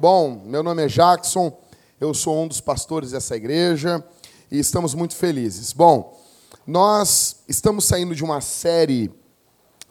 bom? 0.00 0.40
Meu 0.46 0.62
nome 0.62 0.82
é 0.82 0.88
Jackson, 0.88 1.52
eu 2.00 2.14
sou 2.14 2.42
um 2.42 2.48
dos 2.48 2.58
pastores 2.58 3.10
dessa 3.10 3.36
igreja 3.36 4.02
e 4.50 4.58
estamos 4.58 4.94
muito 4.94 5.14
felizes. 5.14 5.74
Bom, 5.74 6.18
nós 6.66 7.36
estamos 7.46 7.84
saindo 7.84 8.14
de 8.14 8.24
uma 8.24 8.40
série 8.40 9.12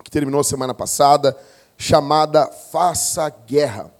que 0.03 0.09
terminou 0.09 0.43
semana 0.43 0.73
passada, 0.73 1.37
chamada 1.77 2.47
Faça 2.47 3.29
Guerra. 3.29 3.93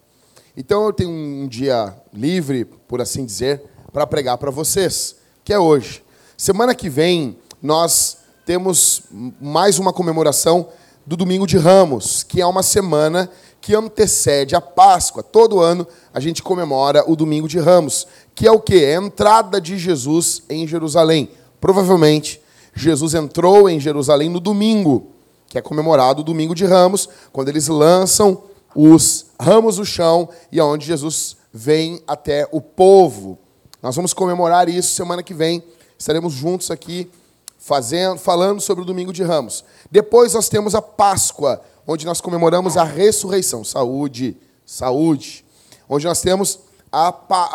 Então 0.58 0.84
eu 0.84 0.92
tenho 0.92 1.12
um 1.12 1.48
dia 1.48 1.96
livre, 2.12 2.66
por 2.66 3.00
assim 3.02 3.24
dizer, 3.24 3.62
para 3.94 4.08
pregar 4.08 4.40
para 4.40 4.50
vocês, 4.50 5.16
que 5.44 5.54
é 5.54 5.60
hoje. 5.60 6.04
Semana 6.36 6.74
que 6.74 6.90
vem 6.90 7.38
nós 7.62 8.18
temos 8.48 9.04
mais 9.40 9.78
uma 9.78 9.94
comemoração 9.94 10.70
do 11.06 11.16
Domingo 11.16 11.46
de 11.46 11.60
Ramos, 11.60 12.24
que 12.24 12.42
é 12.42 12.46
uma 12.48 12.64
semana 12.64 13.30
que 13.62 13.76
antecede 13.76 14.56
a 14.56 14.62
Páscoa. 14.62 15.24
Todo 15.24 15.60
ano 15.60 15.88
a 16.14 16.20
gente 16.20 16.42
comemora 16.42 17.04
o 17.10 17.16
Domingo 17.16 17.48
de 17.48 17.60
Ramos, 17.60 18.08
que 18.34 18.48
é 18.48 18.52
o 18.52 18.60
quê? 18.60 18.84
É 18.86 18.98
a 18.98 19.02
entrada 19.02 19.60
de 19.60 19.78
Jesus 19.78 20.44
em 20.50 20.68
Jerusalém. 20.68 21.30
Provavelmente 21.60 22.42
Jesus 22.74 23.14
entrou 23.14 23.70
em 23.70 23.80
Jerusalém 23.80 24.30
no 24.30 24.40
domingo, 24.40 25.08
que 25.48 25.58
é 25.58 25.62
comemorado 25.62 26.22
o 26.22 26.24
Domingo 26.24 26.56
de 26.56 26.66
Ramos, 26.66 27.10
quando 27.32 27.50
eles 27.50 27.68
lançam 27.68 28.44
os 28.76 29.26
ramos 29.40 29.78
no 29.78 29.86
chão 29.86 30.30
e 30.52 30.60
aonde 30.60 30.86
é 30.86 30.88
Jesus 30.88 31.38
vem 31.52 32.02
até 32.08 32.48
o 32.52 32.62
povo. 32.62 33.38
Nós 33.82 33.96
vamos 33.96 34.14
comemorar 34.14 34.70
isso 34.70 34.94
semana 34.94 35.24
que 35.24 35.34
vem. 35.34 35.64
Estaremos 35.98 36.34
juntos 36.34 36.70
aqui 36.70 37.10
fazendo, 37.58 38.18
falando 38.18 38.62
sobre 38.62 38.84
o 38.84 38.86
Domingo 38.86 39.12
de 39.12 39.24
Ramos. 39.24 39.66
Depois 39.92 40.34
nós 40.34 40.48
temos 40.48 40.76
a 40.76 40.82
Páscoa, 40.82 41.62
onde 41.90 42.06
nós 42.06 42.22
comemoramos 42.22 42.78
a 42.78 42.84
ressurreição. 42.84 43.64
Saúde, 43.64 44.38
saúde. 44.64 45.44
Onde 45.90 46.06
nós 46.06 46.22
temos 46.22 46.60
a, 46.92 47.08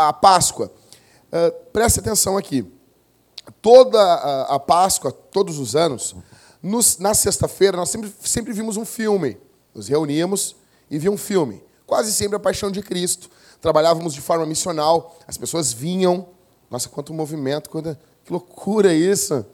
a 0.08 0.12
Páscoa. 0.12 0.72
Uh, 1.28 1.52
preste 1.72 2.00
atenção 2.00 2.36
aqui. 2.36 2.66
Toda 3.62 3.96
a, 4.02 4.56
a 4.56 4.58
Páscoa, 4.58 5.12
todos 5.12 5.60
os 5.60 5.76
anos, 5.76 6.16
nos, 6.60 6.98
na 6.98 7.14
sexta-feira, 7.14 7.76
nós 7.76 7.90
sempre, 7.90 8.12
sempre 8.24 8.52
vimos 8.52 8.76
um 8.76 8.84
filme. 8.84 9.38
Nos 9.72 9.86
reuníamos 9.86 10.56
e 10.90 10.98
vimos 10.98 11.20
um 11.20 11.24
filme. 11.24 11.62
Quase 11.86 12.12
sempre 12.12 12.34
a 12.34 12.40
Paixão 12.40 12.72
de 12.72 12.82
Cristo. 12.82 13.30
Trabalhávamos 13.60 14.12
de 14.12 14.20
forma 14.20 14.44
missional, 14.44 15.16
as 15.28 15.38
pessoas 15.38 15.72
vinham. 15.72 16.26
Nossa, 16.68 16.88
quanto 16.88 17.14
movimento, 17.14 17.70
quanta, 17.70 17.96
que 18.24 18.32
loucura 18.32 18.92
isso! 18.92 19.46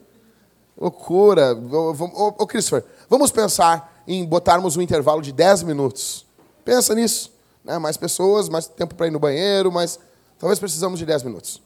Loucura. 0.75 1.53
Ô, 1.53 2.33
ô, 2.39 2.47
Christopher, 2.47 2.83
vamos 3.07 3.29
pensar 3.29 4.00
em 4.15 4.25
botarmos 4.25 4.75
um 4.75 4.81
intervalo 4.81 5.21
de 5.21 5.31
10 5.31 5.63
minutos. 5.63 6.25
Pensa 6.65 6.93
nisso. 6.93 7.31
Né? 7.63 7.77
Mais 7.77 7.97
pessoas, 7.97 8.49
mais 8.49 8.67
tempo 8.67 8.95
para 8.95 9.07
ir 9.07 9.11
no 9.11 9.19
banheiro, 9.19 9.71
mas 9.71 9.99
talvez 10.37 10.59
precisamos 10.59 10.99
de 10.99 11.05
10 11.05 11.23
minutos. 11.23 11.61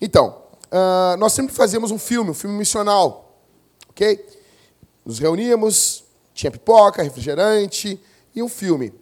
Então, 0.00 0.42
uh, 0.66 1.16
nós 1.16 1.32
sempre 1.32 1.54
fazíamos 1.54 1.90
um 1.90 1.98
filme, 1.98 2.30
um 2.30 2.34
filme 2.34 2.56
missional. 2.56 3.38
Ok? 3.88 4.26
Nos 5.04 5.18
reuníamos, 5.18 6.04
tinha 6.34 6.50
pipoca, 6.50 7.02
refrigerante 7.02 8.00
e 8.34 8.42
um 8.42 8.48
filme. 8.48 8.92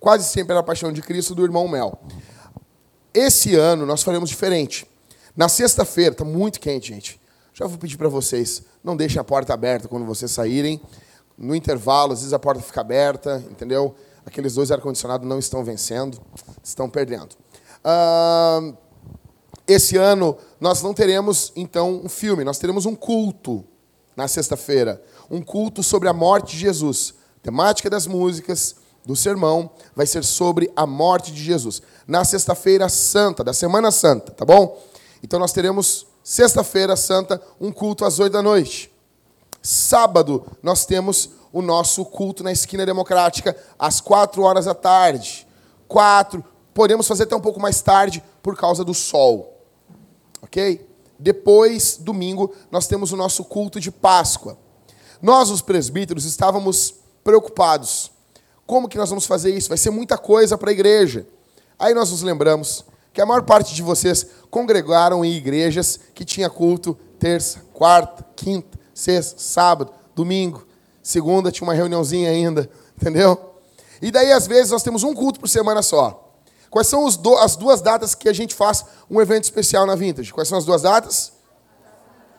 Quase 0.00 0.24
sempre 0.24 0.52
era 0.52 0.60
a 0.60 0.62
Paixão 0.62 0.92
de 0.92 1.00
Cristo 1.00 1.34
do 1.34 1.44
irmão 1.44 1.66
Mel. 1.66 1.98
Esse 3.12 3.54
ano 3.54 3.86
nós 3.86 4.02
faremos 4.02 4.28
diferente. 4.28 4.86
Na 5.36 5.48
sexta-feira, 5.48 6.12
está 6.12 6.24
muito 6.24 6.60
quente, 6.60 6.88
gente. 6.88 7.20
Já 7.54 7.66
vou 7.66 7.78
pedir 7.78 7.96
para 7.96 8.08
vocês, 8.08 8.62
não 8.82 8.96
deixem 8.96 9.20
a 9.20 9.24
porta 9.24 9.54
aberta 9.54 9.88
quando 9.88 10.04
vocês 10.04 10.30
saírem. 10.30 10.80
No 11.36 11.54
intervalo, 11.54 12.12
às 12.12 12.20
vezes 12.20 12.32
a 12.32 12.38
porta 12.38 12.62
fica 12.62 12.80
aberta, 12.80 13.42
entendeu? 13.50 13.94
Aqueles 14.24 14.54
dois 14.54 14.70
ar-condicionados 14.70 15.26
não 15.26 15.38
estão 15.38 15.64
vencendo, 15.64 16.20
estão 16.62 16.88
perdendo. 16.88 17.36
Uh, 17.84 18.76
esse 19.66 19.96
ano 19.96 20.36
nós 20.60 20.82
não 20.82 20.94
teremos, 20.94 21.52
então, 21.56 22.00
um 22.04 22.08
filme, 22.08 22.44
nós 22.44 22.58
teremos 22.58 22.86
um 22.86 22.94
culto 22.94 23.64
na 24.16 24.28
sexta-feira. 24.28 25.02
Um 25.30 25.42
culto 25.42 25.82
sobre 25.82 26.08
a 26.08 26.12
morte 26.12 26.52
de 26.52 26.58
Jesus. 26.58 27.14
A 27.38 27.44
temática 27.44 27.90
das 27.90 28.06
músicas, 28.06 28.76
do 29.04 29.14
sermão, 29.14 29.70
vai 29.94 30.06
ser 30.06 30.24
sobre 30.24 30.70
a 30.74 30.86
morte 30.86 31.32
de 31.32 31.42
Jesus. 31.42 31.82
Na 32.06 32.24
sexta-feira 32.24 32.88
santa, 32.88 33.44
da 33.44 33.52
Semana 33.52 33.90
Santa, 33.90 34.32
tá 34.32 34.44
bom? 34.44 34.80
Então 35.22 35.38
nós 35.38 35.52
teremos 35.52 36.06
Sexta-feira 36.24 36.96
santa, 36.96 37.38
um 37.60 37.70
culto 37.70 38.02
às 38.02 38.18
oito 38.18 38.32
da 38.32 38.40
noite. 38.40 38.90
Sábado, 39.66 40.44
nós 40.62 40.84
temos 40.84 41.30
o 41.50 41.62
nosso 41.62 42.04
culto 42.04 42.44
na 42.44 42.52
esquina 42.52 42.84
democrática, 42.84 43.56
às 43.78 43.98
quatro 43.98 44.42
horas 44.42 44.66
da 44.66 44.74
tarde. 44.74 45.48
Quatro, 45.88 46.44
podemos 46.74 47.08
fazer 47.08 47.22
até 47.22 47.34
um 47.34 47.40
pouco 47.40 47.58
mais 47.58 47.80
tarde, 47.80 48.22
por 48.42 48.54
causa 48.58 48.84
do 48.84 48.92
sol. 48.92 49.58
Ok? 50.42 50.86
Depois, 51.18 51.96
domingo, 51.98 52.54
nós 52.70 52.86
temos 52.86 53.10
o 53.10 53.16
nosso 53.16 53.42
culto 53.42 53.80
de 53.80 53.90
Páscoa. 53.90 54.58
Nós, 55.22 55.48
os 55.48 55.62
presbíteros, 55.62 56.26
estávamos 56.26 56.96
preocupados. 57.22 58.12
Como 58.66 58.86
que 58.86 58.98
nós 58.98 59.08
vamos 59.08 59.24
fazer 59.24 59.56
isso? 59.56 59.70
Vai 59.70 59.78
ser 59.78 59.88
muita 59.88 60.18
coisa 60.18 60.58
para 60.58 60.68
a 60.68 60.74
igreja. 60.74 61.26
Aí 61.78 61.94
nós 61.94 62.10
nos 62.10 62.20
lembramos 62.20 62.84
que 63.14 63.20
a 63.22 63.24
maior 63.24 63.44
parte 63.44 63.74
de 63.74 63.80
vocês 63.80 64.26
congregaram 64.50 65.24
em 65.24 65.32
igrejas 65.32 65.98
que 66.14 66.22
tinha 66.22 66.50
culto 66.50 66.98
terça, 67.18 67.64
quarta, 67.72 68.26
quinta, 68.36 68.83
sexta, 68.94 69.40
sábado, 69.40 69.92
domingo, 70.14 70.66
segunda 71.02 71.50
tinha 71.50 71.66
uma 71.66 71.74
reuniãozinha 71.74 72.30
ainda, 72.30 72.70
entendeu? 72.96 73.54
E 74.00 74.10
daí 74.10 74.32
às 74.32 74.46
vezes 74.46 74.70
nós 74.70 74.82
temos 74.82 75.02
um 75.02 75.12
culto 75.12 75.40
por 75.40 75.48
semana 75.48 75.82
só. 75.82 76.32
Quais 76.70 76.88
são 76.88 77.08
do, 77.08 77.36
as 77.36 77.56
duas 77.56 77.80
datas 77.80 78.14
que 78.14 78.28
a 78.28 78.32
gente 78.32 78.54
faz 78.54 78.84
um 79.08 79.20
evento 79.20 79.44
especial 79.44 79.86
na 79.86 79.94
Vintage? 79.94 80.32
Quais 80.32 80.48
são 80.48 80.58
as 80.58 80.64
duas 80.64 80.82
datas? 80.82 81.32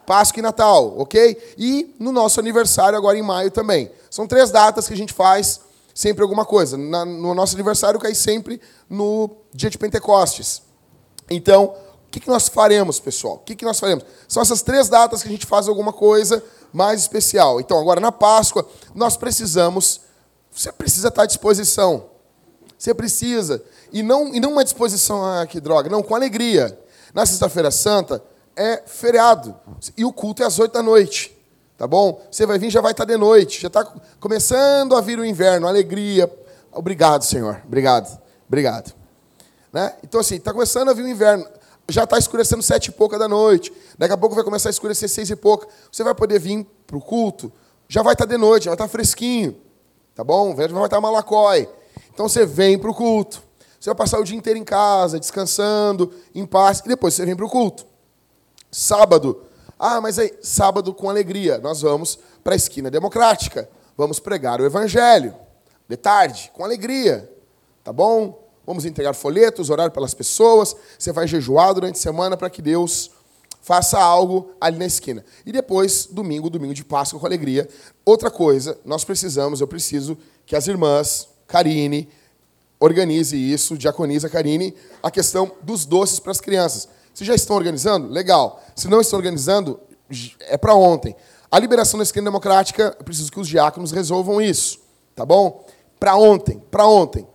Páscoa 0.05 0.39
e 0.39 0.43
Natal, 0.43 0.99
ok? 0.99 1.55
E 1.57 1.95
no 1.99 2.11
nosso 2.11 2.39
aniversário 2.39 2.97
agora 2.97 3.17
em 3.17 3.21
maio 3.21 3.49
também. 3.49 3.91
São 4.09 4.27
três 4.27 4.51
datas 4.51 4.87
que 4.87 4.93
a 4.93 4.97
gente 4.97 5.13
faz 5.13 5.61
sempre 5.93 6.21
alguma 6.21 6.45
coisa. 6.45 6.77
Na, 6.77 7.05
no 7.05 7.33
nosso 7.33 7.55
aniversário 7.55 7.99
cai 7.99 8.13
sempre 8.13 8.61
no 8.89 9.29
dia 9.53 9.69
de 9.69 9.77
Pentecostes. 9.77 10.61
Então, 11.29 11.73
que, 12.15 12.21
que 12.21 12.29
nós 12.29 12.47
faremos, 12.47 12.97
pessoal? 12.97 13.35
O 13.35 13.39
que, 13.39 13.55
que 13.55 13.65
nós 13.65 13.77
faremos? 13.77 14.05
São 14.25 14.41
essas 14.41 14.61
três 14.61 14.87
datas 14.87 15.21
que 15.21 15.27
a 15.27 15.31
gente 15.31 15.45
faz 15.45 15.67
alguma 15.67 15.91
coisa 15.91 16.41
mais 16.71 17.01
especial. 17.01 17.59
Então, 17.59 17.77
agora 17.77 17.99
na 17.99 18.11
Páscoa, 18.11 18.65
nós 18.93 19.17
precisamos. 19.17 19.99
Você 20.49 20.71
precisa 20.71 21.09
estar 21.09 21.23
à 21.23 21.25
disposição. 21.25 22.05
Você 22.77 22.93
precisa. 22.93 23.61
E 23.91 24.01
não, 24.01 24.33
e 24.33 24.39
não 24.39 24.53
uma 24.53 24.63
disposição, 24.63 25.25
ah, 25.25 25.45
que 25.45 25.59
droga, 25.59 25.89
não, 25.89 26.01
com 26.01 26.15
alegria. 26.15 26.79
Na 27.13 27.25
Sexta-feira 27.25 27.69
Santa 27.69 28.23
é 28.55 28.81
feriado. 28.85 29.53
E 29.97 30.05
o 30.05 30.13
culto 30.13 30.41
é 30.41 30.45
às 30.45 30.57
oito 30.57 30.71
da 30.71 30.81
noite. 30.81 31.37
Tá 31.77 31.85
bom? 31.85 32.25
Você 32.31 32.45
vai 32.45 32.57
vir, 32.57 32.69
já 32.69 32.79
vai 32.79 32.91
estar 32.91 33.03
de 33.03 33.17
noite. 33.17 33.61
Já 33.61 33.67
está 33.67 33.83
começando 34.21 34.95
a 34.95 35.01
vir 35.01 35.19
o 35.19 35.25
inverno, 35.25 35.67
alegria. 35.67 36.31
Obrigado, 36.71 37.25
Senhor. 37.25 37.61
Obrigado. 37.65 38.17
Obrigado. 38.47 38.93
Né? 39.73 39.93
Então, 40.01 40.21
assim, 40.21 40.35
está 40.35 40.53
começando 40.53 40.89
a 40.89 40.93
vir 40.93 41.03
o 41.03 41.09
inverno. 41.09 41.45
Já 41.87 42.03
está 42.03 42.17
escurecendo 42.17 42.63
sete 42.63 42.87
e 42.87 42.91
pouca 42.91 43.19
da 43.19 43.27
noite. 43.27 43.71
Daqui 43.97 44.13
a 44.13 44.17
pouco 44.17 44.33
vai 44.33 44.43
começar 44.43 44.69
a 44.69 44.71
escurecer 44.71 45.07
seis 45.07 45.29
e 45.29 45.35
pouca. 45.35 45.67
Você 45.91 46.03
vai 46.03 46.15
poder 46.15 46.39
vir 46.39 46.65
para 46.87 46.97
o 46.97 47.01
culto. 47.01 47.51
Já 47.87 48.01
vai 48.01 48.13
estar 48.13 48.25
tá 48.25 48.33
de 48.33 48.37
noite, 48.37 48.63
já 48.63 48.71
vai 48.71 48.75
estar 48.75 48.85
tá 48.85 48.89
fresquinho. 48.89 49.55
Tá 50.15 50.23
bom? 50.23 50.49
Já 50.49 50.67
vai 50.67 50.85
estar 50.85 50.89
tá 50.89 51.01
malacói. 51.01 51.69
Então 52.11 52.27
você 52.27 52.45
vem 52.45 52.79
para 52.79 52.89
o 52.89 52.93
culto. 52.93 53.43
Você 53.79 53.89
vai 53.89 53.95
passar 53.95 54.19
o 54.19 54.23
dia 54.23 54.35
inteiro 54.35 54.57
em 54.57 54.63
casa, 54.63 55.19
descansando, 55.19 56.11
em 56.33 56.45
paz. 56.45 56.79
E 56.79 56.87
depois 56.87 57.13
você 57.13 57.23
vem 57.25 57.35
para 57.35 57.45
o 57.45 57.49
culto. 57.49 57.85
Sábado. 58.71 59.43
Ah, 59.77 60.01
mas 60.01 60.17
aí, 60.17 60.33
sábado 60.41 60.93
com 60.93 61.09
alegria. 61.09 61.59
Nós 61.59 61.81
vamos 61.81 62.17
para 62.43 62.53
a 62.53 62.55
esquina 62.55 62.89
democrática. 62.89 63.69
Vamos 63.95 64.19
pregar 64.19 64.59
o 64.59 64.65
evangelho. 64.65 65.35
De 65.87 65.95
tarde, 65.95 66.51
com 66.53 66.63
alegria. 66.63 67.31
Tá 67.83 67.93
bom? 67.93 68.44
Vamos 68.65 68.85
entregar 68.85 69.13
folhetos, 69.13 69.69
orar 69.69 69.91
pelas 69.91 70.13
pessoas. 70.13 70.75
Você 70.97 71.11
vai 71.11 71.27
jejuar 71.27 71.73
durante 71.73 71.95
a 71.95 72.01
semana 72.01 72.35
para 72.35 72.49
que 72.49 72.61
Deus 72.61 73.11
faça 73.61 73.99
algo 73.99 74.51
ali 74.61 74.77
na 74.77 74.85
esquina. 74.85 75.25
E 75.45 75.51
depois, 75.51 76.07
domingo, 76.11 76.49
domingo 76.49 76.73
de 76.73 76.83
Páscoa 76.83 77.19
com 77.19 77.25
alegria. 77.25 77.67
Outra 78.05 78.29
coisa, 78.29 78.77
nós 78.85 79.03
precisamos, 79.03 79.59
eu 79.59 79.67
preciso 79.67 80.17
que 80.45 80.55
as 80.55 80.67
irmãs, 80.67 81.27
Karine, 81.47 82.07
organize 82.79 83.35
isso, 83.35 83.77
diaconiza 83.77 84.29
Karine, 84.29 84.75
a 85.01 85.09
questão 85.09 85.51
dos 85.63 85.85
doces 85.85 86.19
para 86.19 86.31
as 86.31 86.39
crianças. 86.39 86.87
Vocês 87.13 87.27
já 87.27 87.33
estão 87.33 87.55
organizando? 87.55 88.07
Legal. 88.09 88.61
Se 88.75 88.87
não 88.87 89.01
estão 89.01 89.17
organizando, 89.17 89.79
é 90.41 90.57
para 90.57 90.75
ontem. 90.75 91.15
A 91.49 91.57
liberação 91.57 91.97
da 91.97 92.03
esquina 92.03 92.25
democrática, 92.25 92.95
eu 92.99 93.03
preciso 93.05 93.31
que 93.31 93.39
os 93.39 93.47
diáconos 93.47 93.91
resolvam 93.91 94.41
isso, 94.41 94.79
tá 95.15 95.25
bom? 95.25 95.65
Para 95.99 96.15
ontem, 96.15 96.61
para 96.69 96.85
ontem. 96.85 97.25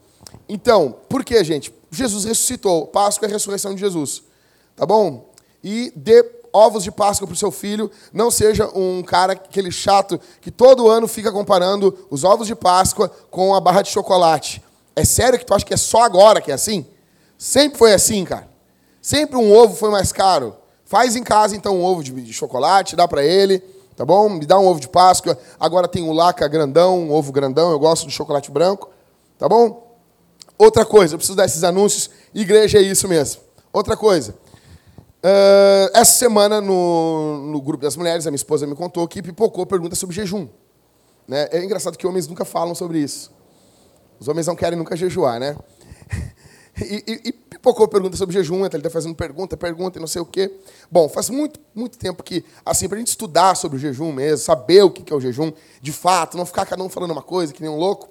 Então, 0.53 0.97
por 1.09 1.25
que, 1.25 1.43
gente? 1.45 1.73
Jesus 1.93 2.25
ressuscitou. 2.25 2.89
Páscoa 2.89 3.27
é 3.27 3.31
a 3.31 3.33
ressurreição 3.33 3.73
de 3.73 3.81
Jesus. 3.81 4.25
Tá 4.75 4.85
bom? 4.85 5.31
E 5.63 5.93
dê 5.95 6.29
ovos 6.53 6.83
de 6.83 6.91
Páscoa 6.91 7.25
para 7.25 7.35
o 7.35 7.37
seu 7.37 7.53
filho. 7.53 7.89
Não 8.13 8.33
seja 8.33 8.69
um 8.75 9.01
cara, 9.01 9.35
aquele 9.35 9.71
chato, 9.71 10.21
que 10.41 10.51
todo 10.51 10.89
ano 10.89 11.07
fica 11.07 11.31
comparando 11.31 11.97
os 12.11 12.25
ovos 12.25 12.49
de 12.49 12.57
Páscoa 12.57 13.09
com 13.31 13.55
a 13.55 13.61
barra 13.61 13.83
de 13.83 13.91
chocolate. 13.91 14.61
É 14.97 15.05
sério 15.05 15.39
que 15.39 15.47
tu 15.47 15.55
acha 15.55 15.65
que 15.65 15.73
é 15.73 15.77
só 15.77 16.03
agora 16.03 16.41
que 16.41 16.51
é 16.51 16.55
assim? 16.55 16.85
Sempre 17.39 17.79
foi 17.79 17.95
assim, 17.95 18.25
cara. 18.25 18.49
Sempre 19.01 19.37
um 19.37 19.53
ovo 19.55 19.77
foi 19.77 19.91
mais 19.91 20.11
caro. 20.11 20.57
Faz 20.85 21.15
em 21.15 21.23
casa, 21.23 21.55
então, 21.55 21.77
um 21.77 21.85
ovo 21.85 22.03
de, 22.03 22.33
chocolate, 22.33 22.97
dá 22.97 23.07
para 23.07 23.23
ele, 23.25 23.61
tá 23.97 24.05
bom? 24.05 24.29
Me 24.29 24.45
dá 24.45 24.59
um 24.59 24.67
ovo 24.67 24.81
de 24.81 24.89
Páscoa. 24.89 25.39
Agora 25.61 25.87
tem 25.87 26.03
o 26.03 26.13
laca 26.13 26.49
grandão, 26.49 26.99
um 26.99 27.13
ovo 27.13 27.31
grandão. 27.31 27.71
Eu 27.71 27.79
gosto 27.79 28.05
do 28.05 28.11
chocolate 28.11 28.51
branco, 28.51 28.91
tá 29.39 29.49
bom? 29.49 29.90
Outra 30.61 30.85
coisa, 30.85 31.15
eu 31.15 31.19
preciso 31.19 31.35
dar 31.35 31.47
esses 31.47 31.65
anúncios. 31.65 32.11
Igreja 32.35 32.77
é 32.77 32.83
isso 32.83 33.09
mesmo. 33.09 33.41
Outra 33.73 33.97
coisa. 33.97 34.33
Uh, 35.25 35.89
essa 35.95 36.19
semana, 36.19 36.61
no, 36.61 37.51
no 37.51 37.63
grupo 37.63 37.83
das 37.83 37.97
mulheres, 37.97 38.27
a 38.27 38.31
minha 38.31 38.37
esposa 38.37 38.67
me 38.67 38.75
contou 38.75 39.09
que 39.09 39.23
pipocou 39.23 39.65
pergunta 39.65 39.97
sobre 39.97 40.15
jejum. 40.15 40.47
Né? 41.27 41.49
É 41.51 41.65
engraçado 41.65 41.97
que 41.97 42.07
homens 42.07 42.29
nunca 42.29 42.45
falam 42.45 42.75
sobre 42.75 42.99
isso. 42.99 43.33
Os 44.19 44.29
homens 44.29 44.49
não 44.49 44.55
querem 44.55 44.79
nunca 44.79 44.95
jejuar, 44.95 45.41
né? 45.41 45.57
E, 46.83 47.05
e, 47.07 47.29
e 47.29 47.33
pipocou 47.33 47.87
pergunta 47.89 48.17
sobre 48.17 48.33
jejum, 48.33 48.65
então 48.65 48.79
ele 48.79 48.87
está 48.87 48.89
fazendo 48.89 49.15
pergunta, 49.15 49.55
pergunta 49.55 49.99
e 49.99 50.01
não 50.01 50.07
sei 50.07 50.23
o 50.23 50.25
quê. 50.25 50.51
Bom, 50.91 51.11
faz 51.11 51.29
muito, 51.29 51.61
muito 51.75 51.99
tempo 51.99 52.23
que, 52.23 52.43
assim, 52.65 52.89
para 52.89 52.97
a 52.97 53.01
gente 53.01 53.09
estudar 53.09 53.55
sobre 53.55 53.77
o 53.77 53.81
jejum 53.81 54.13
mesmo, 54.13 54.39
saber 54.39 54.83
o 54.83 54.91
que 54.91 55.13
é 55.13 55.15
o 55.15 55.21
jejum, 55.21 55.53
de 55.83 55.93
fato, 55.93 56.39
não 56.39 56.47
ficar 56.47 56.65
cada 56.65 56.83
um 56.83 56.89
falando 56.89 57.11
uma 57.11 57.23
coisa, 57.23 57.53
que 57.53 57.61
nem 57.61 57.71
um 57.71 57.77
louco, 57.77 58.09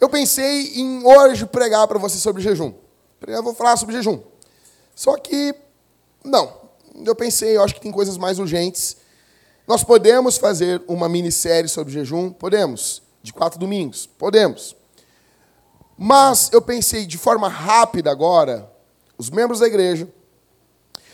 eu 0.00 0.08
pensei 0.08 0.74
em 0.76 1.04
hoje 1.04 1.44
pregar 1.46 1.86
para 1.86 1.98
você 1.98 2.16
sobre 2.16 2.42
jejum. 2.42 2.72
Eu 3.26 3.42
vou 3.42 3.54
falar 3.54 3.76
sobre 3.76 3.94
jejum. 3.94 4.20
Só 4.94 5.16
que, 5.18 5.54
não. 6.24 6.52
Eu 7.04 7.14
pensei, 7.14 7.56
eu 7.56 7.62
acho 7.62 7.74
que 7.74 7.80
tem 7.80 7.92
coisas 7.92 8.16
mais 8.16 8.38
urgentes. 8.38 8.96
Nós 9.66 9.84
podemos 9.84 10.38
fazer 10.38 10.82
uma 10.88 11.08
minissérie 11.08 11.68
sobre 11.68 11.92
jejum? 11.92 12.30
Podemos. 12.30 13.02
De 13.22 13.32
quatro 13.32 13.58
domingos? 13.58 14.06
Podemos. 14.06 14.74
Mas 15.96 16.48
eu 16.50 16.62
pensei 16.62 17.04
de 17.04 17.18
forma 17.18 17.46
rápida 17.46 18.10
agora, 18.10 18.72
os 19.18 19.28
membros 19.28 19.60
da 19.60 19.66
igreja, 19.66 20.08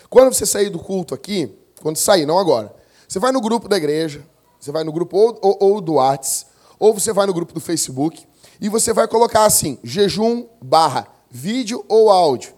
quando 0.09 0.33
você 0.33 0.45
sair 0.45 0.69
do 0.69 0.79
culto 0.79 1.13
aqui, 1.13 1.53
quando 1.81 1.97
sair, 1.97 2.25
não 2.25 2.39
agora, 2.39 2.73
você 3.05 3.19
vai 3.19 3.33
no 3.33 3.41
grupo 3.41 3.67
da 3.67 3.75
igreja, 3.75 4.25
você 4.57 4.71
vai 4.71 4.85
no 4.85 4.93
grupo 4.93 5.17
ou, 5.17 5.37
ou, 5.41 5.57
ou 5.59 5.81
do 5.81 5.95
Whats, 5.95 6.45
ou 6.79 6.93
você 6.93 7.11
vai 7.11 7.25
no 7.25 7.33
grupo 7.33 7.53
do 7.53 7.59
Facebook, 7.59 8.25
e 8.59 8.69
você 8.69 8.93
vai 8.93 9.07
colocar 9.07 9.45
assim, 9.45 9.77
jejum 9.83 10.47
barra 10.61 11.07
vídeo 11.29 11.83
ou 11.87 12.09
áudio. 12.09 12.53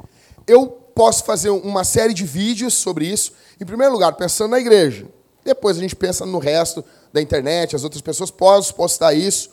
Eu 0.48 0.68
posso 0.68 1.24
fazer 1.24 1.50
uma 1.50 1.84
série 1.84 2.14
de 2.14 2.26
vídeos 2.26 2.74
sobre 2.74 3.06
isso, 3.06 3.34
em 3.60 3.66
primeiro 3.66 3.94
lugar, 3.94 4.14
pensando 4.14 4.52
na 4.52 4.60
igreja. 4.60 5.08
Depois 5.44 5.78
a 5.78 5.82
gente 5.82 5.96
pensa 5.96 6.26
no 6.26 6.40
resto 6.40 6.84
da 7.12 7.22
internet, 7.22 7.76
as 7.76 7.84
outras 7.84 8.02
pessoas. 8.02 8.30
Posso 8.30 8.76
postar 8.76 9.14
isso? 9.14 9.50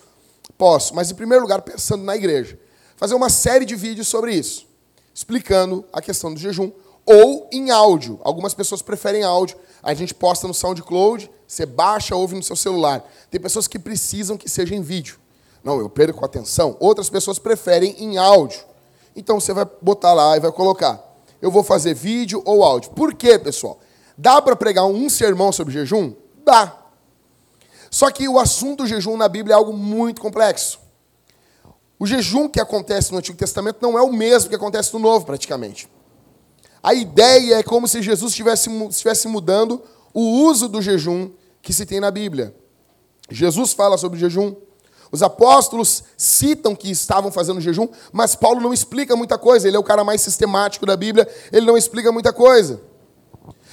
Posso. 0.58 0.94
Mas, 0.94 1.10
em 1.10 1.14
primeiro 1.14 1.42
lugar, 1.42 1.62
pensando 1.62 2.04
na 2.04 2.16
igreja 2.16 2.58
fazer 2.96 3.14
uma 3.14 3.28
série 3.28 3.64
de 3.64 3.76
vídeos 3.76 4.08
sobre 4.08 4.34
isso, 4.34 4.66
explicando 5.14 5.84
a 5.92 6.00
questão 6.00 6.32
do 6.32 6.40
jejum, 6.40 6.72
ou 7.04 7.48
em 7.52 7.70
áudio. 7.70 8.18
Algumas 8.24 8.52
pessoas 8.52 8.82
preferem 8.82 9.22
áudio. 9.22 9.56
A 9.82 9.94
gente 9.94 10.12
posta 10.12 10.48
no 10.48 10.54
SoundCloud, 10.54 11.30
você 11.46 11.64
baixa, 11.64 12.16
ouve 12.16 12.34
no 12.34 12.42
seu 12.42 12.56
celular. 12.56 13.08
Tem 13.30 13.40
pessoas 13.40 13.68
que 13.68 13.78
precisam 13.78 14.36
que 14.36 14.48
seja 14.48 14.74
em 14.74 14.82
vídeo. 14.82 15.18
Não, 15.66 15.80
eu 15.80 15.90
perco 15.90 16.24
a 16.24 16.26
atenção. 16.26 16.76
Outras 16.78 17.10
pessoas 17.10 17.40
preferem 17.40 17.96
em 17.98 18.16
áudio. 18.16 18.60
Então 19.16 19.40
você 19.40 19.52
vai 19.52 19.66
botar 19.82 20.14
lá 20.14 20.36
e 20.36 20.40
vai 20.40 20.52
colocar. 20.52 21.02
Eu 21.42 21.50
vou 21.50 21.64
fazer 21.64 21.92
vídeo 21.92 22.40
ou 22.44 22.62
áudio. 22.62 22.92
Por 22.92 23.12
quê, 23.12 23.36
pessoal? 23.36 23.80
Dá 24.16 24.40
para 24.40 24.54
pregar 24.54 24.86
um 24.86 25.10
sermão 25.10 25.50
sobre 25.50 25.74
jejum? 25.74 26.14
Dá. 26.44 26.72
Só 27.90 28.12
que 28.12 28.28
o 28.28 28.38
assunto 28.38 28.86
jejum 28.86 29.16
na 29.16 29.28
Bíblia 29.28 29.54
é 29.54 29.56
algo 29.56 29.72
muito 29.72 30.20
complexo. 30.20 30.78
O 31.98 32.06
jejum 32.06 32.48
que 32.48 32.60
acontece 32.60 33.10
no 33.10 33.18
Antigo 33.18 33.36
Testamento 33.36 33.78
não 33.82 33.98
é 33.98 34.02
o 34.02 34.12
mesmo 34.12 34.48
que 34.48 34.54
acontece 34.54 34.92
no 34.92 35.00
Novo, 35.00 35.26
praticamente. 35.26 35.90
A 36.80 36.94
ideia 36.94 37.56
é 37.56 37.62
como 37.64 37.88
se 37.88 38.00
Jesus 38.02 38.30
estivesse, 38.30 38.70
estivesse 38.88 39.26
mudando 39.26 39.82
o 40.14 40.44
uso 40.44 40.68
do 40.68 40.80
jejum 40.80 41.28
que 41.60 41.72
se 41.72 41.84
tem 41.84 41.98
na 41.98 42.12
Bíblia. 42.12 42.54
Jesus 43.28 43.72
fala 43.72 43.98
sobre 43.98 44.16
jejum. 44.16 44.54
Os 45.10 45.22
apóstolos 45.22 46.04
citam 46.16 46.74
que 46.74 46.90
estavam 46.90 47.30
fazendo 47.30 47.60
jejum, 47.60 47.88
mas 48.12 48.34
Paulo 48.34 48.60
não 48.60 48.72
explica 48.72 49.14
muita 49.16 49.38
coisa. 49.38 49.68
Ele 49.68 49.76
é 49.76 49.80
o 49.80 49.84
cara 49.84 50.04
mais 50.04 50.20
sistemático 50.20 50.84
da 50.84 50.96
Bíblia, 50.96 51.28
ele 51.52 51.66
não 51.66 51.76
explica 51.76 52.10
muita 52.10 52.32
coisa. 52.32 52.80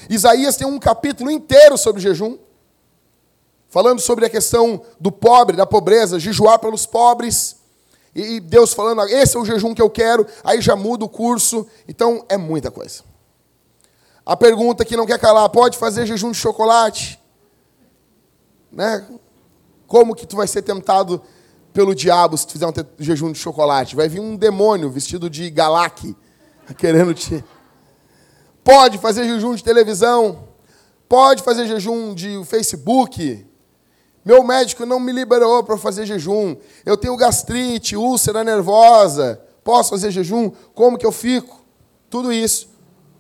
Isaías 0.10 0.56
tem 0.56 0.68
um 0.68 0.80
capítulo 0.80 1.32
inteiro 1.32 1.78
sobre 1.78 2.02
jejum, 2.02 2.38
falando 3.68 4.00
sobre 4.00 4.26
a 4.26 4.30
questão 4.30 4.82
do 5.00 5.12
pobre, 5.12 5.58
da 5.58 5.66
pobreza, 5.66 6.20
jejuar 6.20 6.60
pelos 6.60 6.86
pobres. 6.86 7.58
E 8.16 8.40
Deus 8.40 8.74
falando, 8.74 9.02
esse 9.08 9.36
é 9.36 9.40
o 9.40 9.46
jejum 9.46 9.74
que 9.74 9.82
eu 9.82 9.90
quero, 9.90 10.28
aí 10.44 10.62
já 10.62 10.76
muda 10.76 11.04
o 11.04 11.10
curso. 11.10 11.66
Então 11.88 12.24
é 12.30 12.38
muita 12.38 12.70
coisa. 12.70 13.04
A 14.26 14.38
pergunta 14.38 14.86
que 14.86 14.96
não 14.96 15.06
quer 15.06 15.20
calar, 15.20 15.50
pode 15.50 15.78
fazer 15.78 16.06
jejum 16.06 16.32
de 16.32 16.38
chocolate? 16.38 17.20
Né? 18.72 19.06
Como 19.94 20.16
que 20.16 20.26
tu 20.26 20.36
vai 20.36 20.48
ser 20.48 20.64
tentado 20.64 21.22
pelo 21.72 21.94
diabo 21.94 22.36
se 22.36 22.48
tu 22.48 22.54
fizer 22.54 22.66
um 22.66 22.74
jejum 22.98 23.32
de 23.32 23.38
chocolate? 23.38 23.96
Vai 23.96 24.10
vir 24.10 24.20
um 24.20 24.36
demônio 24.36 24.90
vestido 24.90 25.30
de 25.30 25.52
galaque 25.52 26.16
querendo 26.80 27.14
te. 27.14 27.46
Pode 28.64 28.98
fazer 28.98 29.26
jejum 29.26 29.54
de 29.54 29.64
televisão? 29.64 30.46
Pode 31.08 31.44
fazer 31.44 31.68
jejum 31.68 32.16
de 32.16 32.44
Facebook? 32.44 33.46
Meu 34.26 34.44
médico 34.44 34.84
não 34.84 35.00
me 35.00 35.12
liberou 35.12 35.64
para 35.64 35.78
fazer 35.78 36.08
jejum. 36.08 36.56
Eu 36.84 36.98
tenho 36.98 37.16
gastrite, 37.16 37.96
úlcera 37.96 38.44
nervosa. 38.44 39.40
Posso 39.64 39.92
fazer 39.92 40.10
jejum? 40.10 40.50
Como 40.74 40.98
que 40.98 41.06
eu 41.06 41.12
fico? 41.12 41.64
Tudo 42.10 42.34
isso 42.34 42.68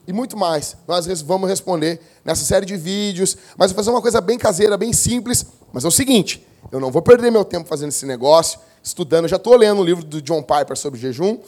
e 0.07 0.11
muito 0.11 0.35
mais 0.35 0.75
nós 0.87 1.05
vamos 1.21 1.47
responder 1.47 2.01
nessa 2.25 2.43
série 2.43 2.65
de 2.65 2.75
vídeos. 2.75 3.37
Mas 3.55 3.71
vou 3.71 3.75
fazer 3.75 3.91
uma 3.91 4.01
coisa 4.01 4.19
bem 4.19 4.39
caseira, 4.39 4.75
bem 4.75 4.91
simples. 4.91 5.45
Mas 5.71 5.85
é 5.85 5.87
o 5.87 5.91
seguinte: 5.91 6.43
eu 6.71 6.79
não 6.79 6.91
vou 6.91 7.01
perder 7.01 7.31
meu 7.31 7.45
tempo 7.45 7.67
fazendo 7.67 7.89
esse 7.89 8.05
negócio, 8.05 8.59
estudando. 8.81 9.27
Já 9.27 9.37
estou 9.37 9.55
lendo 9.55 9.79
o 9.79 9.81
um 9.81 9.85
livro 9.85 10.03
do 10.03 10.21
John 10.21 10.41
Piper 10.41 10.77
sobre 10.77 10.99
jejum, 10.99 11.39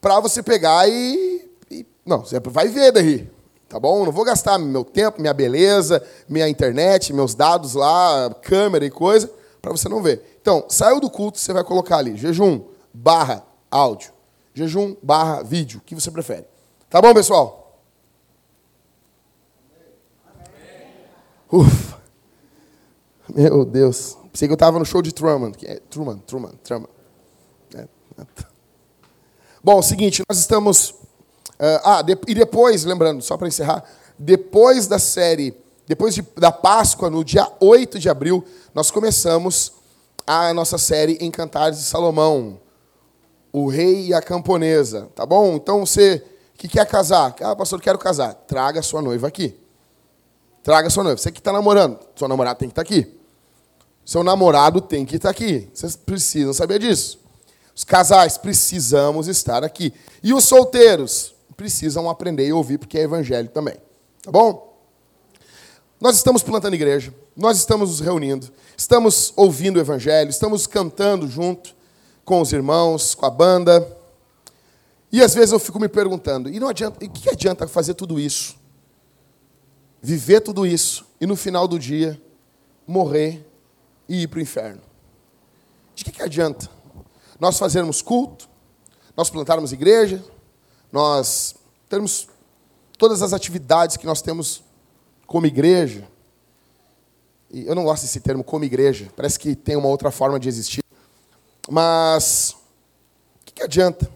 para 0.00 0.20
você 0.20 0.42
pegar 0.42 0.88
e, 0.88 1.50
e. 1.70 1.86
Não, 2.04 2.20
você 2.20 2.38
vai 2.40 2.68
ver 2.68 2.92
daí. 2.92 3.28
Tá 3.68 3.80
bom? 3.80 4.04
Não 4.04 4.12
vou 4.12 4.24
gastar 4.24 4.58
meu 4.58 4.84
tempo, 4.84 5.20
minha 5.20 5.34
beleza, 5.34 6.02
minha 6.28 6.48
internet, 6.48 7.12
meus 7.12 7.34
dados 7.34 7.74
lá, 7.74 8.32
câmera 8.40 8.84
e 8.84 8.90
coisa, 8.90 9.28
para 9.60 9.72
você 9.72 9.88
não 9.88 10.00
ver. 10.00 10.38
Então, 10.40 10.64
saiu 10.68 11.00
do 11.00 11.10
culto, 11.10 11.38
você 11.38 11.52
vai 11.52 11.64
colocar 11.64 11.96
ali 11.96 12.16
jejum 12.16 12.62
barra 12.94 13.44
áudio, 13.68 14.12
jejum 14.54 14.94
barra 15.02 15.42
vídeo, 15.42 15.80
o 15.80 15.82
que 15.82 15.96
você 15.96 16.10
prefere. 16.12 16.46
Tá 16.88 17.02
bom, 17.02 17.12
pessoal? 17.12 17.80
Ufa. 21.50 21.95
Meu 23.34 23.64
Deus. 23.64 24.16
Pensei 24.32 24.48
que 24.48 24.52
eu 24.52 24.56
estava 24.56 24.78
no 24.78 24.84
show 24.84 25.02
de 25.02 25.12
Truman. 25.12 25.52
É 25.64 25.80
Truman, 25.90 26.18
Truman, 26.18 26.52
Truman. 26.62 26.88
É. 27.74 27.86
Bom, 29.62 29.72
é 29.72 29.76
o 29.76 29.82
seguinte, 29.82 30.22
nós 30.28 30.38
estamos 30.38 30.94
Uh, 31.56 31.80
ah, 31.84 32.02
de, 32.02 32.18
e 32.28 32.34
depois, 32.34 32.84
lembrando, 32.84 33.22
só 33.22 33.36
para 33.36 33.48
encerrar, 33.48 33.82
depois 34.18 34.86
da 34.86 34.98
série, 34.98 35.56
depois 35.86 36.14
de, 36.14 36.22
da 36.36 36.52
Páscoa, 36.52 37.08
no 37.08 37.24
dia 37.24 37.50
8 37.60 37.98
de 37.98 38.10
abril, 38.10 38.44
nós 38.74 38.90
começamos 38.90 39.72
a 40.26 40.52
nossa 40.52 40.76
série 40.76 41.14
em 41.14 41.30
Cantares 41.30 41.78
de 41.78 41.84
Salomão, 41.84 42.60
o 43.50 43.68
rei 43.68 44.08
e 44.08 44.14
a 44.14 44.20
camponesa, 44.20 45.08
tá 45.14 45.24
bom? 45.24 45.54
Então 45.54 45.86
você 45.86 46.22
que 46.58 46.68
quer 46.68 46.86
casar, 46.86 47.34
ah, 47.40 47.56
pastor, 47.56 47.80
quero 47.80 47.98
casar, 47.98 48.34
traga 48.34 48.82
sua 48.82 49.00
noiva 49.00 49.26
aqui. 49.26 49.58
Traga 50.66 50.90
sua 50.90 51.04
noiva. 51.04 51.16
Você 51.16 51.30
que 51.30 51.38
está 51.38 51.52
namorando, 51.52 51.96
sua 52.16 52.26
namorada 52.26 52.58
tem 52.58 52.68
que 52.68 52.72
estar 52.72 52.82
tá 52.82 52.92
aqui. 52.92 53.16
Seu 54.04 54.24
namorado 54.24 54.80
tem 54.80 55.06
que 55.06 55.14
estar 55.14 55.28
tá 55.28 55.30
aqui. 55.30 55.70
Vocês 55.72 55.94
precisam 55.94 56.52
saber 56.52 56.80
disso. 56.80 57.20
Os 57.72 57.84
casais 57.84 58.36
precisamos 58.36 59.28
estar 59.28 59.62
aqui. 59.62 59.94
E 60.24 60.34
os 60.34 60.42
solteiros, 60.42 61.36
precisam 61.56 62.10
aprender 62.10 62.48
e 62.48 62.52
ouvir, 62.52 62.78
porque 62.78 62.98
é 62.98 63.02
evangelho 63.02 63.48
também. 63.48 63.76
Tá 64.20 64.32
bom? 64.32 64.76
Nós 66.00 66.16
estamos 66.16 66.42
plantando 66.42 66.74
igreja, 66.74 67.14
nós 67.36 67.58
estamos 67.58 67.88
nos 67.88 68.00
reunindo, 68.00 68.50
estamos 68.76 69.32
ouvindo 69.36 69.76
o 69.76 69.80
evangelho, 69.80 70.30
estamos 70.30 70.66
cantando 70.66 71.28
junto 71.28 71.76
com 72.24 72.40
os 72.40 72.52
irmãos, 72.52 73.14
com 73.14 73.24
a 73.24 73.30
banda. 73.30 73.86
E 75.12 75.22
às 75.22 75.32
vezes 75.32 75.52
eu 75.52 75.60
fico 75.60 75.78
me 75.78 75.88
perguntando, 75.88 76.50
e 76.50 76.58
não 76.58 76.66
adianta, 76.66 77.04
e 77.04 77.08
que 77.08 77.30
adianta 77.30 77.68
fazer 77.68 77.94
tudo 77.94 78.18
isso? 78.18 78.65
Viver 80.06 80.40
tudo 80.40 80.64
isso 80.64 81.04
e 81.20 81.26
no 81.26 81.34
final 81.34 81.66
do 81.66 81.80
dia 81.80 82.22
morrer 82.86 83.44
e 84.08 84.22
ir 84.22 84.28
para 84.28 84.38
o 84.38 84.40
inferno. 84.40 84.80
De 85.96 86.04
que, 86.04 86.12
que 86.12 86.22
adianta? 86.22 86.70
Nós 87.40 87.58
fazermos 87.58 88.02
culto, 88.02 88.48
nós 89.16 89.28
plantarmos 89.30 89.72
igreja, 89.72 90.24
nós 90.92 91.56
temos 91.88 92.28
todas 92.96 93.20
as 93.20 93.32
atividades 93.32 93.96
que 93.96 94.06
nós 94.06 94.22
temos 94.22 94.62
como 95.26 95.44
igreja. 95.44 96.06
E 97.50 97.66
eu 97.66 97.74
não 97.74 97.82
gosto 97.82 98.02
desse 98.02 98.20
termo 98.20 98.44
como 98.44 98.62
igreja, 98.64 99.10
parece 99.16 99.36
que 99.40 99.56
tem 99.56 99.74
uma 99.74 99.88
outra 99.88 100.12
forma 100.12 100.38
de 100.38 100.48
existir. 100.48 100.84
Mas 101.68 102.54
o 103.40 103.44
que, 103.44 103.54
que 103.54 103.62
adianta? 103.64 104.08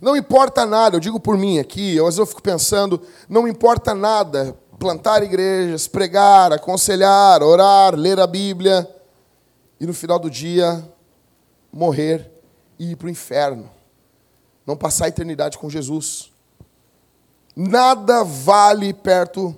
Não 0.00 0.14
importa 0.14 0.64
nada, 0.64 0.94
eu 0.94 1.00
digo 1.00 1.18
por 1.18 1.36
mim 1.36 1.58
aqui, 1.58 1.98
às 1.98 2.04
vezes 2.04 2.18
eu 2.18 2.26
fico 2.26 2.40
pensando, 2.40 3.02
não 3.28 3.48
importa 3.48 3.92
nada 3.96 4.56
plantar 4.78 5.22
igrejas, 5.22 5.88
pregar, 5.88 6.52
aconselhar, 6.52 7.42
orar, 7.42 7.94
ler 7.94 8.20
a 8.20 8.26
Bíblia 8.26 8.88
e 9.80 9.86
no 9.86 9.94
final 9.94 10.18
do 10.18 10.30
dia 10.30 10.86
morrer 11.72 12.30
e 12.78 12.92
ir 12.92 12.96
para 12.96 13.06
o 13.06 13.10
inferno. 13.10 13.70
Não 14.66 14.76
passar 14.76 15.06
a 15.06 15.08
eternidade 15.08 15.58
com 15.58 15.70
Jesus. 15.70 16.32
Nada 17.54 18.22
vale 18.22 18.92
perto, 18.92 19.56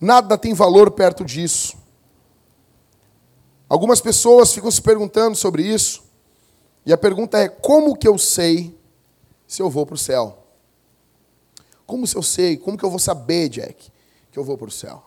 nada 0.00 0.38
tem 0.38 0.54
valor 0.54 0.90
perto 0.90 1.24
disso. 1.24 1.76
Algumas 3.68 4.00
pessoas 4.00 4.52
ficam 4.52 4.70
se 4.70 4.80
perguntando 4.80 5.36
sobre 5.36 5.62
isso, 5.62 6.04
e 6.86 6.92
a 6.92 6.96
pergunta 6.96 7.38
é: 7.38 7.48
como 7.48 7.94
que 7.94 8.08
eu 8.08 8.16
sei 8.16 8.74
se 9.46 9.60
eu 9.60 9.68
vou 9.68 9.84
para 9.84 9.94
o 9.94 9.98
céu? 9.98 10.38
Como 11.84 12.06
se 12.06 12.16
eu 12.16 12.22
sei? 12.22 12.56
Como 12.56 12.78
que 12.78 12.84
eu 12.84 12.90
vou 12.90 12.98
saber, 12.98 13.50
Jack, 13.50 13.90
que 14.30 14.38
eu 14.38 14.44
vou 14.44 14.56
para 14.56 14.68
o 14.68 14.70
céu? 14.70 15.02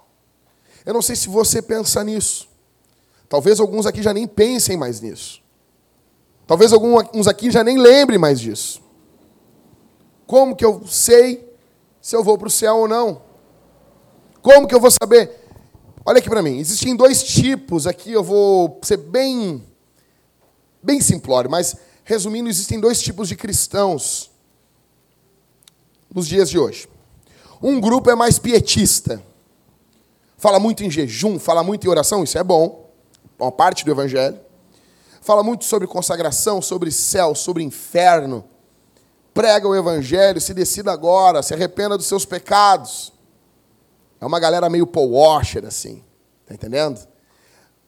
Eu 0.85 0.93
não 0.93 1.01
sei 1.01 1.15
se 1.15 1.29
você 1.29 1.61
pensa 1.61 2.03
nisso. 2.03 2.49
Talvez 3.29 3.59
alguns 3.59 3.85
aqui 3.85 4.01
já 4.01 4.13
nem 4.13 4.27
pensem 4.27 4.75
mais 4.75 4.99
nisso. 4.99 5.41
Talvez 6.45 6.73
alguns 6.73 7.27
aqui 7.27 7.49
já 7.49 7.63
nem 7.63 7.77
lembrem 7.77 8.17
mais 8.17 8.39
disso. 8.39 8.81
Como 10.25 10.55
que 10.55 10.65
eu 10.65 10.85
sei 10.85 11.51
se 12.01 12.15
eu 12.15 12.23
vou 12.23 12.37
para 12.37 12.47
o 12.47 12.51
céu 12.51 12.77
ou 12.77 12.87
não. 12.87 13.21
Como 14.41 14.67
que 14.67 14.73
eu 14.73 14.79
vou 14.79 14.89
saber? 14.89 15.39
Olha 16.03 16.17
aqui 16.17 16.29
para 16.29 16.41
mim, 16.41 16.57
existem 16.57 16.95
dois 16.95 17.23
tipos 17.23 17.85
aqui, 17.85 18.11
eu 18.11 18.23
vou 18.23 18.79
ser 18.81 18.97
bem 18.97 19.63
bem 20.81 20.99
simplório, 20.99 21.49
mas 21.49 21.75
resumindo, 22.03 22.49
existem 22.49 22.79
dois 22.79 22.99
tipos 22.99 23.27
de 23.27 23.35
cristãos 23.35 24.31
nos 26.13 26.27
dias 26.27 26.49
de 26.49 26.57
hoje. 26.57 26.89
Um 27.61 27.79
grupo 27.79 28.09
é 28.09 28.15
mais 28.15 28.39
pietista. 28.39 29.21
Fala 30.37 30.59
muito 30.59 30.83
em 30.83 30.89
jejum, 30.89 31.37
fala 31.37 31.63
muito 31.63 31.85
em 31.85 31.89
oração, 31.89 32.23
isso 32.23 32.37
é 32.37 32.43
bom, 32.43 32.89
é 33.39 33.43
uma 33.43 33.51
parte 33.51 33.85
do 33.85 33.91
evangelho. 33.91 34.39
Fala 35.21 35.43
muito 35.43 35.65
sobre 35.65 35.87
consagração, 35.87 36.61
sobre 36.61 36.91
céu, 36.91 37.35
sobre 37.35 37.63
inferno 37.63 38.43
prega 39.33 39.67
o 39.67 39.75
evangelho, 39.75 40.41
se 40.41 40.53
decida 40.53 40.91
agora, 40.91 41.41
se 41.41 41.53
arrependa 41.53 41.97
dos 41.97 42.05
seus 42.05 42.25
pecados. 42.25 43.13
É 44.19 44.25
uma 44.25 44.39
galera 44.39 44.69
meio 44.69 44.85
Paul 44.85 45.11
Washer, 45.11 45.65
assim. 45.65 46.03
Tá 46.45 46.53
entendendo? 46.53 46.99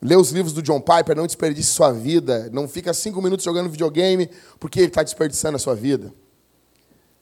Lê 0.02 0.16
os 0.16 0.32
livros 0.32 0.54
do 0.54 0.62
John 0.62 0.82
Piper, 0.82 1.16
não 1.16 1.26
desperdice 1.26 1.70
sua 1.70 1.92
vida. 1.92 2.50
Não 2.52 2.68
fica 2.68 2.94
cinco 2.94 3.22
minutos 3.22 3.46
jogando 3.46 3.70
videogame 3.70 4.30
porque 4.60 4.80
ele 4.80 4.88
está 4.88 5.04
desperdiçando 5.04 5.56
a 5.56 5.60
sua 5.60 5.76
vida. 5.76 6.14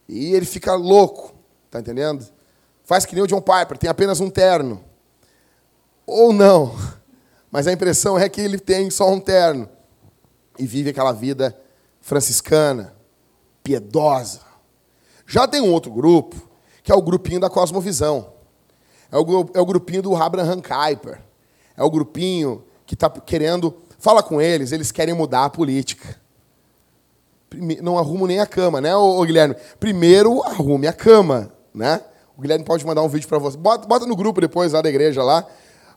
E 0.07 0.33
ele 0.33 0.45
fica 0.45 0.73
louco, 0.75 1.33
tá 1.69 1.79
entendendo? 1.79 2.25
Faz 2.91 3.05
que 3.05 3.15
nem 3.15 3.23
o 3.23 3.27
John 3.27 3.39
Piper, 3.39 3.77
tem 3.77 3.89
apenas 3.89 4.19
um 4.19 4.29
terno. 4.29 4.83
Ou 6.05 6.33
não. 6.33 6.75
Mas 7.49 7.65
a 7.65 7.71
impressão 7.71 8.19
é 8.19 8.27
que 8.27 8.41
ele 8.41 8.59
tem 8.59 8.89
só 8.89 9.09
um 9.09 9.17
terno. 9.17 9.69
E 10.59 10.67
vive 10.67 10.89
aquela 10.89 11.13
vida 11.13 11.57
franciscana, 12.01 12.93
piedosa. 13.63 14.41
Já 15.25 15.47
tem 15.47 15.61
um 15.61 15.71
outro 15.71 15.89
grupo, 15.89 16.35
que 16.83 16.91
é 16.91 16.93
o 16.93 17.01
grupinho 17.01 17.39
da 17.39 17.49
Cosmovisão. 17.49 18.33
É 19.09 19.17
o, 19.17 19.49
é 19.53 19.61
o 19.61 19.65
grupinho 19.65 20.01
do 20.01 20.13
Abraham 20.13 20.61
Kuyper. 20.61 21.21
É 21.77 21.83
o 21.83 21.89
grupinho 21.89 22.61
que 22.85 22.93
está 22.93 23.09
querendo. 23.09 23.73
Fala 23.99 24.21
com 24.21 24.41
eles, 24.41 24.73
eles 24.73 24.91
querem 24.91 25.13
mudar 25.13 25.45
a 25.45 25.49
política. 25.49 26.19
Não 27.81 27.97
arrumo 27.97 28.27
nem 28.27 28.41
a 28.41 28.45
cama, 28.45 28.81
né, 28.81 28.93
ô, 28.93 29.23
Guilherme? 29.23 29.55
Primeiro 29.79 30.43
arrume 30.43 30.87
a 30.87 30.93
cama, 30.93 31.53
né? 31.73 32.01
O 32.41 32.43
Guilherme 32.43 32.65
pode 32.65 32.83
mandar 32.83 33.03
um 33.03 33.07
vídeo 33.07 33.29
para 33.29 33.37
você. 33.37 33.55
Bota, 33.55 33.87
bota 33.87 34.07
no 34.07 34.15
grupo 34.15 34.41
depois 34.41 34.71
lá 34.71 34.81
da 34.81 34.89
igreja 34.89 35.21
lá. 35.21 35.45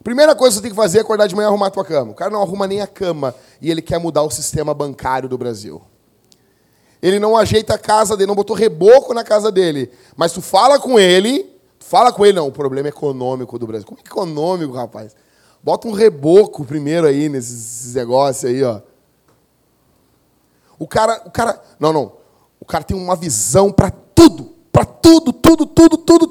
Primeira 0.02 0.34
coisa 0.34 0.50
que 0.50 0.56
você 0.56 0.62
tem 0.62 0.70
que 0.72 0.76
fazer 0.76 0.98
é 0.98 1.00
acordar 1.00 1.26
de 1.26 1.34
manhã 1.34 1.46
e 1.46 1.48
arrumar 1.48 1.68
a 1.68 1.70
tua 1.70 1.86
cama. 1.86 2.12
O 2.12 2.14
cara 2.14 2.30
não 2.30 2.42
arruma 2.42 2.66
nem 2.66 2.82
a 2.82 2.86
cama 2.86 3.34
e 3.62 3.70
ele 3.70 3.80
quer 3.80 3.98
mudar 3.98 4.22
o 4.22 4.30
sistema 4.30 4.74
bancário 4.74 5.26
do 5.26 5.38
Brasil. 5.38 5.80
Ele 7.00 7.18
não 7.18 7.34
ajeita 7.34 7.72
a 7.72 7.78
casa 7.78 8.14
dele, 8.14 8.26
não 8.26 8.34
botou 8.34 8.54
reboco 8.54 9.14
na 9.14 9.24
casa 9.24 9.50
dele. 9.50 9.90
Mas 10.14 10.32
tu 10.32 10.42
fala 10.42 10.78
com 10.78 11.00
ele, 11.00 11.50
fala 11.78 12.12
com 12.12 12.26
ele, 12.26 12.36
não, 12.36 12.48
o 12.48 12.52
problema 12.52 12.88
é 12.88 12.90
econômico 12.90 13.58
do 13.58 13.66
Brasil. 13.66 13.86
Como 13.86 13.98
é 13.98 14.06
econômico, 14.06 14.74
rapaz? 14.74 15.16
Bota 15.62 15.88
um 15.88 15.92
reboco 15.92 16.62
primeiro 16.62 17.06
aí 17.06 17.30
nesses 17.30 17.94
negócios 17.94 18.44
aí, 18.44 18.62
ó. 18.62 18.82
O 20.78 20.86
cara, 20.86 21.22
o 21.24 21.30
cara, 21.30 21.58
não, 21.80 21.90
não. 21.90 22.12
O 22.60 22.66
cara 22.66 22.84
tem 22.84 22.94
uma 22.94 23.16
visão 23.16 23.72
para 23.72 23.90
tudo, 23.90 24.52
para 24.70 24.84
tudo, 24.84 25.32
tudo, 25.32 25.66
tudo, 25.66 25.96
tudo, 25.98 26.26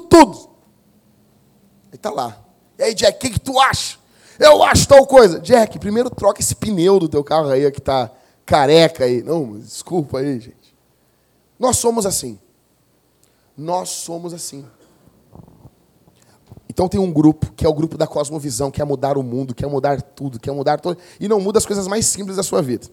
tá 2.04 2.10
lá. 2.10 2.38
E 2.78 2.82
aí, 2.82 2.94
Jack, 2.94 3.16
o 3.16 3.20
que, 3.20 3.30
que 3.30 3.40
tu 3.40 3.58
acha? 3.58 3.98
Eu 4.38 4.62
acho 4.62 4.86
tal 4.86 5.06
coisa. 5.06 5.40
Jack, 5.40 5.78
primeiro 5.78 6.10
troca 6.10 6.40
esse 6.40 6.54
pneu 6.54 6.98
do 6.98 7.08
teu 7.08 7.24
carro 7.24 7.48
aí 7.48 7.70
que 7.70 7.80
tá 7.80 8.10
careca 8.44 9.04
aí. 9.04 9.22
Não, 9.22 9.58
desculpa 9.58 10.18
aí, 10.18 10.38
gente. 10.38 10.74
Nós 11.58 11.78
somos 11.78 12.04
assim. 12.04 12.38
Nós 13.56 13.88
somos 13.88 14.34
assim. 14.34 14.64
Então 16.68 16.88
tem 16.88 17.00
um 17.00 17.12
grupo, 17.12 17.52
que 17.52 17.64
é 17.64 17.68
o 17.68 17.72
grupo 17.72 17.96
da 17.96 18.06
cosmovisão, 18.06 18.70
que 18.70 18.78
quer 18.78 18.84
mudar 18.84 19.16
o 19.16 19.22
mundo, 19.22 19.54
quer 19.54 19.68
mudar 19.68 20.02
tudo, 20.02 20.40
quer 20.40 20.50
mudar 20.50 20.80
tudo, 20.80 20.98
e 21.20 21.28
não 21.28 21.40
muda 21.40 21.58
as 21.58 21.64
coisas 21.64 21.86
mais 21.86 22.04
simples 22.04 22.36
da 22.36 22.42
sua 22.42 22.60
vida. 22.60 22.88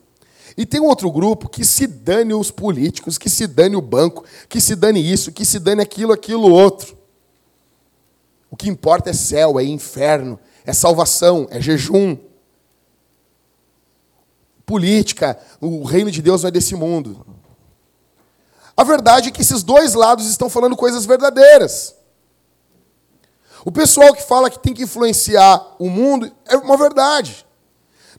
E 0.55 0.65
tem 0.65 0.79
outro 0.79 1.11
grupo 1.11 1.49
que 1.49 1.65
se 1.65 1.87
dane 1.87 2.33
os 2.33 2.51
políticos, 2.51 3.17
que 3.17 3.29
se 3.29 3.47
dane 3.47 3.75
o 3.75 3.81
banco, 3.81 4.23
que 4.47 4.61
se 4.61 4.75
dane 4.75 5.01
isso, 5.01 5.31
que 5.31 5.43
se 5.43 5.57
dane 5.57 5.81
aquilo, 5.81 6.13
aquilo, 6.13 6.51
outro. 6.51 7.00
O 8.51 8.57
que 8.57 8.69
importa 8.69 9.09
é 9.09 9.13
céu, 9.13 9.57
é 9.57 9.63
inferno, 9.63 10.37
é 10.65 10.73
salvação, 10.73 11.47
é 11.49 11.61
jejum. 11.61 12.17
Política, 14.65 15.39
o 15.61 15.85
reino 15.85 16.11
de 16.11 16.21
Deus 16.21 16.43
não 16.43 16.49
é 16.49 16.51
desse 16.51 16.75
mundo. 16.75 17.25
A 18.75 18.83
verdade 18.83 19.29
é 19.29 19.31
que 19.31 19.41
esses 19.41 19.63
dois 19.63 19.93
lados 19.93 20.27
estão 20.27 20.49
falando 20.49 20.75
coisas 20.75 21.05
verdadeiras. 21.05 21.95
O 23.63 23.71
pessoal 23.71 24.13
que 24.13 24.23
fala 24.23 24.49
que 24.49 24.59
tem 24.59 24.73
que 24.73 24.83
influenciar 24.83 25.75
o 25.79 25.89
mundo 25.89 26.29
é 26.45 26.57
uma 26.57 26.75
verdade. 26.75 27.45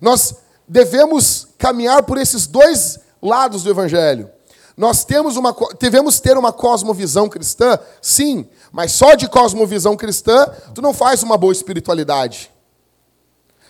Nós 0.00 0.36
devemos 0.66 1.48
caminhar 1.58 2.04
por 2.04 2.16
esses 2.16 2.46
dois 2.46 2.98
lados 3.20 3.64
do 3.64 3.70
evangelho. 3.70 4.30
Nós 4.76 5.04
temos 5.04 5.36
uma, 5.36 5.54
devemos 5.78 6.18
ter 6.18 6.36
uma 6.36 6.52
cosmovisão 6.52 7.28
cristã, 7.28 7.78
sim, 8.00 8.48
mas 8.70 8.92
só 8.92 9.14
de 9.14 9.28
cosmovisão 9.28 9.96
cristã 9.96 10.46
tu 10.74 10.80
não 10.80 10.94
faz 10.94 11.22
uma 11.22 11.36
boa 11.36 11.52
espiritualidade. 11.52 12.50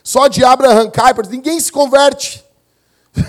Só 0.03 0.29
de 0.29 0.45
Abraham 0.45 0.91
Kuyper 0.91 1.29
ninguém 1.29 1.59
se 1.61 1.71
converte. 1.71 2.45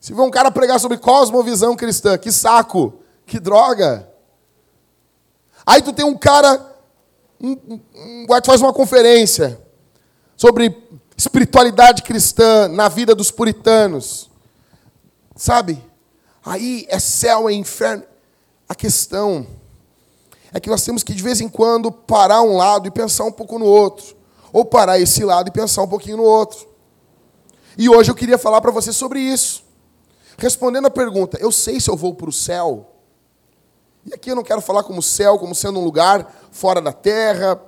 Se 0.00 0.12
vê 0.14 0.20
um 0.20 0.30
cara 0.30 0.50
pregar 0.50 0.78
sobre 0.78 0.96
cosmovisão 0.96 1.74
cristã, 1.76 2.16
que 2.16 2.30
saco, 2.30 3.00
que 3.26 3.40
droga. 3.40 4.08
Aí 5.66 5.82
tu 5.82 5.92
tem 5.92 6.04
um 6.04 6.16
cara, 6.16 6.64
um, 7.40 7.50
um, 7.50 7.80
um, 7.94 8.26
faz 8.44 8.60
uma 8.60 8.72
conferência 8.72 9.60
sobre 10.36 10.74
espiritualidade 11.16 12.02
cristã 12.02 12.68
na 12.68 12.88
vida 12.88 13.14
dos 13.14 13.30
puritanos. 13.30 14.30
Sabe? 15.36 15.87
Aí 16.44 16.86
é 16.88 16.98
céu, 16.98 17.48
é 17.48 17.52
inferno. 17.52 18.04
A 18.68 18.74
questão 18.74 19.46
é 20.52 20.60
que 20.60 20.70
nós 20.70 20.82
temos 20.82 21.02
que, 21.02 21.14
de 21.14 21.22
vez 21.22 21.40
em 21.40 21.48
quando, 21.48 21.90
parar 21.90 22.42
um 22.42 22.56
lado 22.56 22.86
e 22.88 22.90
pensar 22.90 23.24
um 23.24 23.32
pouco 23.32 23.58
no 23.58 23.66
outro. 23.66 24.16
Ou 24.52 24.64
parar 24.64 24.98
esse 24.98 25.24
lado 25.24 25.48
e 25.48 25.52
pensar 25.52 25.82
um 25.82 25.88
pouquinho 25.88 26.18
no 26.18 26.22
outro. 26.22 26.68
E 27.76 27.88
hoje 27.88 28.10
eu 28.10 28.14
queria 28.14 28.38
falar 28.38 28.60
para 28.60 28.70
você 28.70 28.92
sobre 28.92 29.20
isso. 29.20 29.62
Respondendo 30.36 30.86
a 30.86 30.90
pergunta, 30.90 31.38
eu 31.40 31.52
sei 31.52 31.80
se 31.80 31.90
eu 31.90 31.96
vou 31.96 32.14
para 32.14 32.28
o 32.28 32.32
céu. 32.32 32.94
E 34.06 34.14
aqui 34.14 34.30
eu 34.30 34.36
não 34.36 34.42
quero 34.42 34.60
falar 34.60 34.82
como 34.82 35.02
céu, 35.02 35.38
como 35.38 35.54
sendo 35.54 35.80
um 35.80 35.84
lugar 35.84 36.48
fora 36.50 36.80
da 36.80 36.92
terra, 36.92 37.60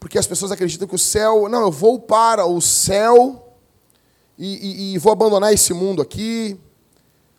porque 0.00 0.18
as 0.18 0.26
pessoas 0.26 0.52
acreditam 0.52 0.88
que 0.88 0.94
o 0.94 0.98
céu. 0.98 1.48
Não, 1.48 1.62
eu 1.62 1.70
vou 1.70 1.98
para 1.98 2.46
o 2.46 2.60
céu 2.60 3.54
e, 4.38 4.92
e, 4.92 4.94
e 4.94 4.98
vou 4.98 5.12
abandonar 5.12 5.52
esse 5.52 5.74
mundo 5.74 6.00
aqui. 6.00 6.58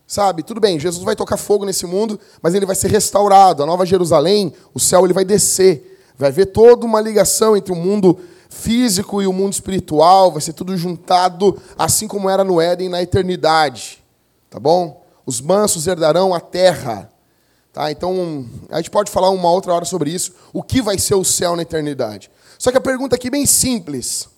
Sabe, 0.07 0.43
tudo 0.43 0.61
bem, 0.61 0.79
Jesus 0.79 1.03
vai 1.03 1.15
tocar 1.15 1.35
fogo 1.35 1.65
nesse 1.65 1.85
mundo, 1.85 2.19
mas 2.41 2.53
ele 2.53 2.65
vai 2.65 2.75
ser 2.75 2.91
restaurado. 2.91 3.63
A 3.63 3.65
Nova 3.65 3.85
Jerusalém, 3.85 4.53
o 4.73 4.79
céu 4.79 5.03
ele 5.03 5.13
vai 5.13 5.25
descer. 5.25 5.99
Vai 6.17 6.29
haver 6.29 6.45
toda 6.47 6.85
uma 6.85 7.01
ligação 7.01 7.57
entre 7.57 7.73
o 7.73 7.75
mundo 7.75 8.19
físico 8.49 9.21
e 9.21 9.27
o 9.27 9.33
mundo 9.33 9.53
espiritual, 9.53 10.31
vai 10.31 10.41
ser 10.41 10.53
tudo 10.53 10.77
juntado, 10.77 11.61
assim 11.77 12.07
como 12.07 12.29
era 12.29 12.43
no 12.43 12.61
Éden 12.61 12.87
na 12.87 13.01
eternidade. 13.01 14.03
Tá 14.49 14.59
bom? 14.59 15.03
Os 15.25 15.41
mansos 15.41 15.87
herdarão 15.87 16.33
a 16.33 16.39
terra. 16.39 17.11
Tá? 17.73 17.91
Então, 17.91 18.45
a 18.69 18.77
gente 18.77 18.91
pode 18.91 19.11
falar 19.11 19.29
uma 19.31 19.51
outra 19.51 19.73
hora 19.73 19.85
sobre 19.85 20.11
isso. 20.11 20.33
O 20.53 20.63
que 20.63 20.81
vai 20.81 20.97
ser 20.97 21.15
o 21.15 21.25
céu 21.25 21.55
na 21.55 21.63
eternidade? 21.63 22.31
Só 22.57 22.71
que 22.71 22.77
a 22.77 22.81
pergunta 22.81 23.15
aqui 23.15 23.27
é 23.27 23.31
bem 23.31 23.45
simples. 23.45 24.29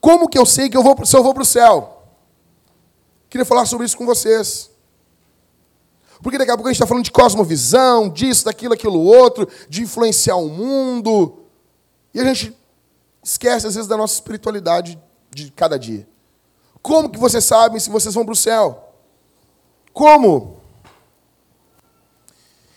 Como 0.00 0.28
que 0.28 0.38
eu 0.38 0.46
sei 0.46 0.68
que 0.68 0.76
eu 0.76 0.82
vou, 0.82 0.96
se 1.04 1.16
eu 1.16 1.22
vou 1.22 1.34
para 1.34 1.42
o 1.42 1.46
céu? 1.46 2.02
Queria 3.28 3.44
falar 3.44 3.66
sobre 3.66 3.86
isso 3.86 3.96
com 3.96 4.06
vocês. 4.06 4.70
Porque 6.24 6.38
daqui 6.38 6.50
a 6.50 6.54
pouco 6.54 6.70
a 6.70 6.72
gente 6.72 6.78
está 6.78 6.86
falando 6.86 7.04
de 7.04 7.12
cosmovisão, 7.12 8.08
disso, 8.08 8.46
daquilo, 8.46 8.72
aquilo 8.72 8.98
outro, 8.98 9.46
de 9.68 9.82
influenciar 9.82 10.36
o 10.36 10.48
mundo. 10.48 11.44
E 12.14 12.18
a 12.18 12.24
gente 12.24 12.56
esquece, 13.22 13.66
às 13.66 13.74
vezes, 13.74 13.86
da 13.86 13.94
nossa 13.94 14.14
espiritualidade 14.14 14.98
de 15.30 15.52
cada 15.52 15.78
dia. 15.78 16.08
Como 16.80 17.10
que 17.10 17.18
vocês 17.18 17.44
sabem 17.44 17.78
se 17.78 17.90
vocês 17.90 18.14
vão 18.14 18.24
para 18.24 18.32
o 18.32 18.36
céu? 18.36 18.88
Como? 19.92 20.56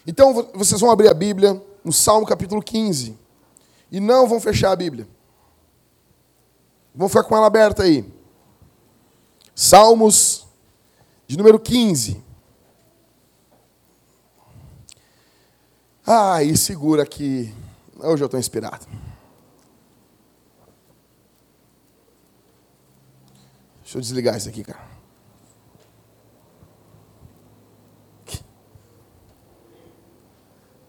Então, 0.05 0.49
vocês 0.53 0.81
vão 0.81 0.91
abrir 0.91 1.07
a 1.07 1.13
Bíblia 1.13 1.63
no 1.85 1.93
Salmo 1.93 2.27
capítulo 2.27 2.61
15. 2.61 3.17
E 3.89 4.01
não 4.01 4.27
vão 4.27 4.41
fechar 4.41 4.73
a 4.73 4.75
Bíblia. 4.75 5.07
Vão 6.93 7.07
ficar 7.07 7.23
com 7.23 7.37
ela 7.37 7.47
aberta 7.47 7.83
aí. 7.83 8.13
Salmos 9.55 10.45
de 11.25 11.37
número 11.37 11.57
15. 11.57 12.26
Ah, 16.09 16.41
e 16.41 16.55
segura 16.55 17.03
aqui. 17.03 17.53
Hoje 17.99 18.23
eu 18.23 18.27
estou 18.27 18.39
inspirado. 18.39 18.87
Deixa 23.81 23.97
eu 23.97 24.01
desligar 24.01 24.37
isso 24.37 24.47
aqui, 24.47 24.63
cara. 24.63 24.87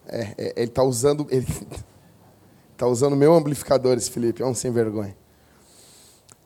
É, 0.07 0.21
é, 0.37 0.53
ele 0.55 0.69
está 0.69 0.83
usando. 0.83 1.27
Ele 1.29 1.45
está 2.71 2.87
usando 2.87 3.13
meu 3.17 3.35
amplificador, 3.35 3.97
esse 3.97 4.09
Felipe. 4.09 4.41
É 4.41 4.45
um 4.45 4.55
sem 4.55 4.71
vergonha. 4.71 5.17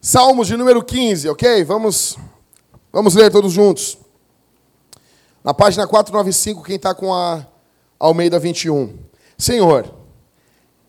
Salmos 0.02 0.48
de 0.48 0.58
número 0.58 0.84
15, 0.84 1.30
ok? 1.30 1.64
Vamos, 1.64 2.18
vamos 2.92 3.14
ler 3.14 3.32
todos 3.32 3.54
juntos. 3.54 4.00
Na 5.44 5.54
página 5.54 5.86
495, 5.86 6.64
quem 6.64 6.78
está 6.78 6.96
com 6.96 7.14
a 7.14 7.53
Almeida 8.04 8.38
21. 8.38 8.98
Senhor, 9.38 9.90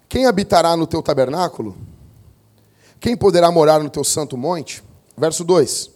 quem 0.09 0.27
habitará 0.27 0.77
no 0.77 0.85
teu 0.85 1.01
tabernáculo? 1.01 1.77
Quem 2.99 3.17
poderá 3.17 3.53
morar 3.53 3.79
no 3.79 3.89
teu 3.89 4.03
santo 4.03 4.37
monte? 4.37 4.83
Verso 5.17 5.45
2: 5.45 5.91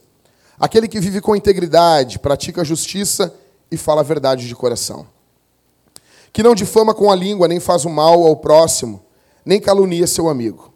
Aquele 0.61 0.87
que 0.87 1.01
vive 1.01 1.21
com 1.21 1.35
integridade, 1.35 2.21
pratica 2.21 2.65
justiça 2.65 3.35
e 3.69 3.77
fala 3.77 4.03
a 4.03 4.05
verdade 4.05 4.47
de 4.47 4.55
coração. 4.55 5.09
Que 6.33 6.41
não 6.41 6.55
difama 6.55 6.95
com 6.95 7.11
a 7.11 7.17
língua, 7.17 7.49
nem 7.49 7.59
faz 7.59 7.85
o 7.85 7.91
mal 7.91 8.25
ao 8.25 8.37
próximo, 8.37 9.03
nem 9.45 9.61
calunia 9.61 10.07
seu 10.07 10.29
amigo. 10.29 10.73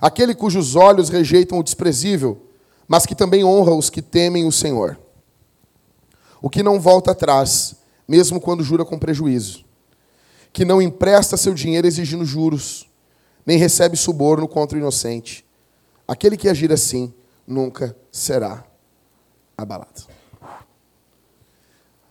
Aquele 0.00 0.34
cujos 0.34 0.74
olhos 0.74 1.10
rejeitam 1.10 1.58
o 1.58 1.62
desprezível, 1.62 2.46
mas 2.88 3.04
que 3.04 3.14
também 3.14 3.44
honra 3.44 3.74
os 3.74 3.90
que 3.90 4.00
temem 4.00 4.46
o 4.46 4.52
Senhor. 4.52 4.98
O 6.40 6.48
que 6.48 6.62
não 6.62 6.80
volta 6.80 7.10
atrás, 7.10 7.76
mesmo 8.10 8.40
quando 8.40 8.64
jura 8.64 8.84
com 8.84 8.98
prejuízo. 8.98 9.64
Que 10.52 10.64
não 10.64 10.82
empresta 10.82 11.36
seu 11.36 11.54
dinheiro 11.54 11.86
exigindo 11.86 12.24
juros, 12.24 12.90
nem 13.46 13.56
recebe 13.56 13.96
suborno 13.96 14.48
contra 14.48 14.76
o 14.76 14.80
inocente. 14.80 15.46
Aquele 16.08 16.36
que 16.36 16.48
agir 16.48 16.72
assim 16.72 17.14
nunca 17.46 17.96
será 18.10 18.64
abalado. 19.56 20.08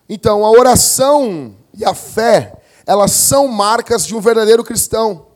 Então, 0.08 0.46
a 0.46 0.50
oração 0.50 1.54
e 1.74 1.84
a 1.84 1.94
fé, 1.94 2.62
elas 2.88 3.12
são 3.12 3.50
marcas 3.50 4.08
de 4.08 4.16
um 4.16 4.22
verdadeiro 4.22 4.64
cristão. 4.64 5.28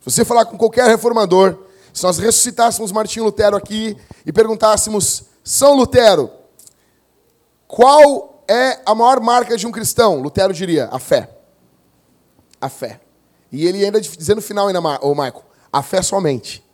Se 0.00 0.10
você 0.10 0.24
falar 0.24 0.46
com 0.46 0.58
qualquer 0.58 0.88
reformador, 0.88 1.56
se 1.94 2.02
nós 2.02 2.18
ressuscitássemos 2.18 2.90
Martinho 2.90 3.26
Lutero 3.26 3.56
aqui 3.56 3.96
e 4.26 4.32
perguntássemos, 4.32 5.26
São 5.44 5.74
Lutero, 5.76 6.32
qual 7.68 8.37
é 8.48 8.80
a 8.84 8.94
maior 8.94 9.20
marca 9.20 9.56
de 9.56 9.66
um 9.66 9.70
cristão? 9.70 10.20
Lutero 10.20 10.52
diria, 10.52 10.88
a 10.90 10.98
fé. 10.98 11.28
A 12.60 12.68
fé. 12.68 13.00
E 13.52 13.66
ele 13.66 13.84
ainda 13.84 14.00
dizendo 14.00 14.36
no 14.36 14.42
final 14.42 14.66
ainda, 14.66 14.80
ô 15.02 15.14
Michael, 15.14 15.44
a 15.72 15.82
fé 15.82 16.02
somente 16.02 16.66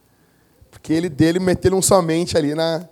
que 0.84 0.92
ele 0.92 1.08
dele 1.08 1.40
meteu 1.40 1.74
um 1.74 1.80
somente 1.80 2.36
ali 2.36 2.54
na, 2.54 2.86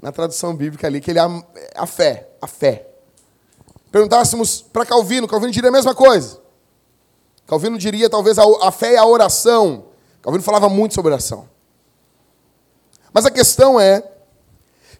na 0.00 0.12
tradução 0.12 0.54
bíblica 0.54 0.86
ali, 0.86 1.00
que 1.00 1.10
ele 1.10 1.18
é 1.18 1.22
a, 1.22 1.42
a 1.74 1.86
fé, 1.86 2.28
a 2.40 2.46
fé. 2.46 2.86
Perguntássemos 3.90 4.60
para 4.60 4.84
Calvino, 4.84 5.26
Calvino 5.26 5.50
diria 5.50 5.70
a 5.70 5.72
mesma 5.72 5.94
coisa. 5.94 6.38
Calvino 7.46 7.78
diria 7.78 8.10
talvez 8.10 8.38
a, 8.38 8.44
a 8.60 8.70
fé 8.70 8.92
e 8.92 8.96
a 8.98 9.06
oração. 9.06 9.86
Calvino 10.20 10.44
falava 10.44 10.68
muito 10.68 10.94
sobre 10.94 11.10
oração. 11.10 11.48
Mas 13.10 13.24
a 13.24 13.30
questão 13.30 13.80
é 13.80 14.06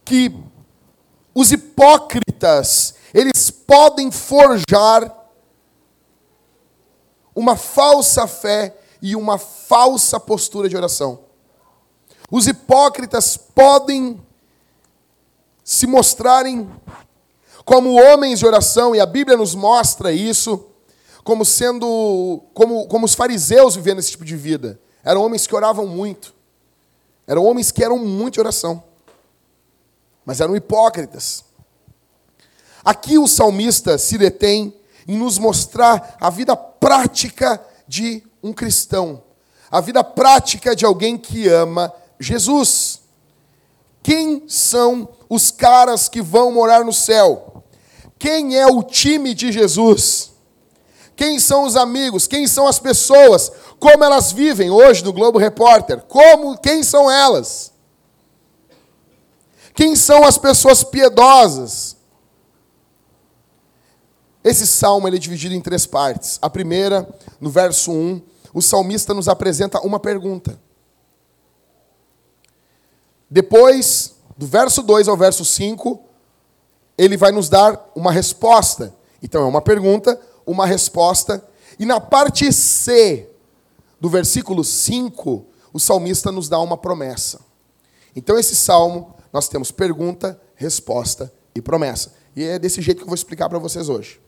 que 0.03 0.35
os 1.35 1.53
hipócritas, 1.53 2.95
eles 3.13 3.51
podem 3.51 4.11
forjar 4.11 5.17
uma 7.35 7.57
falsa 7.57 8.27
fé 8.27 8.77
e 9.01 9.17
uma 9.17 9.39
falsa 9.39 10.21
postura 10.21 10.69
de 10.69 10.77
oração. 10.77 11.21
Os 12.31 12.47
hipócritas 12.47 13.37
podem 13.37 14.21
se 15.65 15.87
mostrarem 15.87 16.71
como 17.65 18.01
homens 18.01 18.39
de 18.41 18.47
oração, 18.47 18.95
e 18.95 19.01
a 19.01 19.07
Bíblia 19.07 19.37
nos 19.37 19.55
mostra 19.55 20.13
isso, 20.13 20.67
como 21.23 21.45
sendo, 21.45 22.43
como, 22.55 22.87
como 22.89 23.07
os 23.07 23.15
fariseus 23.15 23.77
vivendo 23.77 23.99
esse 23.99 24.11
tipo 24.11 24.25
de 24.25 24.37
vida. 24.37 24.81
Eram 25.05 25.23
homens 25.23 25.47
que 25.47 25.55
oravam 25.55 25.87
muito. 25.87 26.35
Eram 27.27 27.45
homens 27.45 27.71
que 27.71 27.85
eram 27.85 27.99
muito 27.99 28.35
de 28.35 28.41
oração. 28.41 28.83
Mas 30.25 30.41
eram 30.41 30.57
hipócritas. 30.57 31.45
Aqui 32.85 33.19
o 33.19 33.27
salmista 33.27 33.99
se 33.99 34.17
detém 34.17 34.75
em 35.07 35.17
nos 35.17 35.39
mostrar 35.39 36.17
a 36.21 36.31
vida 36.31 36.57
prática 36.57 37.61
de 37.87 38.23
um 38.43 38.53
cristão. 38.53 39.23
A 39.71 39.81
vida 39.81 40.03
prática 40.03 40.75
de 40.75 40.85
alguém 40.85 41.17
que 41.19 41.49
ama 41.49 41.93
Jesus. 42.19 43.01
Quem 44.03 44.45
são 44.49 45.09
os 45.29 45.51
caras 45.51 46.09
que 46.09 46.23
vão 46.23 46.53
morar 46.53 46.85
no 46.85 46.93
céu? 46.93 47.65
Quem 48.19 48.57
é 48.57 48.67
o 48.67 48.83
time 48.83 49.35
de 49.35 49.53
Jesus? 49.53 50.33
Quem 51.17 51.39
são 51.39 51.65
os 51.65 51.77
amigos? 51.77 52.27
Quem 52.27 52.47
são 52.47 52.67
as 52.67 52.79
pessoas? 52.79 53.53
Como 53.79 54.03
elas 54.03 54.33
vivem 54.33 54.71
hoje 54.71 55.03
do 55.03 55.13
Globo 55.13 55.39
Repórter? 55.39 56.01
Como, 56.03 56.57
quem 56.59 56.83
são 56.83 57.11
elas? 57.11 57.73
Quem 59.75 59.95
são 59.95 60.25
as 60.25 60.39
pessoas 60.39 60.83
piedosas? 60.83 61.97
Esse 64.43 64.67
salmo 64.67 65.07
é 65.07 65.11
dividido 65.11 65.55
em 65.55 65.61
três 65.61 65.87
partes. 65.87 66.39
A 66.41 66.49
primeira, 66.49 67.09
no 67.41 67.51
verso 67.51 67.93
1, 67.93 68.23
o 68.55 68.63
salmista 68.63 69.13
nos 69.13 69.29
apresenta 69.29 69.81
uma 69.81 70.01
pergunta. 70.01 70.59
Depois, 73.29 74.17
do 74.37 74.47
verso 74.47 74.83
2 74.83 75.09
ao 75.09 75.17
verso 75.17 75.45
5, 75.45 76.03
ele 76.97 77.17
vai 77.17 77.31
nos 77.31 77.49
dar 77.49 77.91
uma 77.95 78.11
resposta. 78.11 78.95
Então, 79.23 79.43
é 79.43 79.47
uma 79.47 79.61
pergunta, 79.61 80.19
uma 80.47 80.67
resposta. 80.67 81.45
E 81.79 81.85
na 81.85 82.01
parte 82.01 82.51
C 82.53 83.29
do 84.01 84.09
versículo 84.09 84.65
5, 84.65 85.47
o 85.73 85.79
salmista 85.79 86.33
nos 86.33 86.49
dá 86.49 86.59
uma 86.59 86.77
promessa. 86.77 87.41
Então, 88.17 88.39
esse 88.39 88.57
salmo, 88.57 89.15
nós 89.33 89.49
temos 89.49 89.71
pergunta, 89.71 90.41
resposta 90.57 91.33
e 91.55 91.61
promessa. 91.61 92.15
E 92.35 92.43
é 92.43 92.59
desse 92.59 92.81
jeito 92.81 92.99
que 92.99 93.05
eu 93.05 93.09
vou 93.09 93.15
explicar 93.15 93.49
para 93.49 93.59
vocês 93.59 93.89
hoje. 93.89 94.21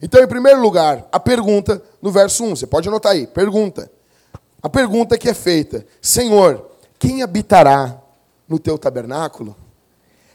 Então, 0.00 0.22
em 0.22 0.26
primeiro 0.26 0.60
lugar, 0.60 1.08
a 1.10 1.18
pergunta 1.18 1.82
no 2.02 2.10
verso 2.10 2.44
1. 2.44 2.56
Você 2.56 2.66
pode 2.66 2.88
anotar 2.88 3.12
aí. 3.12 3.26
Pergunta. 3.26 3.90
A 4.62 4.68
pergunta 4.68 5.16
que 5.16 5.28
é 5.28 5.34
feita: 5.34 5.86
Senhor, 6.00 6.66
quem 6.98 7.22
habitará 7.22 8.00
no 8.48 8.58
teu 8.58 8.78
tabernáculo? 8.78 9.56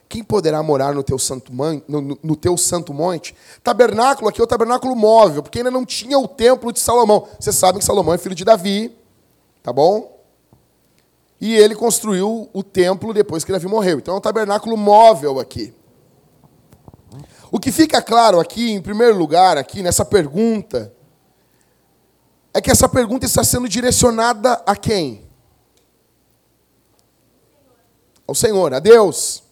Quem 0.08 0.24
poderá 0.24 0.62
morar 0.62 0.94
no 0.94 1.04
teu 1.04 1.18
santo, 1.18 1.54
no, 1.88 2.20
no 2.22 2.36
teu 2.36 2.58
santo 2.58 2.94
monte? 2.94 3.34
Tabernáculo 3.64 4.28
aqui 4.28 4.42
é 4.42 4.44
o 4.44 4.48
tabernáculo 4.48 4.94
móvel, 4.94 5.42
porque 5.42 5.60
ainda 5.60 5.72
não 5.72 5.86
tinha 5.86 6.20
o 6.20 6.28
templo 6.28 6.74
de 6.74 6.82
Salomão. 6.82 7.26
Vocês 7.40 7.56
sabem 7.56 7.80
que 7.80 7.86
Salomão 7.86 8.14
é 8.14 8.18
filho 8.18 8.36
de 8.36 8.44
Davi, 8.44 8.94
tá 9.64 9.72
bom? 9.72 10.20
E 11.40 11.56
ele 11.56 11.76
construiu 11.76 12.50
o 12.52 12.62
templo 12.62 13.14
depois 13.14 13.46
que 13.46 13.54
Davi 13.54 13.68
morreu. 13.68 14.00
Então 14.00 14.16
é 14.16 14.18
um 14.18 14.22
tabernáculo 14.22 14.76
móvel 14.76 15.40
aqui. 15.40 15.74
O 17.52 17.60
que 17.60 17.72
fica 17.72 18.02
claro 18.02 18.40
aqui, 18.40 18.72
em 18.72 18.82
primeiro 18.82 19.18
lugar, 19.18 19.58
aqui 19.58 19.84
nessa 19.84 20.06
pergunta, 20.06 20.94
é 22.54 22.62
que 22.62 22.72
essa 22.72 22.88
pergunta 22.88 23.26
está 23.26 23.44
sendo 23.44 23.68
direcionada 23.68 24.54
a 24.66 24.76
quem? 24.76 25.30
ao 28.32 28.36
Senhor, 28.36 28.74
a 28.74 28.80
Deus. 28.80 29.44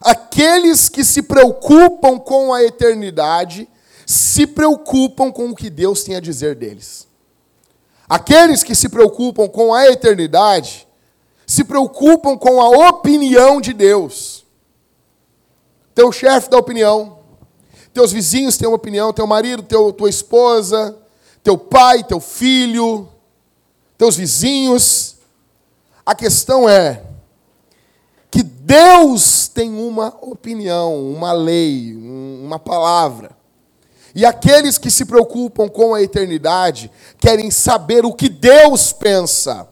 Aqueles 0.00 0.90
que 0.90 1.02
se 1.02 1.22
preocupam 1.22 2.18
com 2.18 2.52
a 2.52 2.62
eternidade 2.62 3.66
se 4.04 4.46
preocupam 4.46 5.32
com 5.32 5.50
o 5.50 5.56
que 5.56 5.70
Deus 5.70 6.04
tem 6.04 6.14
a 6.14 6.20
dizer 6.20 6.54
deles. 6.54 7.08
Aqueles 8.08 8.62
que 8.62 8.74
se 8.74 8.88
preocupam 8.88 9.48
com 9.48 9.74
a 9.74 9.86
eternidade 9.86 10.86
se 11.46 11.64
preocupam 11.64 12.36
com 12.36 12.60
a 12.60 12.90
opinião 12.90 13.60
de 13.60 13.72
Deus. 13.72 14.35
Teu 15.96 16.12
chefe 16.12 16.50
dá 16.50 16.58
opinião, 16.58 17.20
teus 17.94 18.12
vizinhos 18.12 18.58
têm 18.58 18.68
uma 18.68 18.76
opinião, 18.76 19.14
teu 19.14 19.26
marido, 19.26 19.62
teu, 19.62 19.90
tua 19.94 20.10
esposa, 20.10 20.94
teu 21.42 21.56
pai, 21.56 22.04
teu 22.04 22.20
filho, 22.20 23.08
teus 23.96 24.14
vizinhos. 24.14 25.16
A 26.04 26.14
questão 26.14 26.68
é 26.68 27.02
que 28.30 28.42
Deus 28.42 29.48
tem 29.48 29.72
uma 29.72 30.14
opinião, 30.20 31.00
uma 31.10 31.32
lei, 31.32 31.96
uma 31.96 32.58
palavra. 32.58 33.30
E 34.14 34.26
aqueles 34.26 34.76
que 34.76 34.90
se 34.90 35.06
preocupam 35.06 35.66
com 35.66 35.94
a 35.94 36.02
eternidade 36.02 36.90
querem 37.16 37.50
saber 37.50 38.04
o 38.04 38.12
que 38.12 38.28
Deus 38.28 38.92
pensa. 38.92 39.66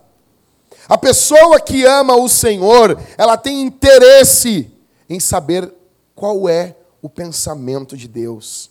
A 0.88 0.96
pessoa 0.96 1.60
que 1.60 1.84
ama 1.84 2.16
o 2.16 2.30
Senhor, 2.30 2.98
ela 3.18 3.36
tem 3.36 3.60
interesse 3.60 4.72
em 5.06 5.20
saber 5.20 5.70
qual 6.14 6.48
é 6.48 6.76
o 7.02 7.08
pensamento 7.08 7.96
de 7.96 8.08
Deus. 8.08 8.70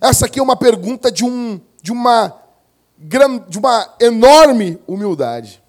Essa 0.00 0.26
aqui 0.26 0.38
é 0.38 0.42
uma 0.42 0.56
pergunta 0.56 1.10
de, 1.10 1.24
um, 1.24 1.60
de, 1.82 1.90
uma, 1.90 2.40
de 2.98 3.58
uma 3.58 3.96
enorme 4.00 4.78
humildade. 4.86 5.62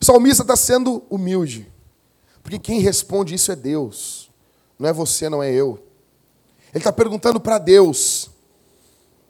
O 0.00 0.04
salmista 0.04 0.42
está 0.42 0.54
sendo 0.54 1.02
humilde, 1.10 1.70
porque 2.42 2.58
quem 2.58 2.80
responde 2.80 3.34
isso 3.34 3.50
é 3.50 3.56
Deus, 3.56 4.30
não 4.78 4.88
é 4.88 4.92
você, 4.92 5.28
não 5.28 5.42
é 5.42 5.52
eu. 5.52 5.82
Ele 6.68 6.78
está 6.78 6.92
perguntando 6.92 7.40
para 7.40 7.58
Deus: 7.58 8.30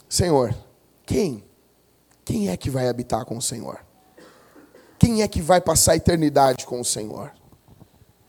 Senhor, 0.09 0.55
quem? 1.07 1.45
Quem 2.25 2.51
é 2.51 2.57
que 2.57 2.69
vai 2.69 2.89
habitar 2.89 3.25
com 3.25 3.39
o 3.39 3.43
Senhor? 3.43 3.81
Quem 4.99 5.23
é 5.23 5.29
que 5.29 5.41
vai 5.41 5.61
passar 5.61 5.93
a 5.93 5.97
eternidade 5.97 6.67
com 6.67 6.81
o 6.81 6.85
Senhor? 6.85 7.33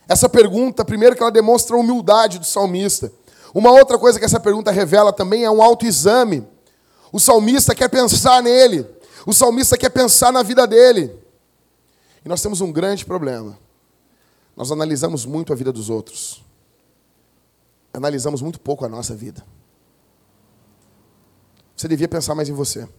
Essa 0.10 0.28
pergunta, 0.28 0.84
primeiro 0.84 1.16
que 1.16 1.22
ela 1.22 1.32
demonstra 1.32 1.76
a 1.76 1.80
humildade 1.80 2.40
do 2.40 2.46
salmista. 2.46 3.14
Uma 3.54 3.72
outra 3.72 3.96
coisa 4.00 4.18
que 4.18 4.26
essa 4.26 4.40
pergunta 4.40 4.72
revela 4.72 5.14
também 5.14 5.44
é 5.44 5.52
um 5.52 5.62
autoexame. 5.62 6.48
O 7.14 7.20
salmista 7.20 7.76
quer 7.76 7.90
pensar 7.90 8.42
nele. 8.42 8.88
O 9.24 9.32
salmista 9.32 9.78
quer 9.78 9.90
pensar 9.90 10.34
na 10.34 10.42
vida 10.42 10.66
dele. 10.66 11.16
E 12.26 12.28
nós 12.28 12.42
temos 12.42 12.60
um 12.60 12.72
grande 12.72 13.06
problema. 13.06 13.56
Nós 14.58 14.72
analisamos 14.72 15.28
muito 15.28 15.54
a 15.54 15.56
vida 15.56 15.72
dos 15.72 15.92
outros. 15.92 16.44
Analisamos 17.94 18.42
muito 18.42 18.60
pouco 18.60 18.84
a 18.86 18.90
nossa 18.90 19.16
vida. 19.16 19.46
Você 21.78 21.88
devia 21.88 22.08
pensar 22.08 22.34
mais 22.34 22.50
em 22.50 22.54
você. 22.54 22.90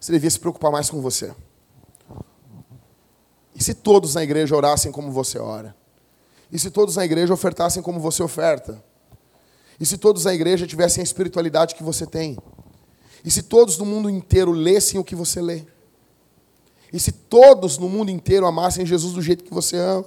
Você 0.00 0.12
devia 0.12 0.30
se 0.30 0.40
preocupar 0.40 0.72
mais 0.72 0.88
com 0.88 1.02
você. 1.02 1.34
E 3.54 3.62
se 3.62 3.74
todos 3.74 4.14
na 4.14 4.22
igreja 4.22 4.56
orassem 4.56 4.90
como 4.90 5.12
você 5.12 5.38
ora? 5.38 5.78
E 6.52 6.58
se 6.58 6.70
todos 6.70 6.96
na 6.96 7.04
igreja 7.04 7.32
ofertassem 7.32 7.82
como 7.82 8.00
você 8.00 8.22
oferta? 8.22 8.82
E 9.78 9.86
se 9.86 9.96
todos 9.96 10.24
na 10.24 10.34
igreja 10.34 10.66
tivessem 10.66 11.00
a 11.00 11.04
espiritualidade 11.04 11.74
que 11.74 11.82
você 11.82 12.06
tem? 12.06 12.36
E 13.24 13.30
se 13.30 13.42
todos 13.42 13.78
no 13.78 13.86
mundo 13.86 14.10
inteiro 14.10 14.50
lessem 14.50 14.98
o 14.98 15.04
que 15.04 15.14
você 15.14 15.40
lê? 15.40 15.64
E 16.92 16.98
se 16.98 17.12
todos 17.12 17.78
no 17.78 17.88
mundo 17.88 18.10
inteiro 18.10 18.46
amassem 18.46 18.84
Jesus 18.84 19.14
do 19.14 19.22
jeito 19.22 19.44
que 19.44 19.54
você 19.54 19.76
ama? 19.76 20.06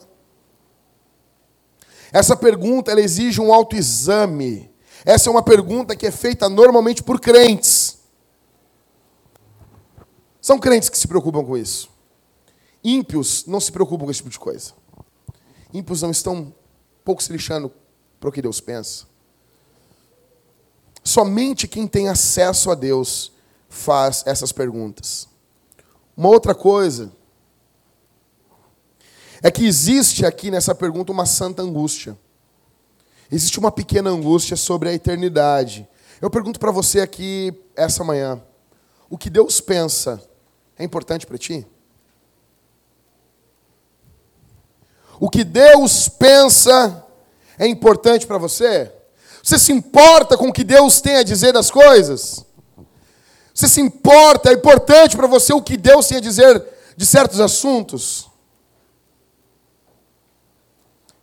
Essa 2.11 2.35
pergunta 2.35 2.91
ela 2.91 3.01
exige 3.01 3.41
um 3.41 3.53
autoexame. 3.53 4.69
Essa 5.05 5.29
é 5.29 5.31
uma 5.31 5.41
pergunta 5.41 5.95
que 5.95 6.05
é 6.05 6.11
feita 6.11 6.47
normalmente 6.47 7.01
por 7.01 7.19
crentes. 7.19 7.99
São 10.39 10.59
crentes 10.59 10.89
que 10.89 10.97
se 10.97 11.07
preocupam 11.07 11.43
com 11.43 11.57
isso. 11.57 11.89
Ímpios 12.83 13.45
não 13.47 13.59
se 13.59 13.71
preocupam 13.71 14.05
com 14.05 14.11
esse 14.11 14.19
tipo 14.19 14.29
de 14.29 14.39
coisa. 14.39 14.73
Ímpios 15.73 16.01
não 16.01 16.11
estão 16.11 16.53
pouco 17.03 17.21
se 17.21 17.31
lixando 17.31 17.71
para 18.19 18.29
o 18.29 18.31
que 18.31 18.41
Deus 18.41 18.61
pensa. 18.61 19.05
Somente 21.03 21.67
quem 21.67 21.87
tem 21.87 22.07
acesso 22.07 22.71
a 22.71 22.75
Deus 22.75 23.33
faz 23.67 24.23
essas 24.25 24.51
perguntas. 24.51 25.27
Uma 26.15 26.29
outra 26.29 26.53
coisa 26.53 27.11
é 29.41 29.51
que 29.51 29.65
existe 29.65 30.25
aqui 30.25 30.49
nessa 30.51 30.73
pergunta 30.73 31.11
uma 31.11 31.25
santa 31.25 31.61
angústia. 31.61 32.17
Existe 33.29 33.59
uma 33.59 33.71
pequena 33.71 34.09
angústia 34.09 34.55
sobre 34.55 34.89
a 34.89 34.93
eternidade. 34.93 35.87
Eu 36.21 36.29
pergunto 36.29 36.59
para 36.59 36.71
você 36.71 37.01
aqui 37.01 37.53
essa 37.75 38.03
manhã: 38.03 38.41
o 39.09 39.17
que 39.17 39.29
Deus 39.29 39.59
pensa 39.59 40.23
é 40.77 40.83
importante 40.83 41.25
para 41.25 41.37
ti? 41.37 41.67
O 45.23 45.29
que 45.29 45.45
Deus 45.45 46.09
pensa 46.09 47.01
é 47.57 47.65
importante 47.65 48.27
para 48.27 48.37
você? 48.37 48.91
Você 49.41 49.57
se 49.57 49.71
importa 49.71 50.35
com 50.37 50.49
o 50.49 50.51
que 50.51 50.65
Deus 50.65 50.99
tem 50.99 51.15
a 51.15 51.23
dizer 51.23 51.53
das 51.53 51.71
coisas? 51.71 52.45
Você 53.53 53.69
se 53.69 53.79
importa, 53.79 54.49
é 54.49 54.53
importante 54.53 55.15
para 55.15 55.25
você 55.25 55.53
o 55.53 55.61
que 55.61 55.77
Deus 55.77 56.09
tem 56.09 56.17
a 56.17 56.19
dizer 56.19 56.61
de 56.97 57.05
certos 57.05 57.39
assuntos? 57.39 58.29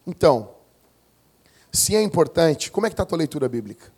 Então, 0.06 0.52
se 1.70 1.94
é 1.94 2.00
importante, 2.00 2.70
como 2.70 2.86
é 2.86 2.88
que 2.88 2.94
está 2.94 3.02
a 3.02 3.06
tua 3.06 3.18
leitura 3.18 3.50
bíblica? 3.50 3.92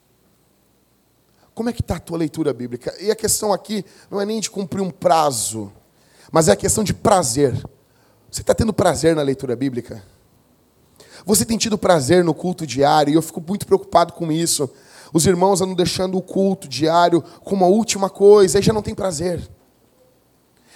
Como 1.54 1.70
é 1.70 1.72
que 1.72 1.80
está 1.80 1.94
a 1.94 2.00
tua 2.00 2.18
leitura 2.18 2.52
bíblica? 2.52 2.92
E 3.00 3.08
a 3.08 3.14
questão 3.14 3.52
aqui 3.52 3.84
não 4.10 4.20
é 4.20 4.26
nem 4.26 4.40
de 4.40 4.50
cumprir 4.50 4.80
um 4.80 4.90
prazo, 4.90 5.72
mas 6.32 6.48
é 6.48 6.52
a 6.54 6.56
questão 6.56 6.82
de 6.82 6.92
prazer. 6.92 7.54
Você 8.32 8.40
está 8.40 8.54
tendo 8.54 8.72
prazer 8.72 9.14
na 9.14 9.20
leitura 9.20 9.54
bíblica? 9.54 10.02
Você 11.26 11.44
tem 11.44 11.58
tido 11.58 11.76
prazer 11.76 12.24
no 12.24 12.32
culto 12.32 12.66
diário? 12.66 13.12
E 13.12 13.14
eu 13.14 13.20
fico 13.20 13.42
muito 13.46 13.66
preocupado 13.66 14.14
com 14.14 14.32
isso. 14.32 14.70
Os 15.12 15.26
irmãos 15.26 15.60
andam 15.60 15.74
deixando 15.74 16.16
o 16.16 16.22
culto 16.22 16.66
diário 16.66 17.22
como 17.44 17.62
a 17.62 17.68
última 17.68 18.08
coisa, 18.08 18.56
aí 18.56 18.62
já 18.62 18.72
não 18.72 18.80
tem 18.80 18.94
prazer. 18.94 19.46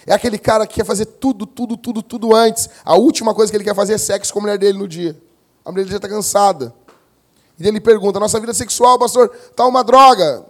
É 0.05 0.13
aquele 0.13 0.37
cara 0.37 0.67
que 0.67 0.75
quer 0.75 0.85
fazer 0.85 1.05
tudo, 1.05 1.47
tudo, 1.47 1.75
tudo, 1.75 2.03
tudo 2.03 2.35
antes. 2.35 2.69
A 2.85 2.95
última 2.95 3.33
coisa 3.33 3.51
que 3.51 3.57
ele 3.57 3.63
quer 3.63 3.73
fazer 3.73 3.93
é 3.93 3.97
sexo 3.97 4.31
com 4.31 4.37
a 4.37 4.43
mulher 4.43 4.59
dele 4.59 4.77
no 4.77 4.87
dia. 4.87 5.19
A 5.65 5.71
mulher 5.71 5.83
dele 5.83 5.93
já 5.93 5.97
está 5.97 6.07
cansada. 6.07 6.71
E 7.59 7.67
ele 7.67 7.81
pergunta: 7.81 8.19
nossa 8.19 8.39
vida 8.39 8.53
sexual, 8.53 8.99
pastor, 8.99 9.35
está 9.49 9.65
uma 9.65 9.83
droga. 9.83 10.45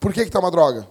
Por 0.00 0.12
que 0.12 0.22
está 0.22 0.40
uma 0.40 0.50
droga? 0.50 0.88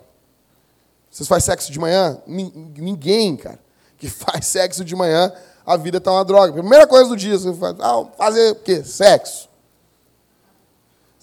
Vocês 1.12 1.28
fazem 1.28 1.46
sexo 1.46 1.74
de 1.74 1.78
manhã? 1.78 2.18
Ninguém, 2.26 3.36
cara 3.36 3.64
que 4.06 4.10
faz 4.10 4.46
sexo 4.46 4.86
de 4.86 4.96
manhã, 4.96 5.34
a 5.65 5.76
vida 5.76 5.98
está 5.98 6.12
uma 6.12 6.24
droga. 6.24 6.54
Primeira 6.54 6.86
coisa 6.86 7.10
do 7.10 7.18
dia, 7.18 7.38
você 7.38 7.52
faz, 7.54 7.76
ah, 7.80 8.06
fazer 8.15 8.52
o 8.52 8.56
quê? 8.56 8.84
Sexo. 8.84 9.50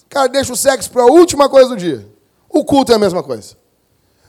O 0.04 0.08
cara 0.08 0.28
deixa 0.28 0.52
o 0.52 0.56
sexo 0.56 0.90
para 0.90 1.02
a 1.02 1.06
última 1.06 1.48
coisa 1.48 1.70
do 1.70 1.76
dia. 1.76 2.06
O 2.48 2.64
culto 2.64 2.92
é 2.92 2.96
a 2.96 2.98
mesma 2.98 3.22
coisa. 3.22 3.56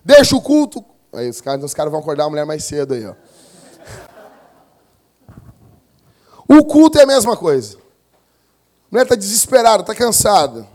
Deixa 0.06 0.36
o 0.36 0.42
culto. 0.42 0.86
Aí 1.12 1.30
os 1.30 1.42
caras, 1.42 1.63
os 1.63 1.74
caras 1.74 1.92
vão 1.92 2.00
acordar 2.00 2.26
a 2.26 2.30
mulher 2.30 2.46
mais 2.46 2.63
cedo 2.63 2.94
aí, 2.94 3.06
ó. 3.06 3.16
O 6.48 6.63
culto 6.63 7.00
é 7.00 7.04
a 7.04 7.08
mesma 7.08 7.36
coisa. 7.36 7.78
A 7.78 8.92
mulher 8.92 9.04
está 9.04 9.16
desesperada, 9.16 9.82
está 9.82 9.96
cansada. 9.96 10.68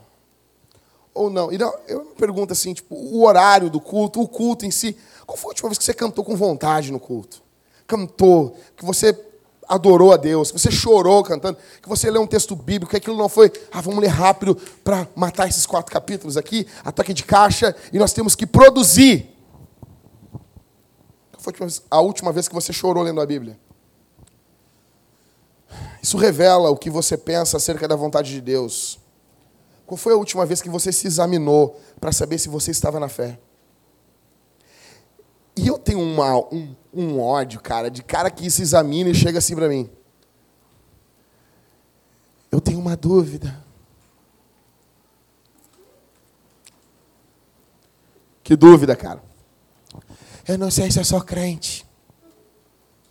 Ou 1.14 1.30
não. 1.30 1.52
E 1.52 1.58
não, 1.58 1.72
eu 1.86 2.04
me 2.06 2.14
pergunto 2.14 2.52
assim, 2.52 2.74
tipo, 2.74 2.94
o 2.94 3.24
horário 3.24 3.70
do 3.70 3.80
culto, 3.80 4.20
o 4.20 4.28
culto 4.28 4.66
em 4.66 4.70
si. 4.70 4.96
Qual 5.24 5.38
foi 5.38 5.50
a 5.50 5.52
última 5.52 5.68
vez 5.68 5.78
que 5.78 5.84
você 5.84 5.94
cantou 5.94 6.24
com 6.24 6.36
vontade 6.36 6.90
no 6.90 6.98
culto? 6.98 7.47
Cantou, 7.88 8.54
que 8.76 8.84
você 8.84 9.18
adorou 9.66 10.12
a 10.12 10.16
Deus, 10.16 10.52
que 10.52 10.58
você 10.58 10.70
chorou 10.70 11.22
cantando, 11.24 11.58
que 11.82 11.88
você 11.88 12.10
leu 12.10 12.22
um 12.22 12.26
texto 12.26 12.54
bíblico, 12.54 12.90
que 12.90 12.96
aquilo 12.96 13.16
não 13.16 13.28
foi, 13.28 13.50
ah, 13.72 13.80
vamos 13.80 14.00
ler 14.00 14.08
rápido 14.08 14.54
para 14.84 15.08
matar 15.16 15.48
esses 15.48 15.66
quatro 15.66 15.92
capítulos 15.92 16.36
aqui, 16.36 16.66
ataque 16.84 17.12
de 17.12 17.24
caixa, 17.24 17.74
e 17.92 17.98
nós 17.98 18.12
temos 18.12 18.34
que 18.34 18.46
produzir. 18.46 19.34
Qual 21.32 21.40
foi 21.40 21.54
a 21.90 22.00
última 22.00 22.32
vez 22.32 22.46
que 22.46 22.54
você 22.54 22.72
chorou 22.72 23.02
lendo 23.02 23.20
a 23.20 23.26
Bíblia? 23.26 23.58
Isso 26.02 26.16
revela 26.16 26.70
o 26.70 26.76
que 26.76 26.90
você 26.90 27.16
pensa 27.16 27.56
acerca 27.56 27.88
da 27.88 27.96
vontade 27.96 28.30
de 28.30 28.40
Deus. 28.40 28.98
Qual 29.86 29.96
foi 29.96 30.12
a 30.12 30.16
última 30.16 30.44
vez 30.44 30.60
que 30.60 30.68
você 30.68 30.92
se 30.92 31.06
examinou 31.06 31.80
para 31.98 32.12
saber 32.12 32.38
se 32.38 32.48
você 32.48 32.70
estava 32.70 33.00
na 33.00 33.08
fé? 33.08 33.38
E 35.58 35.66
eu 35.66 35.76
tenho 35.76 36.00
uma, 36.00 36.36
um, 36.54 36.72
um 36.94 37.20
ódio, 37.20 37.60
cara, 37.60 37.90
de 37.90 38.00
cara 38.00 38.30
que 38.30 38.48
se 38.48 38.62
examina 38.62 39.10
e 39.10 39.14
chega 39.14 39.40
assim 39.40 39.56
para 39.56 39.68
mim. 39.68 39.90
Eu 42.48 42.60
tenho 42.60 42.78
uma 42.78 42.96
dúvida. 42.96 43.60
Que 48.44 48.54
dúvida, 48.54 48.94
cara? 48.94 49.20
Eu 50.46 50.56
não 50.56 50.70
sei 50.70 50.92
se 50.92 51.00
eu 51.00 51.04
sou 51.04 51.20
crente. 51.20 51.84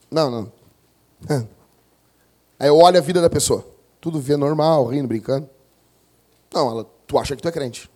Não, 0.10 0.32
não. 0.32 0.52
Aí 2.58 2.70
eu 2.70 2.78
olho 2.78 2.98
a 2.98 3.02
vida 3.02 3.22
da 3.22 3.30
pessoa. 3.30 3.68
Tudo 4.00 4.22
vê 4.22 4.38
normal, 4.38 4.86
rindo, 4.86 5.10
brincando. 5.10 5.50
Não, 6.54 6.72
ela, 6.72 6.86
tu 7.06 7.20
acha 7.20 7.36
que 7.36 7.42
tu 7.42 7.50
é 7.50 7.52
crente. 7.52 7.92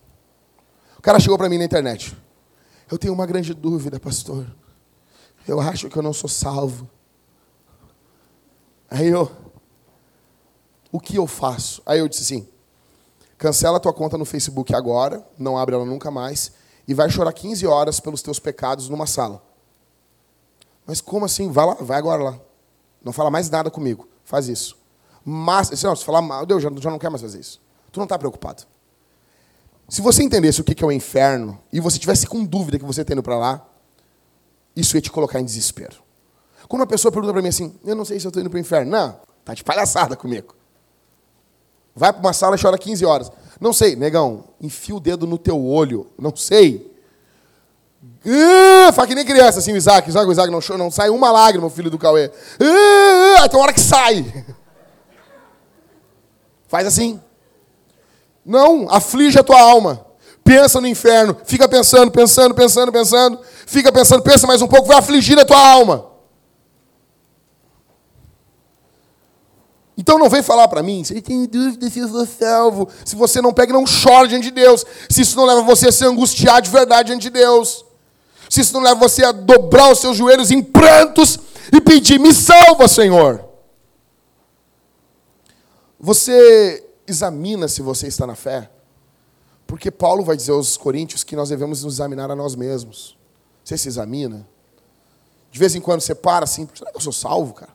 O 0.98 1.02
cara 1.02 1.22
chegou 1.22 1.38
para 1.38 1.48
mim 1.48 1.58
na 1.58 1.64
internet. 1.64 2.16
Eu 2.92 2.98
tenho 2.98 3.14
uma 3.14 3.26
grande 3.26 3.54
dúvida, 3.54 4.00
pastor. 4.00 4.46
Eu 5.48 5.62
acho 5.62 5.90
que 5.90 5.98
eu 5.98 6.04
não 6.04 6.12
sou 6.12 6.30
salvo. 6.30 6.90
Aí 8.90 9.08
eu. 9.08 9.32
o 10.92 11.00
que 11.00 11.16
eu 11.16 11.26
faço? 11.26 11.82
Aí 11.86 12.00
eu 12.00 12.10
disse 12.10 12.24
assim: 12.24 12.48
cancela 13.38 13.80
tua 13.80 13.94
conta 13.94 14.18
no 14.18 14.26
Facebook 14.26 14.76
agora, 14.76 15.26
não 15.38 15.58
abre 15.58 15.74
ela 15.74 15.86
nunca 15.86 16.12
mais, 16.12 16.52
e 16.86 16.94
vai 16.94 17.10
chorar 17.10 17.32
15 17.32 17.66
horas 17.66 18.02
pelos 18.02 18.22
teus 18.22 18.40
pecados 18.40 18.90
numa 18.90 19.08
sala. 19.08 19.42
Mas 20.86 21.00
como 21.00 21.24
assim? 21.24 21.50
Vai 21.50 21.66
lá, 21.66 21.76
vai 21.76 21.98
agora 21.98 22.22
lá. 22.22 22.40
Não 23.02 23.14
fala 23.14 23.32
mais 23.32 23.50
nada 23.50 23.72
comigo. 23.72 24.08
Faz 24.26 24.50
isso. 24.50 24.78
Mas, 25.24 25.70
não, 25.82 25.96
se 25.96 26.04
falar 26.04 26.22
mal, 26.22 26.46
Deus 26.46 26.62
já, 26.62 26.70
já 26.76 26.92
não 26.92 27.00
quer 27.00 27.10
mais 27.10 27.22
fazer 27.22 27.40
isso. 27.40 27.62
Tu 27.92 28.00
não 28.00 28.06
está 28.06 28.20
preocupado. 28.20 28.64
Se 29.92 30.02
você 30.02 30.24
entendesse 30.24 30.62
o 30.62 30.64
que 30.64 30.82
é 30.82 30.88
o 30.88 30.92
inferno 30.92 31.60
e 31.70 31.82
você 31.82 32.00
tivesse 32.00 32.26
com 32.26 32.46
dúvida 32.46 32.80
que 32.80 32.86
você 32.86 33.02
está 33.02 33.12
indo 33.12 33.22
para 33.22 33.38
lá, 33.38 33.68
isso 34.74 34.96
ia 34.96 35.02
te 35.02 35.12
colocar 35.12 35.38
em 35.42 35.44
desespero. 35.44 35.98
Quando 36.70 36.80
uma 36.80 36.88
pessoa 36.88 37.12
pergunta 37.12 37.34
para 37.34 37.42
mim 37.42 37.50
assim, 37.50 37.78
eu 37.84 37.94
não 37.94 38.06
sei 38.06 38.18
se 38.18 38.26
eu 38.26 38.30
estou 38.30 38.40
indo 38.40 38.50
para 38.50 38.56
o 38.56 38.60
inferno. 38.62 38.90
Não, 38.90 39.20
tá 39.44 39.54
de 39.54 39.66
palhaçada 39.66 40.16
comigo. 40.16 40.56
Vai 41.94 42.14
para 42.14 42.22
uma 42.22 42.32
sala 42.32 42.56
e 42.56 42.62
chora 42.62 42.78
15 42.78 43.06
horas. 43.06 43.30
Não 43.60 43.74
sei, 43.74 43.98
negão, 43.98 44.46
enfia 44.62 44.96
o 44.96 45.00
dedo 45.02 45.28
no 45.28 45.38
teu 45.38 45.62
olho. 45.62 46.10
Não 46.18 46.34
sei. 46.34 46.90
Uh, 48.26 48.94
fala 48.94 49.06
que 49.10 49.14
nem 49.14 49.26
criança, 49.26 49.60
assim, 49.60 49.74
o 49.74 49.76
Isaac. 49.76 50.08
Isaac, 50.08 50.26
o 50.26 50.32
Isaac 50.32 50.50
não, 50.50 50.78
não 50.78 50.90
sai 50.90 51.10
uma 51.10 51.30
lágrima, 51.32 51.68
o 51.68 51.70
filho 51.70 51.90
do 51.90 52.00
Cauê. 52.00 52.28
Uh, 52.28 53.50
tem 53.50 53.60
uma 53.60 53.64
hora 53.64 53.74
que 53.74 53.82
sai. 53.82 54.46
Faz 56.70 56.88
assim. 56.88 57.20
Não, 58.52 58.88
aflige 58.90 59.40
a 59.40 59.44
tua 59.44 59.60
alma. 59.62 60.06
Pensa 60.44 60.82
no 60.82 60.88
inferno. 60.88 61.38
Fica 61.46 61.70
pensando, 61.70 62.12
pensando, 62.12 62.54
pensando, 62.54 62.92
pensando. 62.92 63.40
Fica 63.66 63.92
pensando, 63.94 64.22
pensa 64.22 64.46
mais 64.46 64.62
um 64.62 64.68
pouco, 64.68 64.90
vai 64.90 64.98
afligir 64.98 65.40
a 65.40 65.46
tua 65.46 65.58
alma. 65.58 66.12
Então 69.98 70.20
não 70.20 70.30
vem 70.30 70.44
falar 70.44 70.68
para 70.68 70.84
mim, 70.84 71.04
você 71.04 71.22
tem 71.22 71.46
dúvida 71.46 71.90
se 71.90 72.00
eu 72.00 72.10
sou 72.10 72.26
salvo. 72.26 72.90
Se 73.06 73.16
você 73.16 73.42
não 73.42 73.54
pega, 73.54 73.72
não 73.72 73.86
chora 73.86 74.28
diante 74.28 74.46
de 74.46 74.52
Deus. 74.52 74.86
Se 75.10 75.22
isso 75.22 75.38
não 75.38 75.46
leva 75.46 75.62
você 75.62 75.88
a 75.88 75.92
se 75.92 76.04
angustiar 76.04 76.62
de 76.62 76.70
verdade 76.70 77.08
diante 77.08 77.24
de 77.24 77.30
Deus. 77.30 77.86
Se 78.50 78.60
isso 78.60 78.74
não 78.74 78.82
leva 78.82 79.00
você 79.00 79.24
a 79.24 79.32
dobrar 79.32 79.90
os 79.90 80.00
seus 80.00 80.18
joelhos 80.18 80.52
em 80.52 80.62
prantos 80.62 81.40
e 81.72 81.80
pedir, 81.80 82.20
me 82.20 82.34
salva, 82.34 82.90
Senhor. 82.90 83.46
Você 85.98 86.84
examina 87.12 87.67
se 87.67 87.82
você 87.82 88.08
está 88.08 88.26
na 88.26 88.36
fé. 88.36 88.69
Porque 89.67 89.91
Paulo 89.91 90.24
vai 90.24 90.36
dizer 90.36 90.52
aos 90.52 90.76
coríntios 90.76 91.24
que 91.24 91.36
nós 91.36 91.50
devemos 91.50 91.84
nos 91.84 91.95
examinar 91.95 92.30
a 92.32 92.36
nós 92.36 92.56
mesmos. 92.56 93.17
Você 93.63 93.78
se 93.78 93.88
examina? 93.88 94.47
De 95.52 95.60
vez 95.60 95.76
em 95.76 95.82
quando 95.82 96.02
você 96.02 96.15
para 96.15 96.45
assim, 96.45 96.67
será 96.74 96.91
que 96.91 96.97
eu 96.97 97.02
sou 97.02 97.13
salvo, 97.13 97.54
cara? 97.54 97.71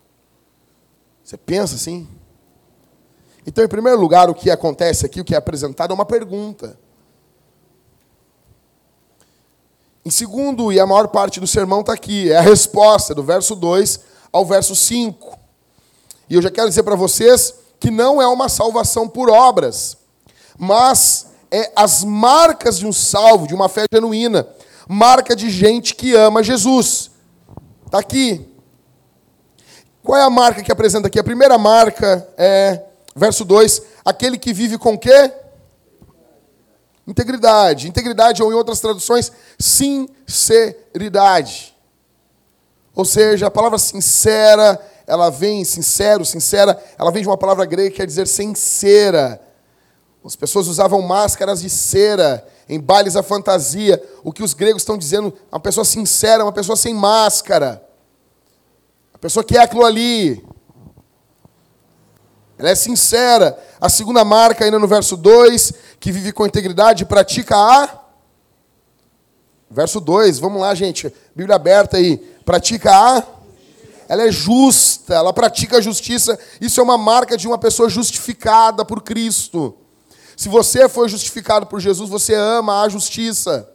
Você 1.23 1.37
pensa 1.37 1.75
assim? 1.75 2.09
Então, 3.47 3.65
em 3.65 3.69
primeiro 3.69 4.01
lugar, 4.01 4.29
o 4.29 4.35
que 4.35 4.51
acontece 4.51 5.07
aqui, 5.07 5.21
o 5.21 5.25
que 5.25 5.35
é 5.35 5.39
apresentado 5.39 5.93
é 5.93 5.95
uma 5.95 6.05
pergunta. 6.05 6.79
Em 10.05 10.11
segundo, 10.11 10.73
e 10.73 10.79
a 10.79 10.87
maior 10.87 11.09
parte 11.09 11.41
do 11.41 11.47
sermão 11.47 11.81
está 11.81 11.93
aqui, 11.93 12.31
é 12.31 12.37
a 12.37 12.41
resposta, 12.41 13.15
do 13.15 13.23
verso 13.23 13.55
2 13.55 14.01
ao 14.33 14.45
verso 14.45 14.75
5. 14.75 15.39
E 16.29 16.35
eu 16.35 16.43
já 16.43 16.51
quero 16.51 16.69
dizer 16.69 16.83
para 16.83 16.95
vocês 16.95 17.55
que 17.79 17.91
não 17.91 18.21
é 18.21 18.27
uma 18.27 18.49
salvação 18.49 19.09
por 19.09 19.31
obras, 19.31 19.97
mas 20.59 21.27
é 21.51 21.73
as 21.77 22.05
marcas 22.05 22.79
de 22.79 22.87
um 22.87 22.93
salvo, 22.93 23.47
de 23.47 23.55
uma 23.55 23.69
fé 23.69 23.85
genuína, 23.93 24.49
marca 24.89 25.37
de 25.37 25.51
gente 25.51 25.95
que 25.95 26.15
ama 26.15 26.43
Jesus. 26.43 27.11
Está 27.85 27.99
aqui. 27.99 28.49
Qual 30.03 30.19
é 30.19 30.23
a 30.23 30.31
marca 30.31 30.63
que 30.63 30.73
apresenta 30.73 31.09
aqui? 31.09 31.19
A 31.19 31.25
primeira 31.25 31.59
marca 31.59 32.27
é, 32.37 32.83
verso 33.15 33.45
2, 33.45 33.83
aquele 34.05 34.39
que 34.39 34.53
vive 34.53 34.79
com 34.79 34.99
quê? 34.99 35.33
Integridade. 37.07 37.89
Integridade, 37.89 38.43
ou 38.43 38.53
em 38.53 38.55
outras 38.55 38.81
traduções, 38.81 39.33
sinceridade. 39.59 41.75
Ou 42.95 43.05
seja, 43.05 43.47
a 43.47 43.51
palavra 43.51 43.79
sincera, 43.79 44.81
ela 45.07 45.31
vem, 45.31 45.65
sincero, 45.65 46.25
sincera, 46.25 46.83
ela 46.99 47.13
vem 47.13 47.23
de 47.23 47.29
uma 47.29 47.37
palavra 47.37 47.65
grega 47.65 47.91
que 47.91 47.97
quer 47.97 48.07
dizer 48.07 48.27
sincera. 48.27 49.41
As 50.25 50.35
pessoas 50.35 50.67
usavam 50.67 51.01
máscaras 51.03 51.61
de 51.61 51.71
cera 51.71 52.45
em 52.69 52.81
bailes 52.81 53.15
à 53.15 53.23
fantasia. 53.23 54.03
O 54.25 54.33
que 54.33 54.43
os 54.43 54.53
gregos 54.53 54.83
estão 54.83 54.99
dizendo, 54.99 55.33
uma 55.53 55.61
pessoa 55.61 55.85
sincera, 55.85 56.45
uma 56.45 56.53
pessoa 56.53 56.77
sem 56.77 56.93
máscara. 56.93 57.87
A 59.15 59.19
pessoa 59.19 59.45
que 59.45 59.57
é 59.57 59.61
aquilo 59.61 59.85
ali. 59.85 60.45
Ela 62.59 62.71
é 62.71 62.75
sincera. 62.75 63.57
A 63.81 63.89
segunda 63.89 64.25
marca, 64.25 64.65
ainda 64.65 64.81
no 64.81 64.89
verso 64.89 65.17
2, 65.17 65.73
que 66.01 66.11
vive 66.11 66.33
com 66.33 66.45
integridade 66.45 67.05
pratica 67.05 67.57
a. 67.57 68.01
Verso 69.71 70.01
2, 70.01 70.41
vamos 70.41 70.61
lá, 70.61 70.75
gente. 70.75 71.15
Bíblia 71.37 71.55
aberta 71.55 71.99
aí. 71.99 72.17
Pratica 72.45 72.91
a. 72.93 73.36
Ela 74.09 74.25
é 74.25 74.33
justa, 74.33 75.15
ela 75.15 75.33
pratica 75.33 75.79
a 75.79 75.81
justiça. 75.81 76.39
Isso 76.61 76.81
é 76.81 76.83
uma 76.83 76.97
marca 76.97 77.37
de 77.37 77.47
uma 77.47 77.59
pessoa 77.59 77.89
justificada 77.89 78.85
por 78.85 79.03
Cristo. 79.03 79.75
Se 80.37 80.49
você 80.49 80.89
foi 80.89 81.09
justificado 81.09 81.67
por 81.67 81.81
Jesus, 81.81 82.11
você 82.11 82.35
ama 82.35 82.83
a 82.83 82.89
justiça. 82.89 83.69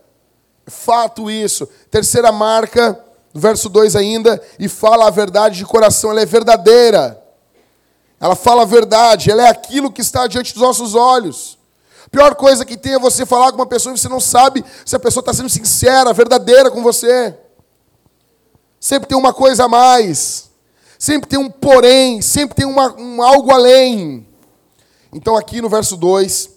É 0.66 0.70
fato 0.70 1.30
isso. 1.30 1.68
Terceira 1.90 2.32
marca, 2.32 2.98
verso 3.34 3.68
2 3.68 3.96
ainda, 3.96 4.42
e 4.60 4.70
fala 4.70 5.08
a 5.08 5.12
verdade 5.12 5.58
de 5.58 5.66
coração, 5.66 6.12
ela 6.12 6.22
é 6.22 6.26
verdadeira. 6.26 7.22
Ela 8.20 8.36
fala 8.36 8.62
a 8.62 8.66
verdade, 8.66 9.32
ela 9.32 9.42
é 9.42 9.50
aquilo 9.50 9.92
que 9.92 10.02
está 10.02 10.28
diante 10.28 10.54
dos 10.54 10.62
nossos 10.62 10.94
olhos. 10.94 11.58
Pior 12.12 12.36
coisa 12.36 12.64
que 12.64 12.78
tem 12.78 12.94
é 12.94 13.00
você 13.00 13.26
falar 13.26 13.52
com 13.52 13.58
uma 13.58 13.66
pessoa 13.66 13.96
e 13.96 13.98
você 13.98 14.10
não 14.10 14.20
sabe 14.20 14.64
se 14.86 14.96
a 14.96 15.00
pessoa 15.00 15.22
está 15.22 15.34
sendo 15.34 15.50
sincera, 15.50 16.14
verdadeira 16.14 16.70
com 16.70 16.84
você. 16.84 17.36
Sempre 18.82 19.08
tem 19.08 19.18
uma 19.18 19.32
coisa 19.32 19.66
a 19.66 19.68
mais. 19.70 20.50
Sempre 20.98 21.30
tem 21.30 21.38
um 21.38 21.50
porém, 21.50 22.20
sempre 22.22 22.56
tem 22.56 22.66
uma, 22.66 22.94
um 23.00 23.22
algo 23.22 23.52
além. 23.52 24.28
Então, 25.14 25.38
aqui 25.38 25.62
no 25.62 25.70
verso 25.70 25.96
2, 25.96 26.50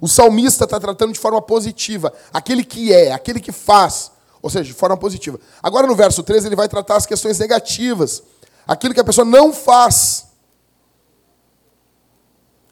o 0.00 0.08
salmista 0.08 0.64
está 0.64 0.80
tratando 0.80 1.12
de 1.12 1.20
forma 1.20 1.40
positiva. 1.40 2.12
Aquele 2.32 2.64
que 2.64 2.92
é, 2.92 3.12
aquele 3.12 3.38
que 3.38 3.52
faz, 3.52 4.10
ou 4.42 4.50
seja, 4.50 4.64
de 4.64 4.72
forma 4.72 4.96
positiva. 4.96 5.38
Agora 5.62 5.86
no 5.86 5.94
verso 5.94 6.24
13 6.24 6.48
ele 6.48 6.56
vai 6.56 6.68
tratar 6.68 6.96
as 6.96 7.06
questões 7.06 7.38
negativas. 7.38 8.20
Aquilo 8.66 8.92
que 8.92 9.00
a 9.00 9.04
pessoa 9.04 9.24
não 9.24 9.52
faz. 9.52 10.26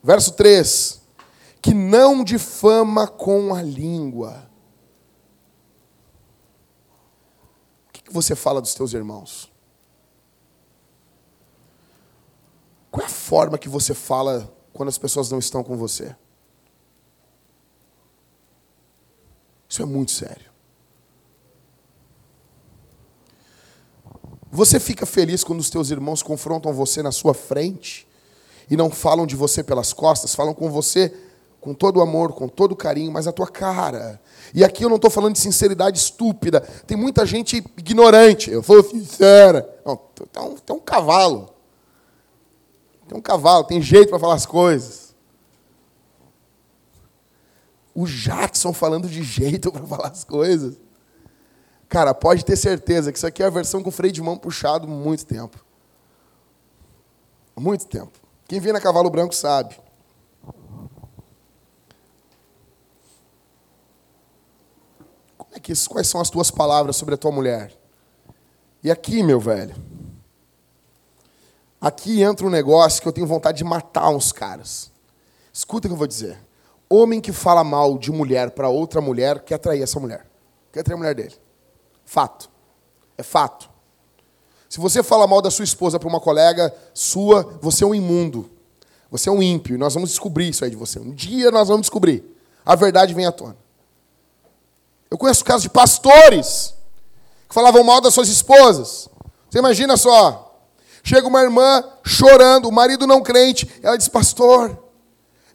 Verso 0.03 0.33
3. 0.33 1.01
Que 1.63 1.73
não 1.73 2.25
difama 2.25 3.07
com 3.07 3.55
a 3.55 3.63
língua. 3.63 4.51
O 7.89 8.00
que 8.11 8.15
você 8.15 8.35
fala 8.35 8.61
dos 8.61 8.75
teus 8.75 8.93
irmãos? 8.93 9.51
Qual 12.91 13.03
é 13.03 13.07
a 13.07 13.09
forma 13.09 13.57
que 13.57 13.69
você 13.69 13.95
fala 13.95 14.53
quando 14.73 14.89
as 14.89 14.99
pessoas 14.99 15.31
não 15.31 15.39
estão 15.39 15.63
com 15.63 15.77
você? 15.77 16.15
Isso 19.69 19.81
é 19.81 19.85
muito 19.85 20.11
sério. 20.11 20.51
Você 24.51 24.81
fica 24.81 25.07
feliz 25.07 25.45
quando 25.45 25.61
os 25.61 25.71
teus 25.71 25.91
irmãos 25.91 26.21
confrontam 26.21 26.75
você 26.75 27.05
na 27.05 27.13
sua 27.13 27.33
frente 27.33 28.09
e 28.69 28.77
não 28.77 28.91
falam 28.91 29.25
de 29.25 29.37
você 29.37 29.63
pelas 29.63 29.93
costas, 29.93 30.35
falam 30.35 30.53
com 30.53 30.69
você 30.69 31.17
com 31.61 31.75
todo 31.75 31.99
o 31.99 32.01
amor, 32.01 32.33
com 32.33 32.49
todo 32.49 32.73
o 32.73 32.77
carinho, 32.77 33.13
mas 33.13 33.27
a 33.27 33.33
tua 33.33 33.47
cara. 33.47 34.21
E 34.55 34.65
aqui 34.65 34.85
eu 34.85 34.89
não 34.89 34.97
estou 34.97 35.11
falando 35.11 35.35
de 35.35 35.41
sinceridade 35.41 35.99
estúpida. 35.99 36.61
Tem 36.87 36.97
muita 36.97 37.27
gente 37.27 37.57
ignorante. 37.77 38.51
Eu 38.51 38.63
sou 38.63 38.83
sincera. 38.83 39.69
Não, 39.85 39.97
tem 39.97 40.43
um, 40.43 40.57
tem 40.57 40.77
um 40.77 40.81
cavalo. 40.81 41.51
Tem 43.07 43.19
um 43.19 43.21
cavalo, 43.21 43.65
tem 43.65 43.83
jeito 43.83 44.09
para 44.09 44.19
falar 44.19 44.35
as 44.35 44.47
coisas. 44.47 45.15
O 47.95 48.07
Jackson 48.07 48.73
falando 48.73 49.09
de 49.09 49.23
jeito 49.23 49.71
para 49.71 49.87
falar 49.87 50.09
as 50.09 50.25
coisas. 50.25 50.79
Cara, 51.89 52.15
pode 52.15 52.45
ter 52.45 52.57
certeza 52.57 53.11
que 53.11 53.19
isso 53.19 53.27
aqui 53.27 53.43
é 53.43 53.47
a 53.47 53.51
versão 53.51 53.83
com 53.83 53.91
freio 53.91 54.13
de 54.13 54.23
mão 54.23 54.39
puxado 54.39 54.87
muito 54.87 55.27
tempo. 55.27 55.59
Muito 57.57 57.87
tempo. 57.87 58.13
Quem 58.47 58.61
vem 58.61 58.73
na 58.73 58.81
cavalo 58.81 59.11
branco 59.11 59.35
sabe. 59.35 59.77
Quais 65.89 66.09
são 66.09 66.21
as 66.21 66.31
tuas 66.31 66.51
palavras 66.51 66.97
sobre 66.97 67.15
a 67.15 67.19
tua 67.19 67.33
mulher? 67.33 67.73
E 68.83 68.91
aqui, 68.91 69.23
meu 69.23 69.39
velho, 69.39 69.75
aqui 71.81 72.23
entra 72.23 72.47
um 72.47 72.51
negócio 72.51 73.03
que 73.03 73.09
eu 73.09 73.13
tenho 73.13 73.27
vontade 73.27 73.59
de 73.59 73.65
matar 73.65 74.09
uns 74.11 74.33
caras. 74.33 74.91
Escuta 75.53 75.87
o 75.87 75.91
que 75.91 75.95
eu 75.95 75.99
vou 75.99 76.07
dizer. 76.07 76.39
Homem 76.89 77.21
que 77.21 77.33
fala 77.33 77.63
mal 77.63 77.99
de 77.99 78.11
mulher 78.11 78.51
para 78.51 78.69
outra 78.69 79.01
mulher 79.01 79.41
quer 79.41 79.57
atrair 79.57 79.83
essa 79.83 80.01
mulher. 80.01 80.27
Quer 80.73 80.81
atrair 80.81 80.95
a 80.95 80.99
mulher 80.99 81.15
dele. 81.15 81.35
Fato. 82.05 82.51
É 83.19 83.23
fato. 83.23 83.69
Se 84.69 84.79
você 84.81 85.03
fala 85.03 85.27
mal 85.27 85.43
da 85.43 85.51
sua 85.51 85.65
esposa 85.65 85.99
para 85.99 86.09
uma 86.09 86.21
colega 86.21 86.75
sua, 86.95 87.59
você 87.61 87.85
é 87.85 87.87
um 87.87 87.95
imundo. 87.95 88.51
Você 89.11 89.29
é 89.29 89.33
um 89.33 89.43
ímpio 89.43 89.77
nós 89.77 89.95
vamos 89.95 90.11
descobrir 90.11 90.49
isso 90.49 90.65
aí 90.65 90.71
de 90.71 90.77
você. 90.77 90.99
Um 90.99 91.13
dia 91.13 91.51
nós 91.51 91.69
vamos 91.69 91.83
descobrir. 91.83 92.25
A 92.65 92.77
verdade 92.77 93.13
vem 93.13 93.27
à 93.27 93.33
tona. 93.33 93.57
Eu 95.11 95.19
conheço 95.19 95.45
casos 95.45 95.63
de 95.63 95.71
pastores 95.71 96.75
que 97.49 97.55
falavam 97.55 97.83
mal 97.83 98.01
das 98.01 98.15
suas 98.15 98.29
esposas. 98.29 99.09
Você 99.51 99.59
imagina 99.59 99.97
só. 99.97 100.47
Chega 101.03 101.27
uma 101.27 101.43
irmã 101.43 101.83
chorando, 102.05 102.69
o 102.69 102.73
marido 102.73 103.07
não 103.07 103.23
crente. 103.23 103.69
Ela 103.83 103.97
diz: 103.97 104.09
Pastor, 104.09 104.79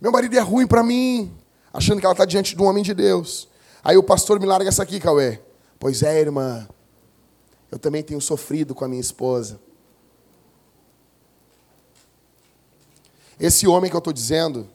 meu 0.02 0.12
marido 0.12 0.36
é 0.38 0.42
ruim 0.42 0.68
para 0.68 0.84
mim. 0.84 1.34
Achando 1.74 2.00
que 2.00 2.06
ela 2.06 2.14
está 2.14 2.26
diante 2.26 2.56
de 2.56 2.62
um 2.62 2.66
homem 2.66 2.84
de 2.84 2.94
Deus. 2.94 3.48
Aí 3.84 3.98
o 3.98 4.04
pastor 4.04 4.40
me 4.40 4.46
larga 4.46 4.68
essa 4.68 4.84
aqui, 4.84 5.00
Cauê. 5.00 5.40
Pois 5.80 6.04
é, 6.04 6.20
irmã. 6.20 6.68
Eu 7.72 7.80
também 7.80 8.02
tenho 8.04 8.20
sofrido 8.20 8.74
com 8.74 8.84
a 8.84 8.88
minha 8.88 9.02
esposa. 9.02 9.60
Esse 13.40 13.68
homem 13.68 13.90
que 13.90 13.96
eu 13.96 14.00
estou 14.00 14.14
dizendo 14.14 14.68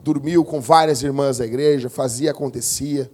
dormiu 0.00 0.44
com 0.44 0.60
várias 0.60 1.02
irmãs 1.02 1.38
da 1.38 1.44
igreja, 1.44 1.90
fazia, 1.90 2.30
acontecia. 2.30 3.10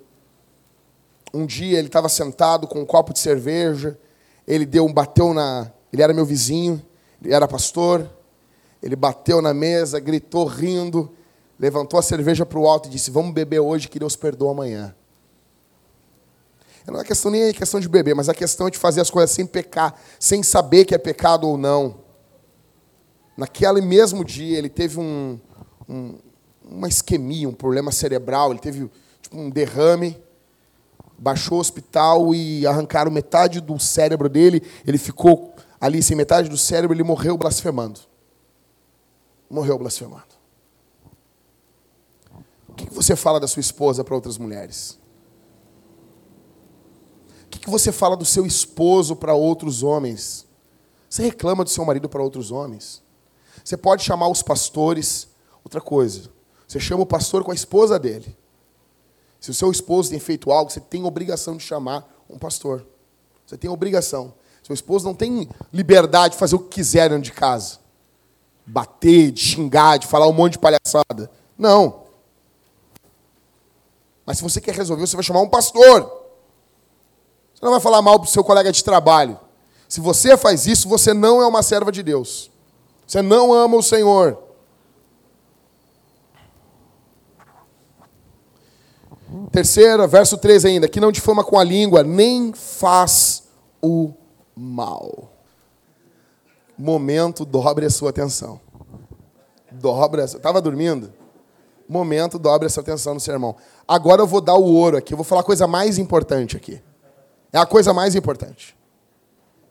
Um 1.32 1.46
dia 1.46 1.78
ele 1.78 1.88
estava 1.88 2.08
sentado 2.08 2.66
com 2.66 2.80
um 2.80 2.86
copo 2.86 3.12
de 3.12 3.18
cerveja, 3.18 3.98
ele 4.46 4.66
deu 4.66 4.84
um 4.84 4.92
bateu 4.92 5.32
na, 5.32 5.70
ele 5.92 6.02
era 6.02 6.12
meu 6.12 6.24
vizinho, 6.24 6.82
ele 7.22 7.34
era 7.34 7.46
pastor. 7.46 8.08
Ele 8.82 8.96
bateu 8.96 9.42
na 9.42 9.52
mesa, 9.52 10.00
gritou 10.00 10.46
rindo, 10.46 11.12
levantou 11.58 11.98
a 11.98 12.02
cerveja 12.02 12.46
para 12.46 12.58
o 12.58 12.66
alto 12.66 12.88
e 12.88 12.92
disse: 12.92 13.10
"Vamos 13.10 13.34
beber 13.34 13.60
hoje 13.60 13.88
que 13.88 13.98
Deus 13.98 14.16
perdoa 14.16 14.52
amanhã". 14.52 14.94
Não 16.86 17.00
é 17.00 17.04
questão 17.04 17.30
nem 17.30 17.42
é 17.42 17.52
questão 17.52 17.78
de 17.78 17.88
beber, 17.88 18.16
mas 18.16 18.28
a 18.28 18.34
questão 18.34 18.66
é 18.66 18.70
de 18.70 18.78
fazer 18.78 19.00
as 19.00 19.10
coisas 19.10 19.30
sem 19.30 19.46
pecar, 19.46 19.94
sem 20.18 20.42
saber 20.42 20.84
que 20.84 20.94
é 20.94 20.98
pecado 20.98 21.46
ou 21.46 21.56
não. 21.56 22.00
Naquele 23.36 23.80
mesmo 23.80 24.24
dia, 24.24 24.58
ele 24.58 24.68
teve 24.68 24.98
um, 24.98 25.38
um, 25.88 26.18
uma 26.64 26.88
isquemia, 26.88 27.48
um 27.48 27.52
problema 27.52 27.92
cerebral, 27.92 28.50
ele 28.50 28.58
teve 28.58 28.90
tipo, 29.22 29.38
um 29.38 29.48
derrame, 29.48 30.20
baixou 31.20 31.58
o 31.58 31.60
hospital 31.60 32.34
e 32.34 32.66
arrancaram 32.66 33.10
metade 33.10 33.60
do 33.60 33.78
cérebro 33.78 34.26
dele, 34.26 34.62
ele 34.86 34.96
ficou 34.96 35.54
ali 35.78 36.02
sem 36.02 36.16
metade 36.16 36.48
do 36.48 36.56
cérebro, 36.56 36.96
ele 36.96 37.02
morreu 37.02 37.36
blasfemando. 37.36 38.00
Morreu 39.50 39.78
blasfemando. 39.78 40.40
O 42.66 42.72
que 42.72 42.88
você 42.90 43.14
fala 43.14 43.38
da 43.38 43.46
sua 43.46 43.60
esposa 43.60 44.02
para 44.02 44.14
outras 44.14 44.38
mulheres? 44.38 44.98
O 47.44 47.48
que 47.48 47.68
você 47.68 47.92
fala 47.92 48.16
do 48.16 48.24
seu 48.24 48.46
esposo 48.46 49.14
para 49.14 49.34
outros 49.34 49.82
homens? 49.82 50.46
Você 51.08 51.22
reclama 51.24 51.64
do 51.64 51.70
seu 51.70 51.84
marido 51.84 52.08
para 52.08 52.22
outros 52.22 52.50
homens? 52.50 53.02
Você 53.62 53.76
pode 53.76 54.02
chamar 54.02 54.28
os 54.28 54.42
pastores. 54.42 55.28
Outra 55.62 55.80
coisa, 55.80 56.30
você 56.66 56.80
chama 56.80 57.02
o 57.02 57.06
pastor 57.06 57.44
com 57.44 57.50
a 57.50 57.54
esposa 57.54 57.98
dele. 57.98 58.34
Se 59.40 59.50
o 59.50 59.54
seu 59.54 59.70
esposo 59.70 60.10
tem 60.10 60.20
feito 60.20 60.52
algo, 60.52 60.70
você 60.70 60.80
tem 60.80 61.04
obrigação 61.04 61.56
de 61.56 61.62
chamar 61.62 62.06
um 62.28 62.38
pastor. 62.38 62.86
Você 63.46 63.56
tem 63.56 63.70
obrigação. 63.70 64.34
Seu 64.62 64.74
esposo 64.74 65.06
não 65.06 65.14
tem 65.14 65.48
liberdade 65.72 66.34
de 66.34 66.38
fazer 66.38 66.54
o 66.54 66.58
que 66.58 66.76
quiser 66.76 67.08
dentro 67.08 67.24
de 67.24 67.32
casa. 67.32 67.78
Bater, 68.66 69.32
de 69.32 69.40
xingar, 69.40 69.98
de 69.98 70.06
falar 70.06 70.28
um 70.28 70.32
monte 70.32 70.52
de 70.52 70.58
palhaçada. 70.58 71.30
Não. 71.56 72.02
Mas 74.26 74.36
se 74.36 74.42
você 74.42 74.60
quer 74.60 74.74
resolver, 74.74 75.06
você 75.06 75.16
vai 75.16 75.24
chamar 75.24 75.40
um 75.40 75.48
pastor. 75.48 76.02
Você 77.54 77.64
não 77.64 77.72
vai 77.72 77.80
falar 77.80 78.02
mal 78.02 78.20
para 78.20 78.28
o 78.28 78.30
seu 78.30 78.44
colega 78.44 78.70
de 78.70 78.84
trabalho. 78.84 79.40
Se 79.88 80.00
você 80.00 80.36
faz 80.36 80.66
isso, 80.66 80.88
você 80.88 81.12
não 81.12 81.42
é 81.42 81.46
uma 81.46 81.62
serva 81.62 81.90
de 81.90 82.02
Deus. 82.02 82.50
Você 83.06 83.22
não 83.22 83.52
ama 83.52 83.76
o 83.76 83.82
Senhor. 83.82 84.38
Terceira, 89.52 90.06
verso 90.06 90.36
3 90.36 90.64
ainda, 90.64 90.88
que 90.88 91.00
não 91.00 91.12
difama 91.12 91.44
com 91.44 91.58
a 91.58 91.64
língua, 91.64 92.02
nem 92.02 92.52
faz 92.52 93.44
o 93.82 94.12
mal. 94.56 95.30
Momento, 96.76 97.44
dobre 97.44 97.86
a 97.86 97.90
sua 97.90 98.10
atenção. 98.10 98.60
Dobre, 99.70 100.22
estava 100.22 100.60
dormindo? 100.60 101.12
Momento, 101.88 102.38
dobre 102.38 102.66
a 102.66 102.70
sua 102.70 102.82
atenção 102.82 103.14
no 103.14 103.20
sermão. 103.20 103.56
Agora 103.86 104.22
eu 104.22 104.26
vou 104.26 104.40
dar 104.40 104.54
o 104.54 104.64
ouro 104.64 104.96
aqui, 104.96 105.12
eu 105.12 105.16
vou 105.16 105.24
falar 105.24 105.42
a 105.42 105.44
coisa 105.44 105.66
mais 105.66 105.98
importante 105.98 106.56
aqui. 106.56 106.80
É 107.52 107.58
a 107.58 107.66
coisa 107.66 107.92
mais 107.92 108.14
importante. 108.14 108.76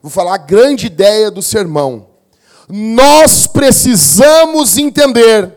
Vou 0.02 0.12
falar 0.12 0.36
a 0.36 0.38
grande 0.38 0.88
ideia 0.88 1.32
do 1.32 1.42
sermão 1.42 2.10
nós 2.70 3.48
precisamos 3.48 4.78
entender 4.78 5.52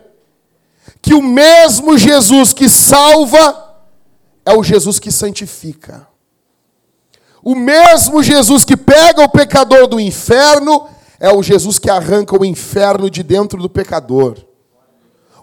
que 0.99 1.13
o 1.13 1.21
mesmo 1.21 1.95
Jesus 1.95 2.53
que 2.53 2.67
salva 2.67 3.62
é 4.45 4.53
o 4.53 4.63
Jesus 4.63 4.99
que 4.99 5.11
santifica. 5.11 6.07
O 7.43 7.55
mesmo 7.55 8.23
Jesus 8.23 8.63
que 8.63 8.77
pega 8.77 9.23
o 9.23 9.29
pecador 9.29 9.87
do 9.87 9.99
inferno 9.99 10.87
é 11.19 11.31
o 11.31 11.43
Jesus 11.43 11.77
que 11.77 11.89
arranca 11.89 12.39
o 12.39 12.45
inferno 12.45 13.09
de 13.09 13.21
dentro 13.21 13.61
do 13.61 13.69
pecador. 13.69 14.37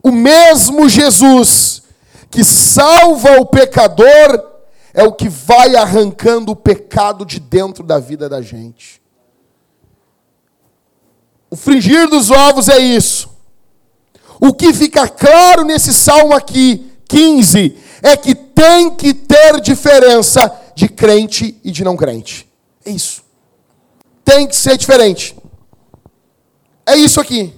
O 0.02 0.10
mesmo 0.10 0.88
Jesus 0.88 1.82
que 2.30 2.44
salva 2.44 3.40
o 3.40 3.46
pecador 3.46 4.50
é 4.94 5.02
o 5.02 5.12
que 5.12 5.28
vai 5.28 5.76
arrancando 5.76 6.52
o 6.52 6.56
pecado 6.56 7.24
de 7.24 7.38
dentro 7.38 7.84
da 7.84 7.98
vida 7.98 8.28
da 8.28 8.40
gente. 8.40 9.00
O 11.50 11.56
fringir 11.56 12.08
dos 12.08 12.30
ovos 12.30 12.68
é 12.68 12.78
isso. 12.78 13.28
O 14.40 14.54
que 14.54 14.72
fica 14.72 15.06
claro 15.08 15.64
nesse 15.64 15.92
salmo 15.92 16.32
aqui, 16.32 16.90
15, 17.08 17.76
é 18.02 18.16
que 18.16 18.34
tem 18.60 18.90
que 18.90 19.14
ter 19.14 19.58
diferença 19.62 20.54
de 20.74 20.86
crente 20.86 21.58
e 21.64 21.70
de 21.70 21.82
não 21.82 21.96
crente. 21.96 22.46
É 22.84 22.90
isso. 22.90 23.22
Tem 24.22 24.46
que 24.46 24.54
ser 24.54 24.76
diferente. 24.76 25.34
É 26.84 26.94
isso 26.94 27.18
aqui. 27.18 27.54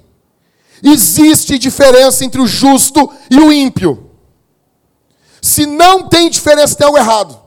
Existe 0.80 1.58
diferença 1.58 2.24
entre 2.24 2.40
o 2.40 2.46
justo 2.46 3.12
e 3.28 3.36
o 3.36 3.52
ímpio. 3.52 4.12
Se 5.40 5.66
não 5.66 6.08
tem 6.08 6.30
diferença, 6.30 6.76
tem 6.76 6.86
algo 6.86 6.98
errado 6.98 7.42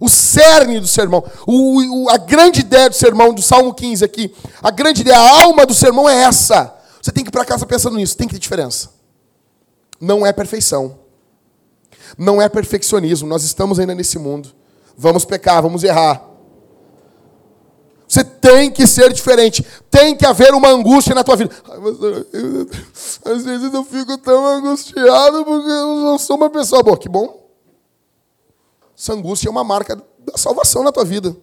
o 0.00 0.08
cerne 0.08 0.80
do 0.80 0.88
sermão, 0.88 1.22
o, 1.46 2.06
o, 2.06 2.10
a 2.10 2.16
grande 2.16 2.58
ideia 2.58 2.90
do 2.90 2.96
sermão, 2.96 3.32
do 3.32 3.40
Salmo 3.40 3.72
15 3.72 4.04
aqui, 4.04 4.34
a 4.60 4.68
grande 4.68 5.02
ideia, 5.02 5.16
a 5.16 5.42
alma 5.44 5.64
do 5.64 5.72
sermão 5.72 6.08
é 6.08 6.24
essa. 6.24 6.76
Você 7.00 7.12
tem 7.12 7.22
que 7.22 7.30
ir 7.30 7.30
para 7.30 7.44
casa 7.44 7.64
pensando 7.64 7.96
nisso, 7.96 8.16
tem 8.16 8.26
que 8.26 8.34
ter 8.34 8.40
diferença. 8.40 8.90
Não 10.00 10.26
é 10.26 10.32
perfeição. 10.32 11.01
Não 12.16 12.40
é 12.40 12.48
perfeccionismo. 12.48 13.28
Nós 13.28 13.44
estamos 13.44 13.78
ainda 13.78 13.94
nesse 13.94 14.18
mundo. 14.18 14.50
Vamos 14.96 15.24
pecar, 15.24 15.62
vamos 15.62 15.82
errar. 15.84 16.32
Você 18.06 18.22
tem 18.22 18.70
que 18.70 18.86
ser 18.86 19.10
diferente. 19.12 19.66
Tem 19.90 20.14
que 20.14 20.26
haver 20.26 20.52
uma 20.52 20.68
angústia 20.68 21.14
na 21.14 21.24
tua 21.24 21.34
vida. 21.34 21.50
às 23.24 23.44
vezes 23.44 23.72
eu 23.72 23.82
fico 23.84 24.18
tão 24.18 24.44
angustiado 24.46 25.44
porque 25.44 25.70
eu 25.70 25.96
não 25.96 26.18
sou 26.18 26.36
uma 26.36 26.50
pessoa 26.50 26.82
boa. 26.82 26.98
Que 26.98 27.08
bom. 27.08 27.48
Essa 28.96 29.14
angústia 29.14 29.48
é 29.48 29.50
uma 29.50 29.64
marca 29.64 29.96
da 30.18 30.36
salvação 30.36 30.82
na 30.82 30.92
tua 30.92 31.04
vida. 31.04 31.34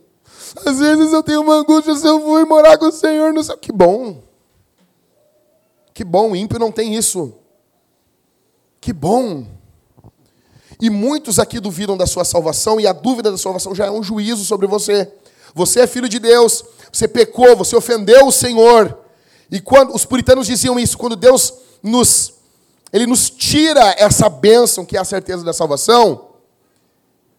Às 0.65 0.80
vezes 0.80 1.11
eu 1.11 1.24
tenho 1.24 1.41
uma 1.41 1.55
angústia 1.55 1.95
se 1.95 2.07
eu 2.07 2.22
fui 2.22 2.45
morar 2.45 2.78
com 2.78 2.86
o 2.86 2.91
Senhor 2.91 3.34
no 3.34 3.43
céu. 3.43 3.57
Que 3.57 3.72
bom. 3.72 4.22
Que 5.93 6.03
bom, 6.03 6.32
o 6.32 6.36
ímpio 6.36 6.59
não 6.59 6.72
tem 6.72 6.95
isso. 6.95 7.34
Que 8.80 8.93
bom. 8.93 9.45
E 10.82 10.89
muitos 10.89 11.39
aqui 11.39 11.59
duvidam 11.59 11.97
da 11.97 12.07
sua 12.07 12.23
salvação, 12.23 12.80
e 12.80 12.88
a 12.88 12.93
dúvida 12.93 13.32
da 13.32 13.38
salvação 13.38 13.75
já 13.75 13.86
é 13.86 13.91
um 13.91 14.01
juízo 14.01 14.45
sobre 14.45 14.65
você. 14.65 15.11
Você 15.53 15.82
é 15.82 15.88
filho 15.88 16.07
de 16.07 16.19
Deus, 16.19 16.63
você 16.91 17.07
pecou, 17.07 17.55
você 17.55 17.75
ofendeu 17.75 18.27
o 18.27 18.32
Senhor. 18.32 18.97
E 19.51 19.59
quando 19.59 19.93
os 19.93 20.05
puritanos 20.05 20.47
diziam 20.47 20.80
isso, 20.80 20.97
quando 20.97 21.15
Deus 21.15 21.53
nos 21.84 22.34
ele 22.91 23.05
nos 23.05 23.30
tira 23.30 23.93
essa 23.97 24.27
bênção 24.27 24.84
que 24.84 24.97
é 24.97 24.99
a 24.99 25.05
certeza 25.05 25.43
da 25.43 25.53
salvação, 25.53 26.30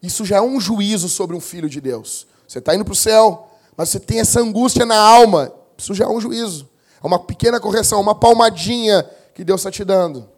isso 0.02 0.24
já 0.24 0.36
é 0.36 0.40
um 0.40 0.60
juízo 0.60 1.08
sobre 1.08 1.36
um 1.36 1.40
filho 1.40 1.68
de 1.68 1.80
Deus. 1.80 2.26
Você 2.46 2.58
está 2.58 2.74
indo 2.74 2.84
para 2.84 2.92
o 2.92 2.96
céu, 2.96 3.48
mas 3.76 3.88
você 3.88 3.98
tem 3.98 4.20
essa 4.20 4.40
angústia 4.40 4.86
na 4.86 4.96
alma. 4.96 5.52
Isso 5.76 5.92
já 5.92 6.04
é 6.04 6.08
um 6.08 6.20
juízo. 6.20 6.68
É 7.02 7.06
uma 7.06 7.18
pequena 7.18 7.58
correção, 7.58 8.00
uma 8.00 8.14
palmadinha 8.14 9.08
que 9.34 9.42
Deus 9.42 9.60
está 9.60 9.70
te 9.70 9.84
dando. 9.84 10.28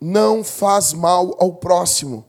Não 0.00 0.42
faz 0.42 0.92
mal 0.92 1.36
ao 1.38 1.52
próximo. 1.52 2.24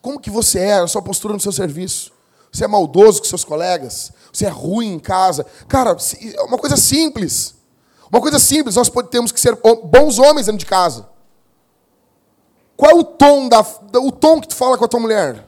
Como 0.00 0.20
que 0.20 0.30
você 0.30 0.60
é, 0.60 0.74
a 0.74 0.86
sua 0.86 1.02
postura 1.02 1.34
no 1.34 1.40
seu 1.40 1.52
serviço? 1.52 2.12
Você 2.52 2.64
é 2.64 2.68
maldoso 2.68 3.20
com 3.20 3.28
seus 3.28 3.44
colegas? 3.44 4.12
Você 4.32 4.46
é 4.46 4.48
ruim 4.48 4.94
em 4.94 4.98
casa? 4.98 5.44
Cara, 5.68 5.96
é 6.22 6.42
uma 6.42 6.56
coisa 6.58 6.76
simples. 6.76 7.54
Uma 8.10 8.20
coisa 8.20 8.38
simples, 8.38 8.76
nós 8.76 8.90
temos 9.10 9.32
que 9.32 9.40
ser 9.40 9.58
bons 9.84 10.18
homens 10.18 10.46
dentro 10.46 10.60
de 10.60 10.66
casa. 10.66 11.08
Qual 12.76 12.90
é 12.90 12.94
o 12.94 13.02
tom, 13.02 13.48
da, 13.48 13.60
o 14.00 14.12
tom 14.12 14.40
que 14.40 14.48
tu 14.48 14.54
fala 14.54 14.78
com 14.78 14.84
a 14.84 14.88
tua 14.88 15.00
mulher? 15.00 15.46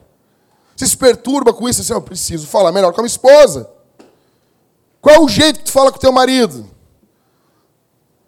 Você 0.74 0.86
se 0.86 0.96
perturba 0.96 1.53
com 1.53 1.68
isso? 1.68 1.80
Assim, 1.80 1.92
eu 1.92 2.03
preciso 2.03 2.46
falar 2.46 2.72
melhor 2.72 2.92
com 2.92 3.01
a 3.01 3.03
minha 3.03 3.09
esposa. 3.09 3.70
Qual 5.01 5.14
é 5.14 5.20
o 5.20 5.28
jeito 5.28 5.61
que 5.61 5.66
tu 5.66 5.72
fala 5.72 5.92
com 5.92 5.99
teu 5.99 6.12
marido? 6.12 6.68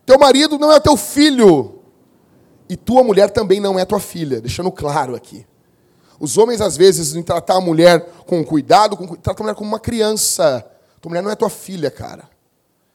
Teu 0.06 0.18
marido 0.18 0.58
não 0.58 0.72
é 0.72 0.78
teu 0.78 0.96
filho. 0.96 1.79
E 2.70 2.76
tua 2.76 3.02
mulher 3.02 3.30
também 3.30 3.58
não 3.58 3.76
é 3.76 3.84
tua 3.84 3.98
filha, 3.98 4.40
deixando 4.40 4.70
claro 4.70 5.16
aqui. 5.16 5.44
Os 6.20 6.38
homens, 6.38 6.60
às 6.60 6.76
vezes, 6.76 7.16
em 7.16 7.22
tratar 7.22 7.56
a 7.56 7.60
mulher 7.60 8.00
com 8.28 8.44
cuidado, 8.44 8.96
com, 8.96 9.04
a 9.06 9.42
mulher 9.42 9.56
como 9.56 9.68
uma 9.68 9.80
criança. 9.80 10.64
Tua 11.00 11.10
mulher 11.10 11.20
não 11.20 11.32
é 11.32 11.34
tua 11.34 11.50
filha, 11.50 11.90
cara. 11.90 12.30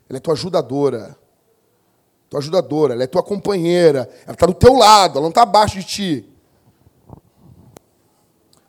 Ela 0.08 0.16
é 0.16 0.20
tua 0.22 0.34
ajudadora. 0.34 1.18
Tua 2.30 2.40
ajudadora, 2.40 2.94
ela 2.94 3.04
é 3.04 3.08
tua 3.08 3.22
companheira. 3.22 4.10
Ela 4.24 4.34
está 4.34 4.46
do 4.46 4.54
teu 4.54 4.76
lado, 4.76 5.18
ela 5.18 5.24
não 5.24 5.30
está 5.30 5.42
abaixo 5.42 5.78
de 5.80 5.84
ti. 5.84 6.30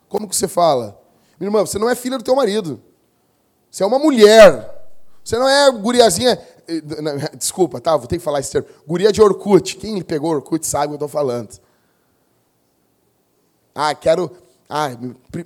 Como 0.09 0.27
que 0.27 0.35
você 0.35 0.49
fala? 0.49 1.01
Minha 1.39 1.47
irmã, 1.47 1.65
você 1.65 1.79
não 1.79 1.89
é 1.89 1.95
filha 1.95 2.17
do 2.17 2.23
teu 2.25 2.35
marido. 2.35 2.81
Você 3.71 3.81
é 3.81 3.85
uma 3.85 3.97
mulher. 3.97 4.89
Você 5.23 5.39
não 5.39 5.47
é 5.47 5.71
guriazinha. 5.71 6.37
Eh, 6.67 6.81
desculpa, 7.37 7.79
tá? 7.79 7.95
Vou 7.95 8.07
ter 8.07 8.17
que 8.17 8.23
falar 8.23 8.39
esse 8.39 8.51
termo. 8.51 8.67
Guria 8.85 9.11
de 9.11 9.21
Orkut. 9.21 9.77
Quem 9.77 10.01
pegou 10.01 10.31
Orkut 10.31 10.65
sabe 10.65 10.85
o 10.85 10.89
que 10.89 10.93
eu 10.93 11.07
estou 11.07 11.07
falando. 11.07 11.59
Ah, 13.73 13.93
quero. 13.95 14.35
Ah, 14.69 14.89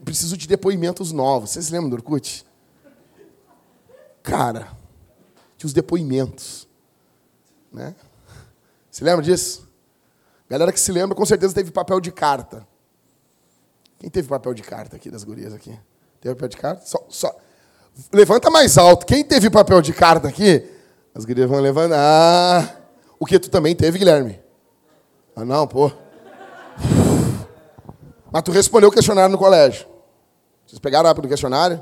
preciso 0.03 0.35
de 0.35 0.47
depoimentos 0.47 1.11
novos. 1.11 1.51
Vocês 1.51 1.69
lembram 1.69 1.89
do 1.89 1.95
Orkut? 1.97 2.45
Cara, 4.23 4.71
tinha 5.57 5.67
os 5.67 5.73
depoimentos. 5.73 6.67
Né? 7.71 7.95
Você 8.89 9.03
lembra 9.03 9.23
disso? 9.23 9.69
Galera 10.49 10.71
que 10.71 10.79
se 10.79 10.91
lembra, 10.91 11.15
com 11.15 11.25
certeza 11.25 11.53
teve 11.53 11.71
papel 11.71 11.99
de 12.01 12.11
carta. 12.11 12.67
Quem 13.99 14.09
teve 14.09 14.27
papel 14.27 14.53
de 14.53 14.63
carta 14.63 14.95
aqui 14.95 15.09
das 15.09 15.23
gurias 15.23 15.53
aqui? 15.53 15.77
Teve 16.19 16.35
papel 16.35 16.49
de 16.49 16.57
carta? 16.57 16.85
Só, 16.85 17.05
só. 17.07 17.35
Levanta 18.11 18.49
mais 18.49 18.77
alto. 18.77 19.05
Quem 19.05 19.23
teve 19.23 19.49
papel 19.49 19.81
de 19.81 19.93
carta 19.93 20.27
aqui? 20.27 20.67
As 21.13 21.25
gurias 21.25 21.49
vão 21.49 21.59
levantar. 21.59 21.97
Ah, 21.99 22.75
o 23.19 23.25
que 23.25 23.37
tu 23.37 23.49
também 23.49 23.75
teve, 23.75 23.99
Guilherme? 23.99 24.39
Ah, 25.35 25.43
não, 25.43 25.67
pô. 25.67 25.91
Mas 28.31 28.43
tu 28.43 28.51
respondeu 28.51 28.89
o 28.89 28.91
questionário 28.91 29.31
no 29.31 29.37
colégio. 29.37 29.85
Vocês 30.65 30.79
pegaram 30.79 31.09
a 31.09 31.13
do 31.13 31.27
questionário? 31.27 31.77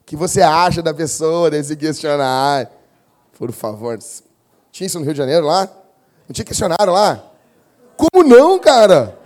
O 0.00 0.04
que 0.04 0.16
você 0.16 0.42
acha 0.42 0.82
da 0.82 0.92
pessoa 0.92 1.50
desse 1.50 1.76
questionário? 1.76 2.68
Por 3.38 3.52
favor. 3.52 3.96
Tinha 4.72 4.86
isso 4.86 4.98
no 4.98 5.04
Rio 5.04 5.14
de 5.14 5.18
Janeiro 5.18 5.46
lá? 5.46 5.68
Não 6.26 6.32
tinha 6.32 6.44
questionário 6.44 6.92
lá? 6.92 7.24
Como 7.96 8.24
não, 8.24 8.58
cara? 8.58 9.16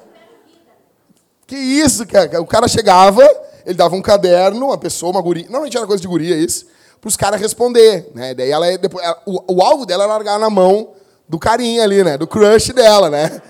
Que 1.46 1.56
isso, 1.56 2.06
cara? 2.06 2.40
O 2.40 2.46
cara 2.46 2.68
chegava, 2.68 3.22
ele 3.64 3.74
dava 3.74 3.94
um 3.96 4.02
caderno, 4.02 4.66
uma 4.66 4.78
pessoa, 4.78 5.12
uma 5.12 5.22
guria. 5.22 5.44
Normalmente 5.44 5.76
era 5.76 5.86
coisa 5.86 6.00
de 6.00 6.08
guria 6.08 6.36
isso, 6.36 6.66
para 7.03 7.09
os 7.09 7.16
caras 7.16 7.40
responder. 7.40 8.09
Né? 8.14 8.32
Daí 8.32 8.48
ela, 8.48 8.78
depois, 8.78 9.05
ela, 9.05 9.20
o, 9.26 9.57
o, 9.57 9.62
alvo 9.62 9.84
dela 9.84 10.05
era 10.05 10.12
largar 10.12 10.38
na 10.38 10.48
mão 10.48 10.92
do 11.28 11.36
carinha 11.36 11.82
ali, 11.82 12.05
né? 12.05 12.16
Do 12.16 12.28
crush 12.28 12.72
dela, 12.72 13.11
né? 13.11 13.42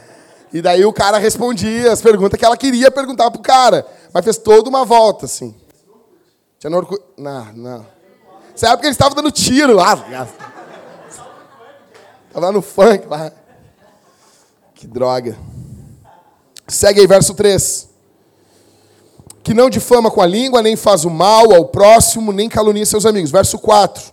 E 0.55 0.63
daí 0.63 0.85
o 0.87 0.93
cara 0.93 1.19
respondia 1.19 1.93
as 1.93 2.01
perguntas 2.01 2.39
que 2.39 2.45
ela 2.45 2.57
queria 2.57 2.91
perguntar 2.91 3.31
pro 3.31 3.43
cara. 3.43 3.87
Mas 4.13 4.25
fez 4.25 4.39
toda 4.39 4.71
uma 4.71 4.87
volta, 4.87 5.27
assim. 5.27 5.55
Tinha 6.59 6.71
no 6.71 6.79
Orkut... 6.79 7.03
Não, 7.19 7.53
não. 7.53 7.87
Nessa 8.53 8.69
época 8.69 8.87
eles 8.87 8.95
estavam 8.95 9.15
dando 9.15 9.31
tiro 9.31 9.75
lá. 9.75 9.97
Tava 12.33 12.47
lá 12.47 12.53
no 12.53 12.63
funk 12.63 13.07
lá. 13.07 13.31
Que 14.75 14.87
droga. 14.87 15.37
Segue 16.67 17.01
aí, 17.01 17.07
verso 17.07 17.35
3 17.35 17.92
que 19.43 19.55
não 19.55 19.69
difama 19.69 20.11
com 20.11 20.21
a 20.21 20.27
língua, 20.27 20.63
nem 20.63 20.77
faz 20.77 21.05
o 21.05 21.11
mal 21.11 21.53
ao 21.53 21.67
próximo, 21.67 22.33
nem 22.33 22.49
calunia 22.49 22.87
seus 22.87 23.05
amigos. 23.05 23.31
Verso 23.31 23.59
4. 23.59 24.13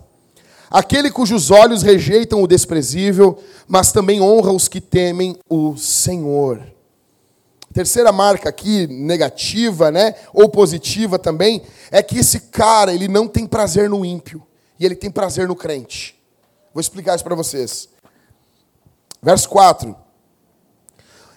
Aquele 0.69 1.09
cujos 1.09 1.49
olhos 1.49 1.81
rejeitam 1.81 2.43
o 2.43 2.47
desprezível, 2.47 3.37
mas 3.67 3.91
também 3.91 4.21
honra 4.21 4.51
os 4.51 4.67
que 4.67 4.79
temem 4.79 5.35
o 5.49 5.75
Senhor. 5.75 6.61
Terceira 7.73 8.11
marca 8.11 8.49
aqui, 8.49 8.87
negativa, 8.87 9.91
né, 9.91 10.15
ou 10.33 10.49
positiva 10.49 11.19
também, 11.19 11.61
é 11.91 12.01
que 12.01 12.19
esse 12.19 12.39
cara, 12.41 12.93
ele 12.93 13.07
não 13.07 13.27
tem 13.27 13.45
prazer 13.45 13.89
no 13.89 14.03
ímpio, 14.03 14.43
e 14.79 14.85
ele 14.85 14.95
tem 14.95 15.09
prazer 15.09 15.47
no 15.47 15.55
crente. 15.55 16.19
Vou 16.73 16.81
explicar 16.81 17.15
isso 17.15 17.23
para 17.23 17.35
vocês. 17.35 17.89
Verso 19.21 19.49
4. 19.49 19.95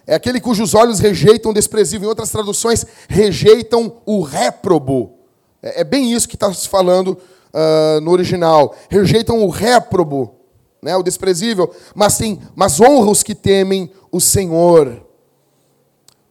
É 0.07 0.15
aquele 0.15 0.41
cujos 0.41 0.75
olhos 0.75 0.99
rejeitam 0.99 1.51
o 1.51 1.55
desprezível. 1.55 2.07
Em 2.07 2.09
outras 2.09 2.31
traduções, 2.31 2.85
rejeitam 3.09 4.01
o 4.05 4.21
réprobo. 4.21 5.15
É, 5.63 5.81
é 5.81 5.85
bem 5.85 6.13
isso 6.13 6.29
que 6.29 6.37
está 6.37 6.53
se 6.53 6.69
falando 6.69 7.19
uh, 7.53 8.01
no 8.01 8.11
original. 8.11 8.75
Rejeitam 8.89 9.43
o 9.43 9.49
réprobo, 9.49 10.35
né, 10.83 10.97
o 10.97 11.03
desprezível, 11.03 11.73
mas, 11.95 12.19
tem, 12.19 12.41
mas 12.55 12.81
honra 12.81 13.11
os 13.11 13.23
que 13.23 13.35
temem 13.35 13.91
o 14.11 14.21
Senhor. 14.21 15.07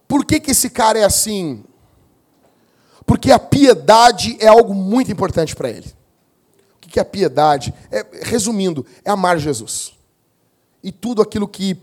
Por 0.07 0.25
que, 0.25 0.39
que 0.39 0.51
esse 0.51 0.69
cara 0.69 0.99
é 0.99 1.05
assim? 1.05 1.63
Porque 3.05 3.31
a 3.31 3.39
piedade 3.39 4.37
é 4.39 4.47
algo 4.47 4.73
muito 4.73 5.11
importante 5.11 5.55
para 5.55 5.69
ele. 5.69 5.91
O 6.75 6.87
que 6.87 6.99
é 6.99 7.01
a 7.01 7.05
piedade? 7.05 7.73
É, 7.89 8.05
resumindo, 8.23 8.85
é 9.05 9.09
amar 9.09 9.39
Jesus. 9.39 9.93
E 10.83 10.91
tudo 10.91 11.21
aquilo 11.21 11.47
que 11.47 11.75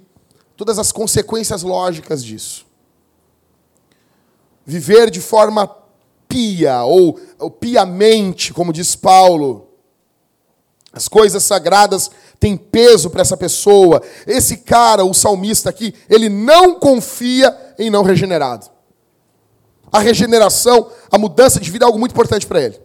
todas 0.58 0.76
as 0.76 0.90
consequências 0.90 1.62
lógicas 1.62 2.22
disso. 2.22 2.66
Viver 4.66 5.08
de 5.08 5.20
forma 5.20 5.70
pia, 6.26 6.82
ou, 6.82 7.18
ou 7.38 7.48
piamente, 7.48 8.52
como 8.52 8.72
diz 8.72 8.96
Paulo. 8.96 9.68
As 10.92 11.06
coisas 11.06 11.44
sagradas 11.44 12.10
têm 12.40 12.56
peso 12.56 13.08
para 13.08 13.22
essa 13.22 13.36
pessoa. 13.36 14.02
Esse 14.26 14.56
cara, 14.56 15.04
o 15.04 15.14
salmista 15.14 15.70
aqui, 15.70 15.94
ele 16.10 16.28
não 16.28 16.74
confia 16.74 17.56
em 17.78 17.88
não 17.88 18.02
regenerado. 18.02 18.68
A 19.92 20.00
regeneração, 20.00 20.90
a 21.08 21.16
mudança 21.16 21.60
de 21.60 21.70
vida 21.70 21.84
é 21.84 21.86
algo 21.86 22.00
muito 22.00 22.12
importante 22.12 22.48
para 22.48 22.60
ele. 22.60 22.80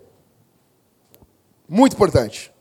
Muito 1.68 1.94
importante. 1.94 2.53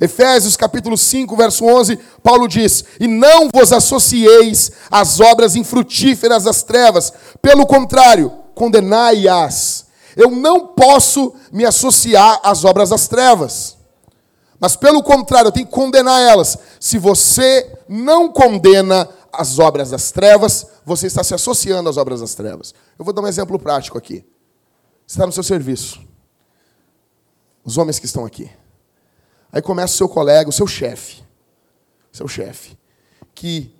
Efésios 0.00 0.56
capítulo 0.56 0.96
5, 0.96 1.36
verso 1.36 1.64
11, 1.64 1.98
Paulo 2.22 2.48
diz: 2.48 2.84
E 2.98 3.06
não 3.06 3.50
vos 3.52 3.70
associeis 3.70 4.72
às 4.90 5.20
obras 5.20 5.54
infrutíferas 5.54 6.44
das 6.44 6.62
trevas, 6.62 7.12
pelo 7.42 7.66
contrário, 7.66 8.32
condenai-as. 8.54 9.86
Eu 10.16 10.30
não 10.30 10.68
posso 10.68 11.34
me 11.52 11.64
associar 11.66 12.40
às 12.42 12.64
obras 12.64 12.88
das 12.88 13.08
trevas, 13.08 13.76
mas 14.58 14.74
pelo 14.74 15.02
contrário, 15.02 15.48
eu 15.48 15.52
tenho 15.52 15.66
que 15.66 15.72
condenar 15.72 16.20
elas. 16.20 16.56
Se 16.78 16.98
você 16.98 17.70
não 17.88 18.32
condena 18.32 19.08
as 19.32 19.58
obras 19.58 19.90
das 19.90 20.10
trevas, 20.10 20.66
você 20.84 21.06
está 21.06 21.22
se 21.22 21.34
associando 21.34 21.88
às 21.88 21.96
obras 21.96 22.20
das 22.20 22.34
trevas. 22.34 22.74
Eu 22.98 23.04
vou 23.04 23.14
dar 23.14 23.22
um 23.22 23.26
exemplo 23.26 23.58
prático 23.58 23.96
aqui. 23.96 24.24
Você 25.06 25.14
está 25.14 25.26
no 25.26 25.32
seu 25.32 25.42
serviço. 25.42 26.00
Os 27.64 27.78
homens 27.78 27.98
que 27.98 28.06
estão 28.06 28.24
aqui. 28.24 28.50
Aí 29.52 29.60
começa 29.60 29.94
o 29.94 29.96
seu 29.96 30.08
colega, 30.08 30.48
o 30.48 30.52
seu 30.52 30.66
chefe, 30.66 31.22
seu 32.12 32.28
chefe, 32.28 32.78
que 33.34 33.74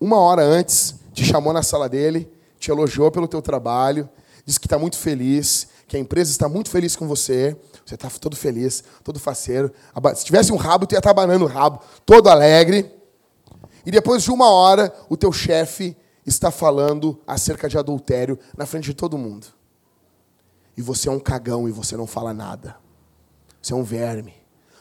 uma 0.00 0.18
hora 0.18 0.42
antes 0.42 0.96
te 1.12 1.24
chamou 1.24 1.52
na 1.52 1.62
sala 1.62 1.88
dele, 1.88 2.30
te 2.58 2.70
elogiou 2.70 3.10
pelo 3.10 3.26
teu 3.26 3.40
trabalho, 3.40 4.08
disse 4.44 4.60
que 4.60 4.66
está 4.66 4.78
muito 4.78 4.96
feliz, 4.96 5.68
que 5.86 5.96
a 5.96 6.00
empresa 6.00 6.30
está 6.30 6.48
muito 6.48 6.70
feliz 6.70 6.94
com 6.94 7.08
você, 7.08 7.56
você 7.84 7.94
está 7.94 8.10
todo 8.10 8.36
feliz, 8.36 8.84
todo 9.02 9.18
faceiro. 9.18 9.72
Se 10.14 10.24
tivesse 10.26 10.52
um 10.52 10.56
rabo, 10.56 10.86
tu 10.86 10.92
ia 10.92 10.98
estar 10.98 11.10
abanando 11.10 11.46
o 11.46 11.48
rabo, 11.48 11.80
todo 12.04 12.28
alegre. 12.28 12.94
E 13.86 13.90
depois 13.90 14.22
de 14.22 14.30
uma 14.30 14.50
hora, 14.50 14.94
o 15.08 15.16
teu 15.16 15.32
chefe 15.32 15.96
está 16.26 16.50
falando 16.50 17.18
acerca 17.26 17.68
de 17.68 17.78
adultério 17.78 18.38
na 18.56 18.66
frente 18.66 18.84
de 18.84 18.94
todo 18.94 19.16
mundo. 19.16 19.46
E 20.76 20.82
você 20.82 21.08
é 21.08 21.12
um 21.12 21.18
cagão 21.18 21.66
e 21.66 21.72
você 21.72 21.96
não 21.96 22.06
fala 22.06 22.34
nada. 22.34 22.76
Você 23.60 23.72
é 23.72 23.76
um 23.76 23.82
verme. 23.82 24.34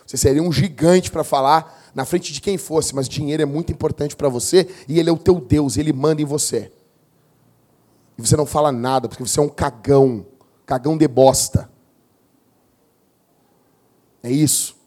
Você 0.07 0.15
seria 0.15 0.41
um 0.41 0.53
gigante 0.53 1.11
para 1.11 1.21
falar 1.21 1.91
na 1.93 2.05
frente 2.05 2.31
de 2.31 2.39
quem 2.39 2.57
fosse, 2.57 2.95
mas 2.95 3.09
dinheiro 3.09 3.43
é 3.43 3.45
muito 3.45 3.73
importante 3.73 4.15
para 4.15 4.29
você 4.29 4.65
e 4.87 4.99
ele 4.99 5.09
é 5.09 5.11
o 5.11 5.17
teu 5.17 5.35
Deus, 5.35 5.75
ele 5.75 5.91
manda 5.91 6.21
em 6.21 6.25
você. 6.25 6.71
E 8.17 8.21
você 8.25 8.37
não 8.37 8.45
fala 8.45 8.71
nada, 8.71 9.09
porque 9.09 9.21
você 9.21 9.37
é 9.37 9.43
um 9.43 9.49
cagão, 9.49 10.25
cagão 10.65 10.97
de 10.97 11.05
bosta. 11.09 11.69
É 14.23 14.31
isso. 14.31 14.77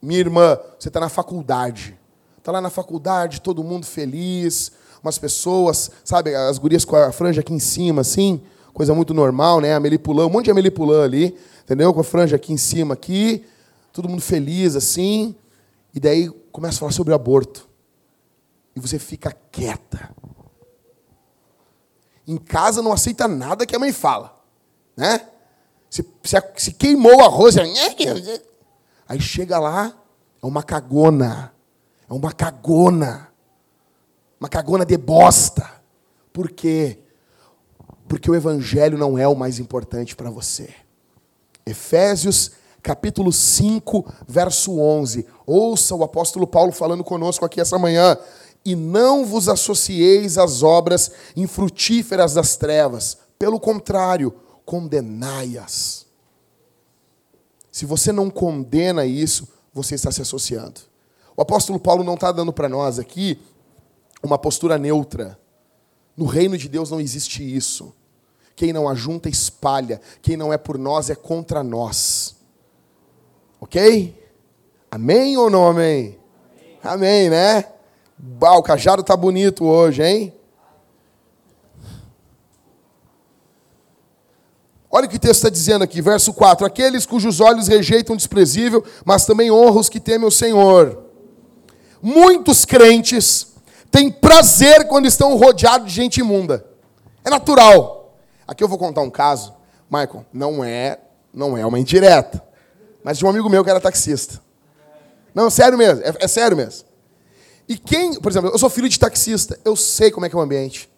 Minha 0.00 0.20
irmã, 0.20 0.56
você 0.78 0.86
está 0.86 1.00
na 1.00 1.08
faculdade. 1.08 1.98
Está 2.38 2.52
lá 2.52 2.60
na 2.60 2.70
faculdade, 2.70 3.40
todo 3.40 3.64
mundo 3.64 3.86
feliz, 3.86 4.70
umas 5.02 5.18
pessoas, 5.18 5.90
sabe, 6.04 6.34
as 6.34 6.58
gurias 6.58 6.84
com 6.84 6.94
a 6.94 7.10
franja 7.10 7.40
aqui 7.40 7.52
em 7.52 7.58
cima, 7.58 8.02
assim, 8.02 8.40
coisa 8.72 8.94
muito 8.94 9.12
normal, 9.12 9.60
né? 9.60 9.74
A 9.74 9.80
melipulã, 9.80 10.26
um 10.26 10.30
monte 10.30 10.46
de 10.46 10.54
melipulã 10.54 11.02
ali, 11.02 11.36
entendeu? 11.64 11.92
Com 11.92 12.00
a 12.00 12.04
franja 12.04 12.36
aqui 12.36 12.52
em 12.52 12.56
cima, 12.56 12.94
aqui 12.94 13.44
todo 13.92 14.08
mundo 14.08 14.22
feliz 14.22 14.76
assim, 14.76 15.34
e 15.94 16.00
daí 16.00 16.30
começa 16.52 16.76
a 16.76 16.80
falar 16.80 16.92
sobre 16.92 17.14
aborto. 17.14 17.68
E 18.74 18.80
você 18.80 18.98
fica 18.98 19.36
quieta. 19.50 20.14
Em 22.26 22.36
casa 22.36 22.82
não 22.82 22.92
aceita 22.92 23.26
nada 23.26 23.66
que 23.66 23.74
a 23.74 23.78
mãe 23.78 23.92
fala, 23.92 24.38
né? 24.96 25.28
Se, 25.88 26.06
se, 26.22 26.36
se 26.56 26.72
queimou 26.72 27.16
o 27.16 27.24
arroz, 27.24 27.56
Aí 29.08 29.20
chega 29.20 29.58
lá, 29.58 29.96
é 30.42 30.46
uma 30.46 30.62
cagona. 30.62 31.52
É 32.08 32.12
uma 32.12 32.32
cagona. 32.32 33.28
Uma 34.38 34.48
cagona 34.48 34.84
de 34.84 34.96
bosta. 34.96 35.68
Por 36.32 36.50
quê? 36.50 36.98
Porque 38.06 38.30
o 38.30 38.34
evangelho 38.34 38.96
não 38.98 39.18
é 39.18 39.26
o 39.26 39.34
mais 39.34 39.58
importante 39.58 40.14
para 40.14 40.30
você. 40.30 40.72
Efésios 41.66 42.52
capítulo 42.82 43.32
5, 43.32 44.04
verso 44.26 44.78
11. 44.78 45.26
Ouça 45.46 45.94
o 45.94 46.04
apóstolo 46.04 46.46
Paulo 46.46 46.72
falando 46.72 47.04
conosco 47.04 47.44
aqui 47.44 47.60
essa 47.60 47.78
manhã. 47.78 48.16
E 48.64 48.74
não 48.74 49.24
vos 49.24 49.48
associeis 49.48 50.36
às 50.36 50.62
obras 50.62 51.10
infrutíferas 51.36 52.34
das 52.34 52.56
trevas. 52.56 53.18
Pelo 53.38 53.58
contrário, 53.60 54.34
condenai-as. 54.64 56.06
Se 57.70 57.86
você 57.86 58.10
não 58.10 58.28
condena 58.28 59.06
isso, 59.06 59.48
você 59.72 59.94
está 59.94 60.10
se 60.10 60.20
associando. 60.20 60.80
O 61.36 61.42
apóstolo 61.42 61.78
Paulo 61.78 62.02
não 62.02 62.14
está 62.14 62.32
dando 62.32 62.52
para 62.52 62.68
nós 62.68 62.98
aqui 62.98 63.40
uma 64.22 64.36
postura 64.36 64.76
neutra. 64.76 65.38
No 66.16 66.26
reino 66.26 66.58
de 66.58 66.68
Deus 66.68 66.90
não 66.90 67.00
existe 67.00 67.42
isso. 67.42 67.94
Quem 68.56 68.72
não 68.72 68.88
ajunta, 68.88 69.28
espalha. 69.28 70.00
Quem 70.20 70.36
não 70.36 70.52
é 70.52 70.58
por 70.58 70.76
nós, 70.76 71.10
é 71.10 71.14
contra 71.14 71.62
nós. 71.62 72.27
Ok? 73.60 74.14
Amém 74.90 75.36
ou 75.36 75.50
não 75.50 75.66
amém? 75.66 76.18
Amém, 76.82 77.26
amém 77.26 77.30
né? 77.30 77.64
Bah, 78.16 78.56
o 78.56 78.62
cajado 78.62 79.02
tá 79.02 79.16
bonito 79.16 79.64
hoje, 79.64 80.02
hein? 80.02 80.34
Olha 84.90 85.06
o 85.06 85.08
que 85.08 85.16
o 85.16 85.20
texto 85.20 85.36
está 85.36 85.50
dizendo 85.50 85.84
aqui, 85.84 86.00
verso 86.00 86.32
4: 86.32 86.66
Aqueles 86.66 87.04
cujos 87.04 87.40
olhos 87.40 87.68
rejeitam 87.68 88.14
o 88.14 88.16
desprezível, 88.16 88.82
mas 89.04 89.26
também 89.26 89.50
honram 89.50 89.78
os 89.78 89.88
que 89.88 90.00
temem 90.00 90.26
o 90.26 90.30
Senhor. 90.30 91.04
Muitos 92.00 92.64
crentes 92.64 93.54
têm 93.90 94.10
prazer 94.10 94.86
quando 94.88 95.06
estão 95.06 95.36
rodeados 95.36 95.88
de 95.88 95.94
gente 95.94 96.20
imunda. 96.20 96.64
É 97.24 97.28
natural. 97.28 98.16
Aqui 98.46 98.64
eu 98.64 98.68
vou 98.68 98.78
contar 98.78 99.02
um 99.02 99.10
caso, 99.10 99.54
Michael, 99.90 100.24
não 100.32 100.64
é, 100.64 100.98
não 101.34 101.56
é 101.56 101.66
uma 101.66 101.78
indireta 101.78 102.47
mas 103.08 103.16
de 103.16 103.24
um 103.24 103.28
amigo 103.30 103.48
meu 103.48 103.64
que 103.64 103.70
era 103.70 103.80
taxista. 103.80 104.38
Não, 105.34 105.48
sério 105.48 105.78
mesmo, 105.78 106.04
é, 106.04 106.14
é 106.20 106.28
sério 106.28 106.54
mesmo. 106.54 106.84
E 107.66 107.78
quem, 107.78 108.20
por 108.20 108.30
exemplo, 108.30 108.50
eu 108.50 108.58
sou 108.58 108.68
filho 108.68 108.86
de 108.86 108.98
taxista, 108.98 109.58
eu 109.64 109.74
sei 109.74 110.10
como 110.10 110.26
é 110.26 110.28
que 110.28 110.34
é 110.34 110.38
o 110.38 110.42
ambiente. 110.42 110.90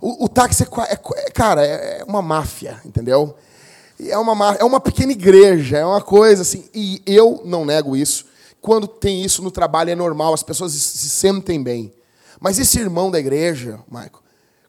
O, 0.00 0.24
o 0.24 0.26
táxi 0.26 0.62
é, 0.62 0.66
é, 0.94 1.30
cara, 1.30 1.62
é 1.62 2.02
uma 2.04 2.22
máfia, 2.22 2.80
entendeu? 2.82 3.36
É 4.00 4.16
uma, 4.16 4.54
é 4.54 4.64
uma 4.64 4.80
pequena 4.80 5.12
igreja, 5.12 5.76
é 5.76 5.84
uma 5.84 6.00
coisa 6.00 6.40
assim. 6.40 6.64
E 6.72 7.02
eu 7.04 7.42
não 7.44 7.66
nego 7.66 7.94
isso. 7.94 8.24
Quando 8.62 8.88
tem 8.88 9.22
isso 9.22 9.42
no 9.42 9.50
trabalho 9.50 9.90
é 9.90 9.94
normal, 9.94 10.32
as 10.32 10.42
pessoas 10.42 10.72
se 10.72 11.10
sentem 11.10 11.62
bem. 11.62 11.92
Mas 12.40 12.58
esse 12.58 12.80
irmão 12.80 13.10
da 13.10 13.20
igreja, 13.20 13.80
Michael, 13.86 14.22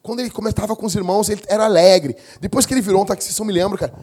quando 0.04 0.20
ele 0.20 0.30
comentava 0.30 0.76
com 0.76 0.86
os 0.86 0.94
irmãos, 0.94 1.30
ele 1.30 1.42
era 1.48 1.64
alegre. 1.64 2.18
Depois 2.42 2.66
que 2.66 2.74
ele 2.74 2.82
virou 2.82 3.02
um 3.02 3.06
taxista, 3.06 3.42
eu 3.42 3.46
me 3.46 3.54
lembro, 3.54 3.78
cara, 3.78 3.94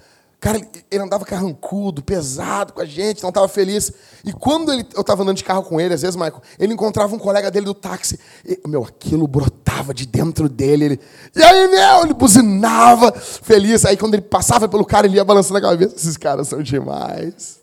Cara, 0.40 0.60
ele 0.88 1.02
andava 1.02 1.24
carrancudo, 1.24 2.00
pesado 2.00 2.72
com 2.72 2.80
a 2.80 2.84
gente, 2.84 3.22
não 3.22 3.30
estava 3.30 3.48
feliz. 3.48 3.92
E 4.24 4.32
quando 4.32 4.72
ele, 4.72 4.86
eu 4.94 5.00
estava 5.00 5.22
andando 5.22 5.36
de 5.36 5.42
carro 5.42 5.64
com 5.64 5.80
ele, 5.80 5.94
às 5.94 6.02
vezes, 6.02 6.14
Michael, 6.14 6.40
ele 6.60 6.74
encontrava 6.74 7.12
um 7.12 7.18
colega 7.18 7.50
dele 7.50 7.66
do 7.66 7.74
táxi. 7.74 8.20
E, 8.46 8.60
meu, 8.68 8.84
aquilo 8.84 9.26
brotava 9.26 9.92
de 9.92 10.06
dentro 10.06 10.48
dele. 10.48 10.84
Ele, 10.84 11.00
e 11.34 11.42
aí, 11.42 11.66
meu? 11.66 12.04
Ele 12.04 12.14
buzinava, 12.14 13.10
feliz. 13.12 13.84
Aí 13.84 13.96
quando 13.96 14.14
ele 14.14 14.22
passava 14.22 14.68
pelo 14.68 14.84
cara, 14.84 15.08
ele 15.08 15.16
ia 15.16 15.24
balançando 15.24 15.58
a 15.58 15.60
cabeça. 15.60 15.96
Esses 15.96 16.16
caras 16.16 16.46
são 16.46 16.62
demais. 16.62 17.58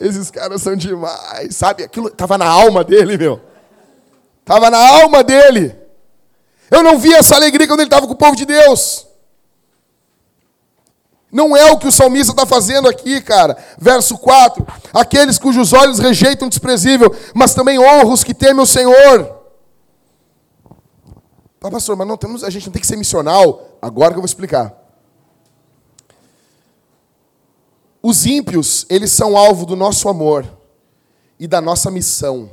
Esses 0.00 0.28
caras 0.28 0.60
são 0.60 0.74
demais. 0.74 1.54
Sabe? 1.54 1.84
Aquilo 1.84 2.08
estava 2.08 2.36
na 2.36 2.46
alma 2.46 2.82
dele, 2.82 3.16
meu. 3.16 3.40
Estava 4.40 4.70
na 4.70 4.78
alma 4.78 5.22
dele. 5.22 5.72
Eu 6.68 6.82
não 6.82 6.98
via 6.98 7.18
essa 7.18 7.36
alegria 7.36 7.68
quando 7.68 7.80
ele 7.80 7.86
estava 7.86 8.08
com 8.08 8.14
o 8.14 8.16
povo 8.16 8.34
de 8.34 8.44
Deus. 8.44 9.06
Não 11.32 11.56
é 11.56 11.72
o 11.72 11.78
que 11.78 11.88
o 11.88 11.92
salmista 11.92 12.32
está 12.32 12.44
fazendo 12.44 12.86
aqui, 12.86 13.18
cara. 13.22 13.56
Verso 13.78 14.18
4: 14.18 14.66
Aqueles 14.92 15.38
cujos 15.38 15.72
olhos 15.72 15.98
rejeitam 15.98 16.46
o 16.46 16.50
desprezível, 16.50 17.10
mas 17.34 17.54
também 17.54 17.78
honram 17.78 18.12
os 18.12 18.22
que 18.22 18.34
temem 18.34 18.62
o 18.62 18.66
Senhor. 18.66 19.40
Ah, 21.64 21.70
pastor, 21.70 21.96
mas 21.96 22.06
não 22.06 22.18
temos, 22.18 22.44
a 22.44 22.50
gente 22.50 22.66
não 22.66 22.72
tem 22.72 22.82
que 22.82 22.86
ser 22.86 22.96
missional. 22.96 23.78
Agora 23.80 24.10
que 24.10 24.18
eu 24.18 24.20
vou 24.20 24.26
explicar. 24.26 24.76
Os 28.02 28.26
ímpios, 28.26 28.84
eles 28.90 29.10
são 29.12 29.34
alvo 29.34 29.64
do 29.64 29.76
nosso 29.76 30.08
amor 30.08 30.44
e 31.38 31.46
da 31.46 31.62
nossa 31.62 31.90
missão. 31.90 32.50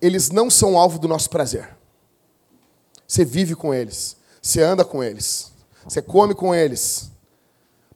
Eles 0.00 0.30
não 0.30 0.48
são 0.48 0.78
alvo 0.78 0.98
do 0.98 1.08
nosso 1.08 1.28
prazer. 1.28 1.76
Você 3.06 3.24
vive 3.24 3.54
com 3.54 3.74
eles, 3.74 4.16
você 4.40 4.62
anda 4.62 4.84
com 4.84 5.02
eles, 5.02 5.52
você 5.84 6.00
come 6.00 6.34
com 6.34 6.54
eles 6.54 7.10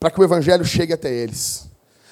para 0.01 0.11
que 0.11 0.19
o 0.19 0.25
evangelho 0.25 0.65
chegue 0.65 0.95
até 0.95 1.13
eles. 1.13 1.69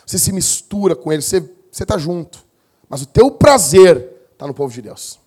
Você 0.06 0.18
se 0.18 0.30
mistura 0.30 0.94
com 0.94 1.10
eles, 1.10 1.24
você 1.24 1.42
está 1.72 1.96
junto. 1.96 2.44
Mas 2.88 3.00
o 3.00 3.06
teu 3.06 3.30
prazer 3.30 4.28
está 4.32 4.46
no 4.46 4.52
povo 4.52 4.72
de 4.72 4.82
Deus. 4.82 5.18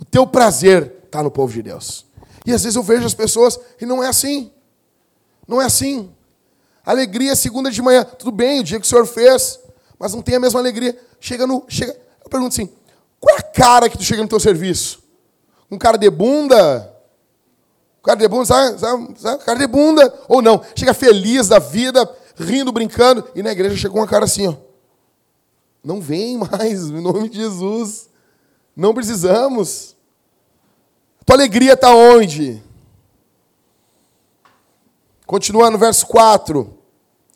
O 0.00 0.04
teu 0.04 0.26
prazer 0.26 0.92
está 1.04 1.22
no 1.22 1.30
povo 1.30 1.52
de 1.52 1.62
Deus. 1.62 2.04
E 2.44 2.52
às 2.52 2.64
vezes 2.64 2.76
eu 2.76 2.82
vejo 2.82 3.06
as 3.06 3.14
pessoas 3.14 3.58
e 3.80 3.86
não 3.86 4.02
é 4.02 4.08
assim. 4.08 4.50
Não 5.46 5.62
é 5.62 5.66
assim. 5.66 6.12
Alegria 6.84 7.32
é 7.32 7.34
segunda 7.34 7.70
de 7.70 7.80
manhã. 7.80 8.04
Tudo 8.04 8.32
bem, 8.32 8.60
o 8.60 8.64
dia 8.64 8.78
que 8.78 8.86
o 8.86 8.88
Senhor 8.88 9.06
fez, 9.06 9.58
mas 9.98 10.12
não 10.12 10.22
tem 10.22 10.34
a 10.34 10.40
mesma 10.40 10.60
alegria. 10.60 10.98
Chega 11.20 11.46
no. 11.46 11.64
Chega, 11.68 11.96
eu 12.24 12.30
pergunto 12.30 12.52
assim: 12.52 12.68
qual 13.18 13.36
é 13.36 13.40
a 13.40 13.42
cara 13.42 13.88
que 13.88 13.96
tu 13.96 14.04
chega 14.04 14.22
no 14.22 14.28
teu 14.28 14.38
serviço? 14.38 15.02
Um 15.70 15.78
cara 15.78 15.96
de 15.96 16.10
bunda? 16.10 16.95
Cara 18.06 18.18
de 18.18 18.28
bunda, 18.28 18.46
sabe? 18.46 19.44
Cara 19.44 19.58
de 19.58 19.66
bunda. 19.66 20.14
Ou 20.28 20.40
não, 20.40 20.62
chega 20.76 20.94
feliz 20.94 21.48
da 21.48 21.58
vida, 21.58 22.08
rindo, 22.38 22.70
brincando, 22.70 23.28
e 23.34 23.42
na 23.42 23.50
igreja 23.50 23.76
chega 23.76 23.94
uma 23.94 24.06
cara 24.06 24.24
assim, 24.24 24.46
ó. 24.46 24.54
Não 25.82 26.00
vem 26.00 26.38
mais, 26.38 26.84
em 26.84 27.00
nome 27.00 27.28
de 27.28 27.36
Jesus. 27.38 28.08
Não 28.74 28.94
precisamos. 28.94 29.96
Tua 31.24 31.36
alegria 31.36 31.72
está 31.72 31.94
onde? 31.94 32.62
Continuando 35.26 35.72
no 35.72 35.78
verso 35.78 36.06
4. 36.06 36.72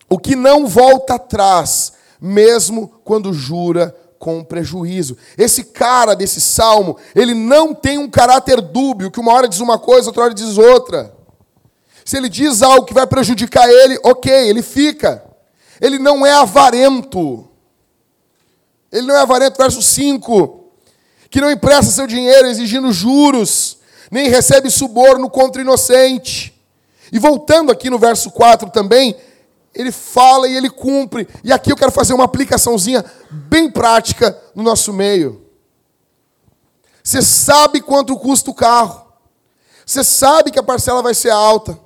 O 0.08 0.18
que 0.18 0.36
não 0.36 0.66
volta 0.66 1.14
atrás, 1.14 1.94
mesmo 2.20 2.88
quando 3.04 3.32
jura 3.32 3.96
com 4.20 4.44
prejuízo. 4.44 5.16
Esse 5.36 5.64
cara 5.64 6.14
desse 6.14 6.42
salmo, 6.42 6.98
ele 7.16 7.32
não 7.32 7.74
tem 7.74 7.96
um 7.96 8.08
caráter 8.08 8.60
dúbio, 8.60 9.10
que 9.10 9.18
uma 9.18 9.32
hora 9.32 9.48
diz 9.48 9.60
uma 9.60 9.78
coisa, 9.78 10.10
outra 10.10 10.24
hora 10.24 10.34
diz 10.34 10.58
outra. 10.58 11.12
Se 12.04 12.18
ele 12.18 12.28
diz 12.28 12.60
algo 12.60 12.84
que 12.84 12.92
vai 12.92 13.06
prejudicar 13.06 13.66
ele, 13.66 13.98
ok, 14.04 14.30
ele 14.30 14.60
fica. 14.60 15.24
Ele 15.80 15.98
não 15.98 16.26
é 16.26 16.32
avarento. 16.32 17.48
Ele 18.92 19.06
não 19.06 19.16
é 19.16 19.20
avarento, 19.20 19.56
verso 19.56 19.80
5. 19.80 20.66
Que 21.30 21.40
não 21.40 21.50
empresta 21.50 21.90
seu 21.90 22.06
dinheiro 22.06 22.46
exigindo 22.46 22.92
juros, 22.92 23.78
nem 24.10 24.28
recebe 24.28 24.70
suborno 24.70 25.30
contra 25.30 25.62
inocente. 25.62 26.60
E 27.10 27.18
voltando 27.18 27.72
aqui 27.72 27.88
no 27.88 27.98
verso 27.98 28.30
4 28.30 28.68
também, 28.68 29.16
ele 29.74 29.92
fala 29.92 30.48
e 30.48 30.56
ele 30.56 30.68
cumpre. 30.68 31.28
E 31.44 31.52
aqui 31.52 31.72
eu 31.72 31.76
quero 31.76 31.92
fazer 31.92 32.12
uma 32.12 32.24
aplicaçãozinha 32.24 33.04
bem 33.30 33.70
prática 33.70 34.36
no 34.54 34.62
nosso 34.62 34.92
meio. 34.92 35.46
Você 37.02 37.22
sabe 37.22 37.80
quanto 37.80 38.16
custa 38.18 38.50
o 38.50 38.54
carro. 38.54 39.06
Você 39.86 40.04
sabe 40.04 40.50
que 40.50 40.58
a 40.58 40.62
parcela 40.62 41.02
vai 41.02 41.14
ser 41.14 41.30
alta. 41.30 41.78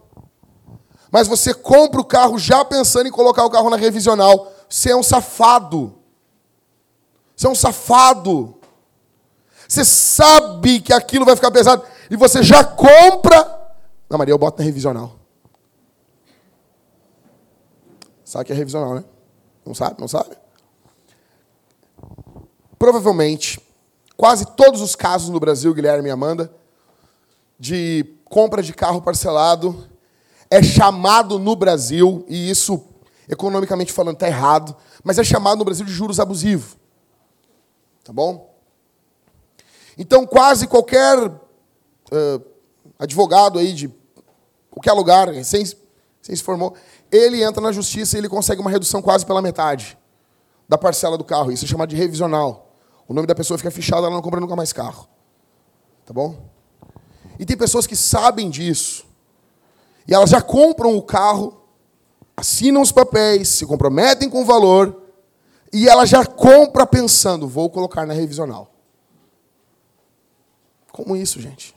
Mas 1.11 1.29
você 1.29 1.55
compra 1.55 2.01
o 2.01 2.05
carro 2.05 2.39
já 2.39 2.65
pensando 2.65 3.07
em 3.07 3.13
colocar 3.13 3.45
o 3.45 3.51
carro 3.51 3.71
na 3.71 3.77
revisional. 3.77 4.53
Você 4.69 4.91
é 4.91 4.97
um 4.97 5.03
safado. 5.03 5.95
Você 7.37 7.47
é 7.47 7.51
um 7.51 7.55
safado. 7.55 8.57
Você 9.69 9.85
sabe 9.85 10.81
que 10.81 10.93
aquilo 10.93 11.25
vai 11.25 11.37
ficar 11.37 11.51
pesado. 11.51 11.85
E 12.11 12.17
você 12.17 12.43
já 12.43 12.65
compra. 12.65 13.73
Não, 14.11 14.19
Maria, 14.19 14.33
eu 14.33 14.39
boto 14.39 14.59
na 14.59 14.65
revisional. 14.65 15.24
Sabe 18.25 18.47
que 18.47 18.53
é 18.53 18.57
revisional, 18.57 18.95
né? 18.95 19.05
Não 19.65 19.75
sabe? 19.75 20.01
Não 20.01 20.09
sabe? 20.09 20.37
Provavelmente, 22.79 23.61
quase 24.17 24.47
todos 24.57 24.81
os 24.81 24.97
casos 24.97 25.29
no 25.29 25.39
Brasil, 25.41 25.75
Guilherme 25.75 26.09
e 26.09 26.13
Amanda, 26.13 26.53
de 27.59 28.05
compra 28.25 28.63
de 28.63 28.73
carro 28.73 29.01
parcelado, 29.01 29.89
é 30.51 30.63
chamado 30.63 31.39
no 31.39 31.55
Brasil, 31.55 32.25
e 32.29 32.51
isso, 32.51 32.85
economicamente 33.29 33.93
falando, 33.93 34.15
está 34.15 34.27
errado, 34.27 34.77
mas 35.03 35.19
é 35.19 35.25
chamado 35.25 35.59
no 35.59 35.65
Brasil 35.65 35.85
de 35.85 35.93
juros 35.93 36.19
abusivos. 36.19 36.77
Tá 38.03 38.13
bom? 38.13 38.55
Então, 39.97 40.27
quase 40.27 40.67
qualquer 40.67 41.19
uh, 41.29 42.45
advogado 42.99 43.59
aí 43.59 43.73
de 43.73 43.93
qualquer 44.71 44.93
lugar, 44.93 45.33
sem, 45.45 45.65
sem 45.65 46.37
se 46.37 46.43
formou, 46.43 46.75
ele 47.15 47.45
entra 47.45 47.63
na 47.63 47.71
justiça 47.71 48.17
e 48.17 48.21
ele 48.21 48.29
consegue 48.29 48.61
uma 48.61 48.71
redução 48.71 49.01
quase 49.01 49.25
pela 49.25 49.41
metade 49.41 49.97
da 50.69 50.77
parcela 50.77 51.17
do 51.17 51.23
carro. 51.23 51.53
Isso 51.53 51.65
é 51.65 51.69
chamado 51.69 51.91
de 51.91 51.97
revisional. 51.97 52.73
O 53.07 53.15
nome 53.15 53.27
da 53.27 53.35
pessoa 53.35 53.57
fica 53.57 53.71
fechado, 53.71 54.05
ela 54.05 54.15
não 54.15 54.23
compra 54.23 54.41
nunca 54.41 54.57
mais 54.57 54.73
carro. 54.73 55.07
Tá 56.05 56.13
bom? 56.13 56.37
E 57.39 57.47
tem 57.47 57.57
pessoas 57.57 57.87
que 57.87 57.95
sabem 57.95 58.51
disso. 58.51 59.07
E 60.09 60.15
elas 60.15 60.31
já 60.31 60.43
compram 60.43 60.97
o 60.97 61.03
carro, 61.03 61.61
assinam 62.37 62.83
os 62.83 62.91
papéis, 62.91 63.49
se 63.49 63.65
comprometem 63.65 64.29
com 64.29 64.43
o 64.43 64.45
valor, 64.45 65.03
e 65.73 65.89
ela 65.89 66.05
já 66.05 66.27
compra 66.27 66.87
pensando, 66.87 67.47
vou 67.49 67.71
colocar 67.71 68.07
na 68.07 68.13
revisional. 68.13 68.71
Como 70.93 71.17
isso, 71.17 71.41
gente? 71.41 71.75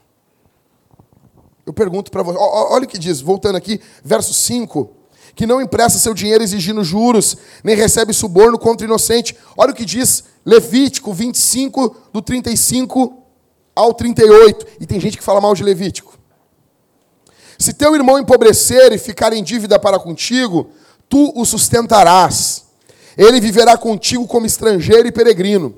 Eu 1.66 1.74
pergunto 1.74 2.10
para 2.12 2.24
você, 2.24 2.38
olha 2.40 2.86
o 2.86 2.88
que 2.88 2.98
diz, 2.98 3.22
voltando 3.22 3.56
aqui, 3.56 3.82
verso 4.04 4.34
5 4.34 4.97
que 5.38 5.46
não 5.46 5.62
empresta 5.62 6.00
seu 6.00 6.16
dinheiro 6.16 6.44
exigindo 6.44 6.84
juros, 6.84 7.38
nem 7.64 7.76
recebe 7.76 8.12
suborno 8.12 8.58
contra 8.58 8.88
inocente. 8.88 9.38
Olha 9.56 9.72
o 9.72 9.76
que 9.76 9.86
diz 9.86 10.24
Levítico 10.44 11.14
25, 11.14 11.96
do 12.12 12.24
35 12.24 13.22
ao 13.76 13.94
38. 13.94 14.66
E 14.80 14.88
tem 14.88 15.00
gente 15.00 15.16
que 15.16 15.24
fala 15.24 15.40
mal 15.40 15.54
de 15.54 15.62
Levítico. 15.62 16.18
Se 17.60 17.72
teu 17.72 17.94
irmão 17.94 18.18
empobrecer 18.18 18.92
e 18.92 18.98
ficar 18.98 19.32
em 19.32 19.44
dívida 19.44 19.78
para 19.78 20.00
contigo, 20.00 20.72
tu 21.08 21.32
o 21.36 21.46
sustentarás. 21.46 22.66
Ele 23.16 23.40
viverá 23.40 23.78
contigo 23.78 24.26
como 24.26 24.48
estrangeiro 24.48 25.08
e 25.08 25.12
peregrino. 25.12 25.76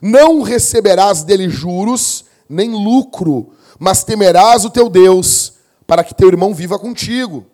Não 0.00 0.40
receberás 0.40 1.22
dele 1.22 1.50
juros, 1.50 2.24
nem 2.48 2.70
lucro, 2.70 3.52
mas 3.78 4.02
temerás 4.02 4.64
o 4.64 4.70
teu 4.70 4.88
Deus, 4.88 5.52
para 5.86 6.02
que 6.02 6.14
teu 6.14 6.28
irmão 6.28 6.54
viva 6.54 6.78
contigo. 6.78 7.49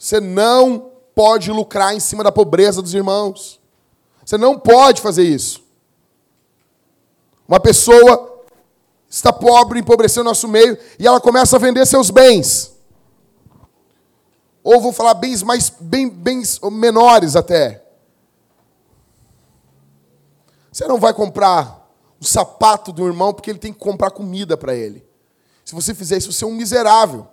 Você 0.00 0.18
não 0.18 0.92
pode 1.14 1.52
lucrar 1.52 1.94
em 1.94 2.00
cima 2.00 2.24
da 2.24 2.32
pobreza 2.32 2.80
dos 2.80 2.94
irmãos. 2.94 3.60
Você 4.24 4.38
não 4.38 4.58
pode 4.58 5.02
fazer 5.02 5.24
isso. 5.24 5.62
Uma 7.46 7.60
pessoa 7.60 8.42
está 9.10 9.30
pobre, 9.30 9.78
empobreceu 9.78 10.24
nosso 10.24 10.48
meio, 10.48 10.78
e 10.98 11.06
ela 11.06 11.20
começa 11.20 11.56
a 11.56 11.58
vender 11.58 11.84
seus 11.84 12.08
bens. 12.08 12.72
Ou 14.64 14.80
vou 14.80 14.90
falar 14.90 15.12
bens 15.12 15.42
mais 15.42 15.68
bem, 15.68 16.08
bens 16.08 16.58
menores 16.60 17.36
até. 17.36 17.84
Você 20.72 20.86
não 20.88 20.98
vai 20.98 21.12
comprar 21.12 21.92
o 22.18 22.24
sapato 22.24 22.90
do 22.90 23.06
irmão 23.06 23.34
porque 23.34 23.50
ele 23.50 23.58
tem 23.58 23.72
que 23.72 23.78
comprar 23.78 24.10
comida 24.12 24.56
para 24.56 24.74
ele. 24.74 25.06
Se 25.62 25.74
você 25.74 25.94
fizer 25.94 26.16
isso, 26.16 26.32
você 26.32 26.44
é 26.44 26.46
um 26.46 26.54
miserável. 26.54 27.28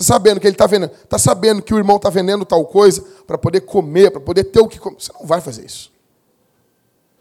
Você 0.00 0.04
sabendo 0.04 0.40
que 0.40 0.46
ele 0.46 0.54
está 0.54 0.66
vendendo, 0.66 0.92
está 0.92 1.18
sabendo 1.18 1.60
que 1.60 1.74
o 1.74 1.76
irmão 1.76 1.96
está 1.96 2.08
vendendo 2.08 2.46
tal 2.46 2.64
coisa 2.64 3.04
para 3.26 3.36
poder 3.36 3.60
comer, 3.60 4.10
para 4.10 4.20
poder 4.20 4.44
ter 4.44 4.58
o 4.58 4.66
que 4.66 4.78
comer. 4.78 4.96
Você 4.98 5.12
não 5.12 5.26
vai 5.26 5.42
fazer 5.42 5.66
isso. 5.66 5.92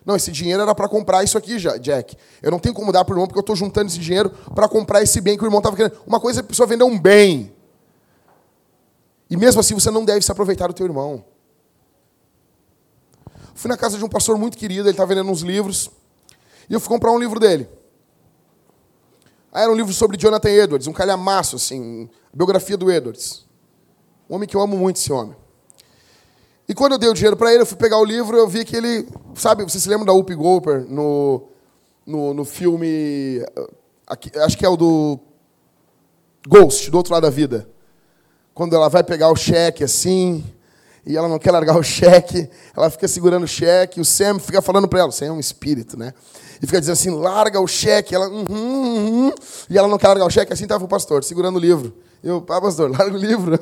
Não, 0.05 0.15
esse 0.15 0.32
dinheiro 0.32 0.61
era 0.61 0.73
para 0.73 0.88
comprar 0.88 1.21
isso 1.21 1.38
aqui, 1.38 1.57
Jack. 1.57 2.15
Eu 2.41 2.49
não 2.49 2.57
tenho 2.57 2.73
como 2.73 2.93
dar 2.93 3.03
para 3.03 3.11
o 3.11 3.15
irmão 3.15 3.27
porque 3.27 3.38
eu 3.38 3.41
estou 3.41 3.53
juntando 3.53 3.88
esse 3.88 3.99
dinheiro 3.99 4.30
para 4.55 4.65
comprar 4.69 5.03
esse 5.03 5.19
bem 5.19 5.38
que 5.38 5.43
o 5.43 5.45
irmão 5.45 5.59
estava 5.59 5.75
querendo. 5.75 5.99
Uma 6.07 6.21
coisa 6.21 6.39
é 6.39 6.41
a 6.41 6.43
pessoa 6.43 6.65
vender 6.65 6.86
um 6.86 6.97
bem. 6.97 7.53
E 9.30 9.36
mesmo 9.36 9.59
assim 9.59 9.73
você 9.73 9.91
não 9.91 10.05
deve 10.05 10.21
se 10.21 10.32
aproveitar 10.32 10.67
do 10.67 10.73
teu 10.73 10.86
irmão. 10.86 11.25
Fui 13.53 13.67
na 13.67 13.75
casa 13.75 13.97
de 13.97 14.05
um 14.05 14.09
pastor 14.09 14.38
muito 14.38 14.57
querido, 14.57 14.84
ele 14.84 14.91
estava 14.91 15.13
vendendo 15.13 15.30
uns 15.30 15.41
livros. 15.41 15.91
E 16.69 16.73
eu 16.73 16.80
fui 16.80 16.88
comprar 16.88 17.11
um 17.11 17.19
livro 17.19 17.41
dele. 17.41 17.67
Aí 19.52 19.64
era 19.64 19.72
um 19.72 19.76
livro 19.76 19.91
sobre 19.93 20.18
Jonathan 20.18 20.50
Edwards, 20.50 20.88
um 20.88 20.93
calhamaço, 20.93 21.56
assim, 21.56 22.10
biografia 22.34 22.78
do 22.78 22.91
Edwards. 22.91 23.45
Um 24.30 24.36
homem 24.36 24.47
que 24.47 24.56
eu 24.56 24.62
amo 24.62 24.78
muito, 24.78 24.97
esse 24.97 25.12
homem. 25.12 25.36
E 26.68 26.74
quando 26.76 26.91
eu 26.91 26.97
dei 27.00 27.10
o 27.10 27.14
dinheiro 27.16 27.36
para 27.36 27.52
ele, 27.52 27.64
eu 27.64 27.66
fui 27.66 27.78
pegar 27.78 27.97
o 27.97 28.06
livro, 28.06 28.38
eu 28.38 28.47
vi 28.47 28.64
que 28.64 28.76
ele, 28.76 29.08
sabe, 29.34 29.64
você 29.64 29.80
se 29.80 29.89
lembra 29.89 30.06
da 30.06 30.14
Whoopi 30.14 30.36
Goldberg 30.36 30.88
no, 30.88 31.47
no, 32.06 32.34
no 32.36 32.45
filme, 32.45 33.43
aqui, 34.06 34.32
acho 34.38 34.56
que 34.56 34.64
é 34.64 34.70
o 34.70 34.78
do 34.78 35.20
Ghost, 36.47 36.91
do 36.91 36.97
outro 36.97 37.14
lado 37.14 37.24
da 37.24 37.32
vida. 37.32 37.68
Quando 38.54 38.76
ela 38.76 38.88
vai 38.88 39.04
pegar 39.04 39.32
o 39.32 39.36
cheque 39.36 39.84
assim, 39.84 40.43
e 41.06 41.18
ela 41.18 41.28
não 41.28 41.39
quer 41.39 41.52
largar 41.52 41.78
o 41.78 41.84
cheque, 41.84 42.50
ela 42.76 42.89
fica 42.89 43.08
segurando 43.08 43.43
o 43.43 43.47
cheque, 43.47 44.00
o 44.00 44.06
Sam 44.06 44.39
fica 44.39 44.62
falando 44.62 44.88
para 44.88 45.00
ela, 45.00 45.10
o 45.10 45.12
Sam 45.12 45.26
é 45.26 45.32
um 45.32 45.39
espírito, 45.39 45.97
né? 45.97 46.14
e 46.62 46.66
fica 46.66 46.80
dizendo 46.80 46.93
assim, 46.93 47.10
larga 47.10 47.60
o 47.60 47.68
cheque. 47.68 48.14
Ela, 48.14 48.28
uhum, 48.28 48.45
uhum, 48.50 49.34
e 49.70 49.78
ela 49.78 49.88
não 49.88 49.97
quer 49.97 50.10
largar 50.10 50.26
o 50.26 50.30
cheque. 50.30 50.52
Assim 50.52 50.64
estava 50.64 50.84
o 50.84 50.88
pastor, 50.88 51.24
segurando 51.24 51.56
o 51.56 51.60
livro. 51.60 51.95
Eu, 52.22 52.45
ah, 52.50 52.62
pastor, 52.62 52.91
larga 52.91 53.16
o 53.16 53.18
livro. 53.18 53.58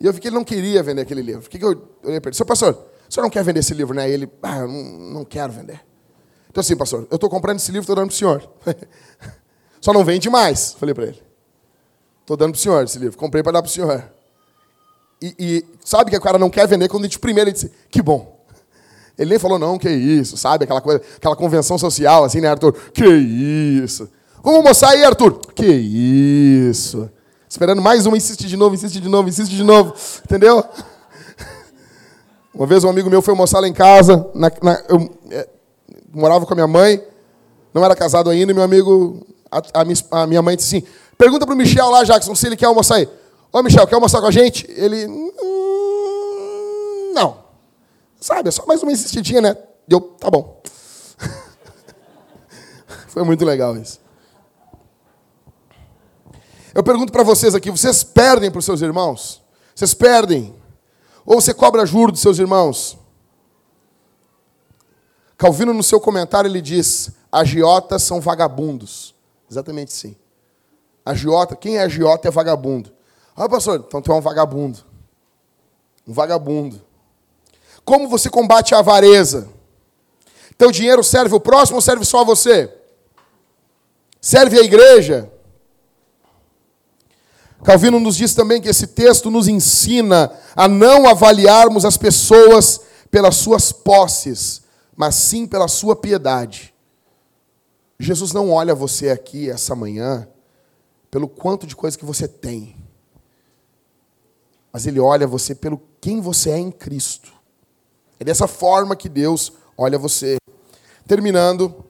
E 0.00 0.06
eu 0.06 0.12
vi 0.12 0.20
que 0.20 0.28
ele 0.28 0.34
não 0.34 0.44
queria 0.44 0.82
vender 0.82 1.02
aquele 1.02 1.22
livro. 1.22 1.46
O 1.46 1.50
que, 1.50 1.58
que 1.58 1.64
eu 1.64 1.70
olhei 2.02 2.20
para 2.20 2.30
ele? 2.30 2.36
Seu 2.36 2.46
pastor, 2.46 2.72
o 3.08 3.12
senhor 3.12 3.22
não 3.22 3.30
quer 3.30 3.44
vender 3.44 3.60
esse 3.60 3.74
livro, 3.74 3.94
né? 3.94 4.08
E 4.08 4.12
ele, 4.12 4.30
ah, 4.42 4.60
eu 4.60 4.68
não, 4.68 4.82
não 4.82 5.24
quero 5.24 5.52
vender. 5.52 5.80
Então 6.50 6.60
assim, 6.60 6.76
pastor, 6.76 7.06
eu 7.10 7.14
estou 7.14 7.30
comprando 7.30 7.58
esse 7.58 7.70
livro, 7.70 7.82
estou 7.82 7.96
dando 7.96 8.08
para 8.08 8.14
o 8.14 8.16
senhor. 8.16 8.50
Só 9.80 9.92
não 9.92 10.04
vende 10.04 10.30
mais, 10.30 10.74
falei 10.74 10.94
para 10.94 11.04
ele. 11.04 11.22
Estou 12.20 12.36
dando 12.36 12.52
para 12.52 12.58
o 12.58 12.60
senhor 12.60 12.84
esse 12.84 12.98
livro. 12.98 13.18
Comprei 13.18 13.42
para 13.42 13.52
dar 13.52 13.62
para 13.62 13.68
o 13.68 13.72
senhor. 13.72 14.04
E, 15.22 15.34
e, 15.38 15.64
sabe 15.84 16.10
que 16.10 16.16
o 16.16 16.20
cara 16.20 16.36
não 16.36 16.50
quer 16.50 16.66
vender 16.66 16.88
quando 16.88 17.04
a 17.04 17.06
gente 17.06 17.20
primeiro 17.20 17.48
ele 17.48 17.54
disse, 17.54 17.70
que 17.88 18.02
bom. 18.02 18.42
Ele 19.16 19.30
nem 19.30 19.38
falou, 19.38 19.56
não, 19.56 19.78
que 19.78 19.88
isso, 19.88 20.36
sabe? 20.36 20.64
Aquela 20.64 20.80
coisa, 20.80 21.00
aquela 21.16 21.36
convenção 21.36 21.78
social, 21.78 22.24
assim, 22.24 22.40
né, 22.40 22.48
Arthur? 22.48 22.72
Que 22.92 23.06
isso. 23.06 24.08
Vamos 24.42 24.58
almoçar 24.58 24.90
aí, 24.90 25.04
Arthur? 25.04 25.38
Que 25.54 25.66
isso. 25.66 27.08
Esperando 27.48 27.80
mais 27.80 28.04
uma, 28.04 28.16
insiste 28.16 28.48
de 28.48 28.56
novo, 28.56 28.74
insiste 28.74 29.00
de 29.00 29.08
novo, 29.08 29.28
insiste 29.28 29.54
de 29.54 29.62
novo. 29.62 29.94
Entendeu? 30.24 30.64
Uma 32.52 32.66
vez 32.66 32.82
um 32.82 32.88
amigo 32.88 33.08
meu 33.08 33.22
foi 33.22 33.32
almoçar 33.32 33.60
lá 33.60 33.68
em 33.68 33.72
casa, 33.72 34.28
na, 34.34 34.50
na, 34.60 34.82
eu 34.88 35.08
é, 35.30 35.48
morava 36.12 36.44
com 36.44 36.52
a 36.52 36.56
minha 36.56 36.66
mãe, 36.66 37.02
não 37.72 37.84
era 37.84 37.94
casado 37.94 38.28
ainda, 38.28 38.50
e 38.52 38.54
meu 38.54 38.64
amigo, 38.64 39.24
a, 39.50 39.80
a, 39.80 39.84
minha, 39.84 39.96
a 40.10 40.26
minha 40.26 40.42
mãe 40.42 40.56
disse 40.56 40.76
assim, 40.76 40.86
pergunta 41.16 41.46
para 41.46 41.54
o 41.54 41.56
Michel 41.56 41.88
lá, 41.88 42.02
Jackson, 42.02 42.34
se 42.34 42.46
ele 42.46 42.56
quer 42.56 42.66
almoçar 42.66 42.96
aí. 42.96 43.08
Ô, 43.52 43.62
Michel, 43.62 43.86
quer 43.86 43.96
almoçar 43.96 44.20
com 44.20 44.28
a 44.28 44.30
gente? 44.30 44.64
Ele, 44.70 45.06
hum, 45.06 45.32
não. 47.14 47.44
Sabe, 48.18 48.48
é 48.48 48.52
só 48.52 48.64
mais 48.64 48.82
uma 48.82 48.90
insistidinha, 48.90 49.42
né? 49.42 49.56
Deu, 49.86 50.00
tá 50.00 50.30
bom. 50.30 50.62
Foi 53.08 53.22
muito 53.24 53.44
legal 53.44 53.76
isso. 53.76 54.00
Eu 56.74 56.82
pergunto 56.82 57.12
para 57.12 57.22
vocês 57.22 57.54
aqui, 57.54 57.70
vocês 57.70 58.02
perdem 58.02 58.50
para 58.50 58.58
os 58.58 58.64
seus 58.64 58.80
irmãos? 58.80 59.42
Vocês 59.74 59.92
perdem? 59.92 60.54
Ou 61.26 61.38
você 61.40 61.52
cobra 61.52 61.84
juros 61.84 62.12
dos 62.12 62.22
seus 62.22 62.38
irmãos? 62.38 62.96
Calvino, 65.36 65.74
no 65.74 65.82
seu 65.82 66.00
comentário, 66.00 66.48
ele 66.48 66.62
diz: 66.62 67.10
agiotas 67.30 68.02
são 68.02 68.18
vagabundos. 68.18 69.14
Exatamente 69.50 69.92
sim. 69.92 70.16
Agiota, 71.04 71.54
quem 71.54 71.76
é 71.76 71.82
agiota 71.82 72.28
é 72.28 72.30
vagabundo. 72.30 72.90
Ah, 73.36 73.48
pastor, 73.48 73.84
então 73.86 74.02
tu 74.02 74.12
é 74.12 74.14
um 74.14 74.20
vagabundo. 74.20 74.78
Um 76.06 76.12
vagabundo. 76.12 76.82
Como 77.84 78.08
você 78.08 78.28
combate 78.28 78.74
a 78.74 78.78
avareza? 78.78 79.48
Teu 80.56 80.70
dinheiro 80.70 81.02
serve 81.02 81.34
o 81.34 81.40
próximo 81.40 81.76
ou 81.76 81.82
serve 81.82 82.04
só 82.04 82.20
a 82.20 82.24
você? 82.24 82.72
Serve 84.20 84.58
a 84.58 84.62
igreja? 84.62 85.32
Calvino 87.64 88.00
nos 88.00 88.16
diz 88.16 88.34
também 88.34 88.60
que 88.60 88.68
esse 88.68 88.88
texto 88.88 89.30
nos 89.30 89.46
ensina 89.46 90.32
a 90.54 90.68
não 90.68 91.08
avaliarmos 91.08 91.84
as 91.84 91.96
pessoas 91.96 92.80
pelas 93.10 93.36
suas 93.36 93.70
posses, 93.70 94.62
mas 94.96 95.14
sim 95.14 95.46
pela 95.46 95.68
sua 95.68 95.94
piedade. 95.94 96.74
Jesus 97.98 98.32
não 98.32 98.50
olha 98.50 98.74
você 98.74 99.10
aqui 99.10 99.48
essa 99.48 99.76
manhã 99.76 100.28
pelo 101.08 101.28
quanto 101.28 101.66
de 101.66 101.76
coisa 101.76 101.96
que 101.96 102.04
você 102.04 102.26
tem, 102.26 102.74
mas 104.72 104.86
ele 104.86 104.98
olha 104.98 105.26
você 105.26 105.54
pelo 105.54 105.80
quem 106.00 106.20
você 106.20 106.50
é 106.50 106.58
em 106.58 106.70
Cristo. 106.70 107.32
É 108.18 108.24
dessa 108.24 108.46
forma 108.46 108.96
que 108.96 109.08
Deus 109.08 109.52
olha 109.76 109.98
você. 109.98 110.36
Terminando, 111.06 111.84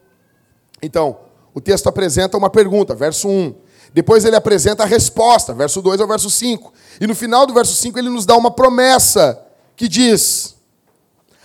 então, 0.82 1.18
o 1.54 1.60
texto 1.60 1.88
apresenta 1.88 2.36
uma 2.36 2.50
pergunta, 2.50 2.94
verso 2.94 3.28
1. 3.28 3.54
Depois 3.94 4.24
ele 4.24 4.34
apresenta 4.34 4.82
a 4.82 4.86
resposta, 4.86 5.52
verso 5.52 5.80
2 5.82 6.00
ao 6.00 6.08
verso 6.08 6.30
5. 6.30 6.72
E 7.00 7.06
no 7.06 7.14
final 7.14 7.46
do 7.46 7.54
verso 7.54 7.74
5 7.74 7.98
ele 7.98 8.08
nos 8.08 8.26
dá 8.26 8.36
uma 8.36 8.50
promessa 8.50 9.46
que 9.76 9.86
diz: 9.86 10.56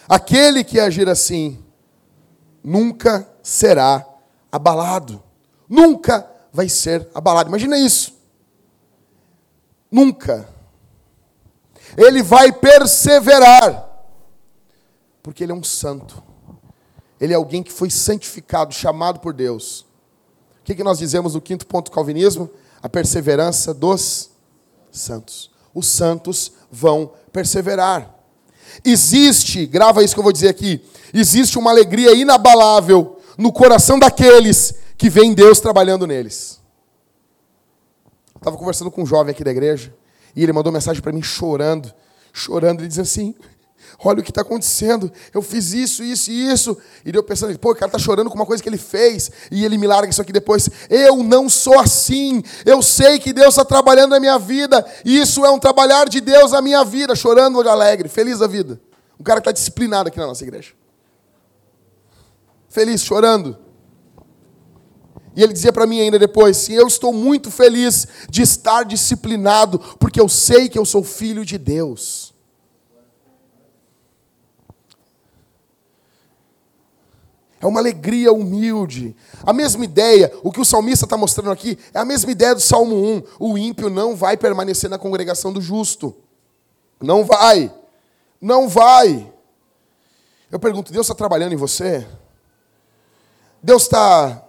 Aquele 0.08 0.64
que 0.64 0.80
agir 0.80 1.10
assim 1.10 1.64
nunca 2.64 3.30
será 3.44 4.06
abalado. 4.52 5.22
Nunca 5.68 6.30
vai 6.52 6.70
ser 6.70 7.08
abalado. 7.14 7.50
Imagina 7.50 7.78
isso. 7.78 8.14
Nunca. 9.92 10.48
Ele 11.96 12.24
vai 12.24 12.52
perseverar 12.52 13.88
porque 15.28 15.44
ele 15.44 15.52
é 15.52 15.56
um 15.56 15.62
santo. 15.62 16.24
Ele 17.20 17.34
é 17.34 17.36
alguém 17.36 17.62
que 17.62 17.74
foi 17.74 17.90
santificado, 17.90 18.74
chamado 18.74 19.20
por 19.20 19.34
Deus. 19.34 19.82
O 20.62 20.64
que, 20.64 20.74
que 20.74 20.86
nós 20.86 21.00
dizemos 21.00 21.34
no 21.34 21.42
quinto 21.42 21.68
ponto 21.68 21.92
do 21.92 21.94
calvinismo? 21.94 22.50
A 22.82 22.88
perseverança 22.88 23.74
dos 23.74 24.30
santos. 24.90 25.52
Os 25.74 25.86
santos 25.86 26.54
vão 26.72 27.12
perseverar. 27.34 28.16
Existe, 28.86 29.66
grava 29.66 30.02
isso 30.02 30.14
que 30.14 30.20
eu 30.22 30.24
vou 30.24 30.32
dizer 30.32 30.48
aqui, 30.48 30.82
existe 31.14 31.60
uma 31.60 31.72
alegria 31.72 32.14
inabalável 32.14 33.20
no 33.38 33.52
coração 33.52 34.00
daqueles 34.00 34.76
que 34.98 35.10
veem 35.10 35.34
Deus 35.34 35.60
trabalhando 35.60 36.08
neles. 36.08 36.62
Estava 38.34 38.56
conversando 38.56 38.90
com 38.90 39.04
um 39.04 39.06
jovem 39.06 39.32
aqui 39.32 39.44
da 39.44 39.52
igreja 39.52 39.94
e 40.38 40.44
ele 40.44 40.54
mandou 40.54 40.72
mensagem 40.72 41.02
para 41.02 41.12
mim 41.12 41.24
chorando, 41.24 41.92
chorando. 42.32 42.82
Ele 42.82 42.88
diz 42.88 43.00
assim: 43.00 43.34
Olha 43.98 44.20
o 44.20 44.24
que 44.24 44.30
está 44.30 44.42
acontecendo. 44.42 45.12
Eu 45.34 45.42
fiz 45.42 45.74
isso, 45.74 46.04
isso 46.04 46.30
e 46.30 46.52
isso. 46.52 46.78
E 47.04 47.10
eu 47.14 47.24
pensando, 47.24 47.58
pô, 47.58 47.72
o 47.72 47.76
cara 47.76 47.88
está 47.88 47.98
chorando 47.98 48.30
com 48.30 48.36
uma 48.36 48.46
coisa 48.46 48.62
que 48.62 48.70
ele 48.70 48.78
fez. 48.78 49.32
E 49.50 49.66
ele 49.66 49.80
me 49.80 49.88
larga 49.88 50.12
isso 50.12 50.22
aqui 50.22 50.32
depois. 50.32 50.70
Eu 50.92 51.24
não 51.24 51.50
sou 51.50 51.80
assim. 51.80 52.44
Eu 52.64 52.84
sei 52.84 53.18
que 53.18 53.34
Deus 53.34 53.50
está 53.50 53.66
trabalhando 53.66 54.12
na 54.12 54.20
minha 54.20 54.38
vida. 54.38 54.86
Isso 55.04 55.44
é 55.44 55.50
um 55.50 55.58
trabalhar 55.58 56.08
de 56.08 56.22
Deus 56.22 56.52
na 56.52 56.62
minha 56.62 56.84
vida. 56.84 57.16
Chorando 57.16 57.68
alegre, 57.68 58.08
feliz 58.08 58.38
da 58.38 58.46
vida. 58.46 58.80
Um 59.20 59.24
cara 59.24 59.42
que 59.42 59.50
está 59.50 59.52
disciplinado 59.52 60.10
aqui 60.10 60.20
na 60.20 60.28
nossa 60.28 60.44
igreja. 60.44 60.74
Feliz, 62.70 63.02
chorando. 63.02 63.58
E 65.38 65.44
ele 65.44 65.54
dizia 65.54 65.72
para 65.72 65.86
mim 65.86 66.02
ainda 66.02 66.18
depois: 66.18 66.58
sim, 66.58 66.74
eu 66.74 66.88
estou 66.88 67.14
muito 67.14 67.52
feliz 67.52 68.08
de 68.28 68.42
estar 68.42 68.84
disciplinado, 68.84 69.78
porque 70.00 70.20
eu 70.20 70.28
sei 70.28 70.68
que 70.68 70.80
eu 70.80 70.84
sou 70.84 71.04
filho 71.04 71.46
de 71.46 71.60
Deus. 71.60 72.34
É 77.62 77.68
uma 77.68 77.80
alegria 77.80 78.34
humilde. 78.34 79.16
A 79.44 79.54
mesma 79.54 79.86
ideia, 79.86 80.32
o 80.42 80.52
que 80.52 80.60
o 80.60 80.66
salmista 80.66 81.06
está 81.06 81.16
mostrando 81.16 81.52
aqui, 81.52 81.78
é 81.94 82.00
a 82.00 82.06
mesma 82.06 82.32
ideia 82.32 82.56
do 82.56 82.62
Salmo 82.62 82.96
1. 82.96 83.24
O 83.40 83.58
ímpio 83.58 83.92
não 83.92 84.16
vai 84.16 84.38
permanecer 84.38 84.90
na 84.90 84.98
congregação 84.98 85.54
do 85.54 85.62
justo. 85.62 86.16
Não 87.00 87.24
vai. 87.24 87.72
Não 88.42 88.68
vai. 88.68 89.32
Eu 90.52 90.60
pergunto: 90.60 90.92
Deus 90.92 91.06
está 91.06 91.14
trabalhando 91.14 91.54
em 91.54 91.58
você? 91.58 92.08
Deus 93.62 93.84
está 93.84 94.47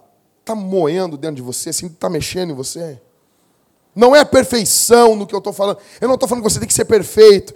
está 0.49 0.55
moendo 0.55 1.17
dentro 1.17 1.35
de 1.35 1.41
você, 1.41 1.69
assim, 1.69 1.87
está 1.87 2.09
mexendo 2.09 2.51
em 2.51 2.55
você. 2.55 2.99
Não 3.95 4.15
é 4.15 4.23
perfeição 4.25 5.15
no 5.15 5.27
que 5.27 5.33
eu 5.33 5.39
estou 5.39 5.53
falando. 5.53 5.77
Eu 6.01 6.07
não 6.07 6.15
estou 6.15 6.27
falando 6.27 6.43
que 6.43 6.49
você 6.49 6.59
tem 6.59 6.67
que 6.67 6.73
ser 6.73 6.85
perfeito. 6.85 7.53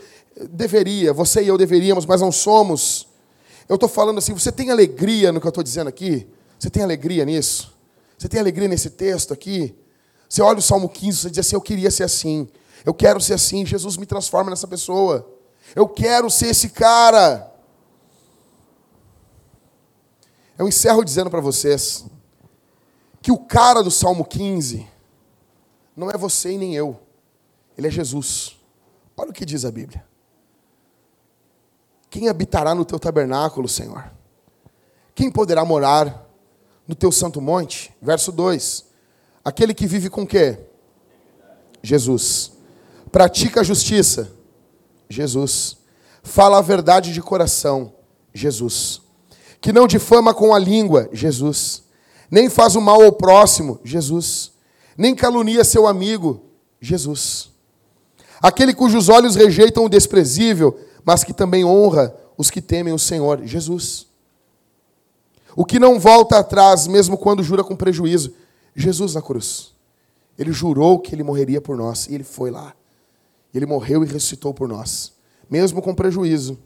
Deveria, 0.49 1.13
você 1.13 1.43
e 1.43 1.47
eu 1.47 1.57
deveríamos, 1.57 2.05
mas 2.05 2.21
não 2.21 2.31
somos. 2.31 3.07
Eu 3.67 3.75
estou 3.75 3.89
falando 3.89 4.17
assim, 4.17 4.33
você 4.33 4.51
tem 4.51 4.69
alegria 4.69 5.31
no 5.31 5.39
que 5.39 5.47
eu 5.47 5.49
estou 5.49 5.63
dizendo 5.63 5.87
aqui? 5.87 6.27
Você 6.59 6.69
tem 6.69 6.83
alegria 6.83 7.25
nisso? 7.25 7.73
Você 8.17 8.27
tem 8.27 8.39
alegria 8.39 8.67
nesse 8.67 8.89
texto 8.89 9.33
aqui? 9.33 9.75
Você 10.29 10.41
olha 10.41 10.59
o 10.59 10.61
Salmo 10.61 10.89
15 10.89 11.27
e 11.27 11.29
diz 11.29 11.39
assim: 11.39 11.55
Eu 11.55 11.61
queria 11.61 11.91
ser 11.91 12.03
assim. 12.03 12.47
Eu 12.85 12.93
quero 12.93 13.19
ser 13.19 13.33
assim. 13.33 13.65
Jesus 13.65 13.97
me 13.97 14.05
transforma 14.05 14.49
nessa 14.49 14.67
pessoa. 14.67 15.29
Eu 15.75 15.87
quero 15.87 16.29
ser 16.29 16.47
esse 16.47 16.69
cara. 16.69 17.51
Eu 20.57 20.67
encerro 20.67 21.03
dizendo 21.03 21.29
para 21.29 21.41
vocês: 21.41 22.05
que 23.23 23.31
o 23.31 23.37
cara 23.37 23.81
do 23.81 23.89
Salmo 23.89 24.25
15 24.25 24.85
não 25.95 26.11
é 26.11 26.17
você 26.17 26.51
e 26.51 26.57
nem 26.57 26.75
eu, 26.75 26.99
ele 27.77 27.87
é 27.87 27.89
Jesus. 27.89 28.59
Olha 29.15 29.29
o 29.29 29.33
que 29.33 29.45
diz 29.45 29.63
a 29.63 29.71
Bíblia. 29.71 30.05
Quem 32.09 32.27
habitará 32.27 32.75
no 32.75 32.83
teu 32.83 32.99
tabernáculo, 32.99 33.69
Senhor? 33.69 34.11
Quem 35.15 35.31
poderá 35.31 35.63
morar 35.63 36.27
no 36.85 36.93
teu 36.93 37.13
santo 37.13 37.39
monte? 37.39 37.95
Verso 38.01 38.29
2. 38.29 38.85
Aquele 39.45 39.73
que 39.73 39.87
vive 39.87 40.09
com 40.09 40.27
quê? 40.27 40.59
Jesus. 41.81 42.51
Pratica 43.09 43.61
a 43.61 43.63
justiça? 43.63 44.33
Jesus. 45.07 45.77
Fala 46.21 46.57
a 46.57 46.61
verdade 46.61 47.13
de 47.13 47.21
coração? 47.21 47.93
Jesus. 48.33 49.01
Que 49.61 49.71
não 49.71 49.87
difama 49.87 50.33
com 50.33 50.53
a 50.53 50.59
língua? 50.59 51.09
Jesus 51.13 51.82
nem 52.33 52.49
faz 52.49 52.75
o 52.75 52.81
mal 52.81 52.99
ao 52.99 53.11
próximo, 53.11 53.79
Jesus. 53.83 54.53
Nem 54.97 55.13
calunia 55.13 55.63
seu 55.63 55.85
amigo, 55.85 56.41
Jesus. 56.81 57.51
Aquele 58.41 58.73
cujos 58.73 59.07
olhos 59.07 59.35
rejeitam 59.35 59.85
o 59.85 59.89
desprezível, 59.89 60.75
mas 61.05 61.23
que 61.23 61.31
também 61.31 61.63
honra 61.63 62.11
os 62.35 62.49
que 62.49 62.59
temem 62.59 62.91
o 62.91 62.97
Senhor, 62.97 63.45
Jesus. 63.45 64.07
O 65.55 65.63
que 65.63 65.77
não 65.77 65.99
volta 65.99 66.39
atrás, 66.39 66.87
mesmo 66.87 67.19
quando 67.19 67.43
jura 67.43 67.63
com 67.63 67.75
prejuízo, 67.75 68.33
Jesus 68.75 69.13
na 69.13 69.21
cruz. 69.21 69.71
Ele 70.35 70.51
jurou 70.51 70.97
que 70.97 71.13
ele 71.13 71.21
morreria 71.21 71.61
por 71.61 71.77
nós, 71.77 72.07
e 72.07 72.15
ele 72.15 72.23
foi 72.23 72.49
lá. 72.49 72.73
Ele 73.53 73.67
morreu 73.67 74.03
e 74.03 74.07
ressuscitou 74.07 74.55
por 74.55 74.67
nós, 74.67 75.13
mesmo 75.47 75.83
com 75.83 75.93
prejuízo. 75.93 76.57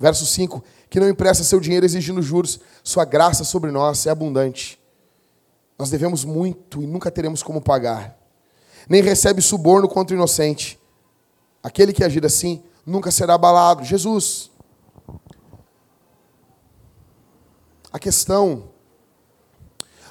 Verso 0.00 0.24
5: 0.24 0.64
Que 0.88 0.98
não 0.98 1.06
empresta 1.06 1.44
seu 1.44 1.60
dinheiro 1.60 1.84
exigindo 1.84 2.22
juros, 2.22 2.58
sua 2.82 3.04
graça 3.04 3.44
sobre 3.44 3.70
nós 3.70 4.06
é 4.06 4.10
abundante. 4.10 4.85
Nós 5.78 5.90
devemos 5.90 6.24
muito 6.24 6.82
e 6.82 6.86
nunca 6.86 7.10
teremos 7.10 7.42
como 7.42 7.60
pagar. 7.60 8.18
Nem 8.88 9.02
recebe 9.02 9.42
suborno 9.42 9.88
contra 9.88 10.14
o 10.14 10.18
inocente. 10.18 10.78
Aquele 11.62 11.92
que 11.92 12.04
agir 12.04 12.24
assim 12.24 12.62
nunca 12.84 13.10
será 13.10 13.34
abalado. 13.34 13.84
Jesus. 13.84 14.50
A 17.92 17.98
questão, 17.98 18.70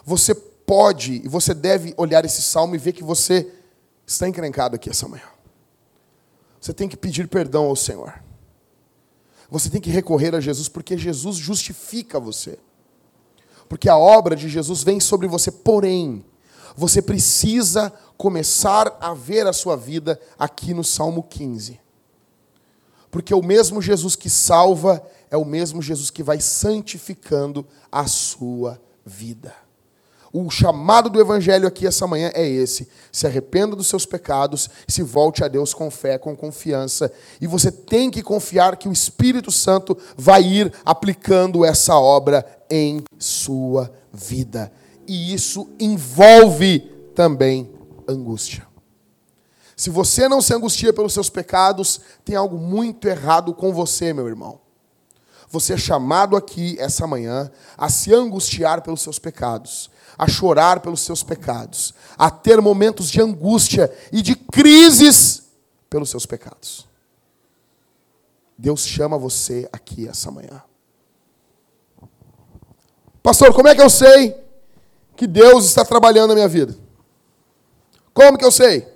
você 0.03 0.35
pode 0.35 1.21
e 1.23 1.27
você 1.27 1.53
deve 1.53 1.93
olhar 1.97 2.25
esse 2.25 2.41
salmo 2.41 2.75
e 2.75 2.79
ver 2.79 2.93
que 2.93 3.03
você 3.03 3.51
está 4.05 4.27
encrencado 4.27 4.75
aqui 4.75 4.89
essa 4.89 5.07
manhã. 5.07 5.27
Você 6.59 6.73
tem 6.73 6.89
que 6.89 6.97
pedir 6.97 7.27
perdão 7.27 7.65
ao 7.65 7.75
Senhor. 7.75 8.13
Você 9.49 9.69
tem 9.69 9.79
que 9.79 9.89
recorrer 9.89 10.33
a 10.35 10.39
Jesus, 10.39 10.67
porque 10.67 10.97
Jesus 10.97 11.37
justifica 11.37 12.19
você 12.19 12.57
porque 13.75 13.89
a 13.89 13.97
obra 13.97 14.37
de 14.37 14.47
Jesus 14.47 14.83
vem 14.83 15.01
sobre 15.01 15.27
você. 15.27 15.51
Porém, 15.51 16.23
você 16.77 17.01
precisa 17.01 17.91
começar 18.15 18.95
a 19.01 19.13
ver 19.13 19.45
a 19.47 19.51
sua 19.51 19.75
vida 19.75 20.17
aqui 20.39 20.73
no 20.73 20.81
Salmo 20.81 21.21
15. 21.21 21.77
Porque 23.11 23.33
o 23.33 23.43
mesmo 23.43 23.81
Jesus 23.81 24.15
que 24.15 24.29
salva 24.29 25.05
é 25.29 25.35
o 25.35 25.43
mesmo 25.43 25.81
Jesus 25.81 26.09
que 26.09 26.23
vai 26.23 26.39
santificando 26.39 27.67
a 27.91 28.07
sua 28.07 28.79
vida. 29.05 29.53
O 30.31 30.49
chamado 30.49 31.09
do 31.09 31.19
Evangelho 31.19 31.67
aqui 31.67 31.85
essa 31.85 32.07
manhã 32.07 32.31
é 32.33 32.47
esse: 32.47 32.87
se 33.11 33.27
arrependa 33.27 33.75
dos 33.75 33.87
seus 33.87 34.05
pecados, 34.05 34.69
se 34.87 35.03
volte 35.03 35.43
a 35.43 35.49
Deus 35.49 35.73
com 35.73 35.91
fé, 35.91 36.17
com 36.17 36.33
confiança. 36.33 37.11
E 37.41 37.47
você 37.47 37.71
tem 37.71 38.09
que 38.09 38.21
confiar 38.21 38.77
que 38.77 38.87
o 38.87 38.93
Espírito 38.93 39.51
Santo 39.51 39.97
vai 40.15 40.43
ir 40.43 40.73
aplicando 40.85 41.65
essa 41.65 41.95
obra 41.97 42.45
em 42.69 43.03
sua 43.19 43.91
vida. 44.11 44.71
E 45.07 45.33
isso 45.33 45.69
envolve 45.79 46.79
também 47.13 47.71
angústia. 48.07 48.65
Se 49.75 49.89
você 49.89 50.27
não 50.29 50.41
se 50.41 50.53
angustia 50.53 50.93
pelos 50.93 51.13
seus 51.13 51.29
pecados, 51.29 51.99
tem 52.23 52.35
algo 52.35 52.57
muito 52.57 53.07
errado 53.07 53.53
com 53.53 53.73
você, 53.73 54.13
meu 54.13 54.27
irmão. 54.27 54.59
Você 55.49 55.73
é 55.73 55.77
chamado 55.77 56.35
aqui 56.35 56.75
essa 56.79 57.05
manhã 57.05 57.51
a 57.77 57.89
se 57.89 58.13
angustiar 58.13 58.81
pelos 58.81 59.01
seus 59.01 59.19
pecados 59.19 59.89
a 60.17 60.27
chorar 60.27 60.79
pelos 60.79 61.01
seus 61.01 61.23
pecados, 61.23 61.93
a 62.17 62.29
ter 62.29 62.61
momentos 62.61 63.09
de 63.09 63.21
angústia 63.21 63.93
e 64.11 64.21
de 64.21 64.35
crises 64.35 65.43
pelos 65.89 66.09
seus 66.09 66.25
pecados. 66.25 66.87
Deus 68.57 68.85
chama 68.85 69.17
você 69.17 69.67
aqui 69.71 70.07
essa 70.07 70.31
manhã. 70.31 70.63
Pastor, 73.25 73.51
como 73.55 73.67
é 73.67 73.73
que 73.73 73.81
eu 73.81 73.89
sei 73.89 74.39
que 75.15 75.25
Deus 75.25 75.65
está 75.65 75.83
trabalhando 75.83 76.27
na 76.27 76.35
minha 76.35 76.47
vida? 76.47 76.77
Como 78.13 78.37
que 78.37 78.45
eu 78.45 78.51
sei? 78.51 78.87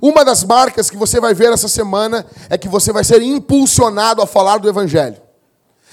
Uma 0.00 0.24
das 0.24 0.42
marcas 0.44 0.88
que 0.88 0.96
você 0.96 1.20
vai 1.20 1.34
ver 1.34 1.52
essa 1.52 1.68
semana 1.68 2.24
é 2.48 2.56
que 2.56 2.66
você 2.66 2.90
vai 2.90 3.04
ser 3.04 3.20
impulsionado 3.20 4.22
a 4.22 4.26
falar 4.26 4.56
do 4.56 4.66
Evangelho. 4.66 5.20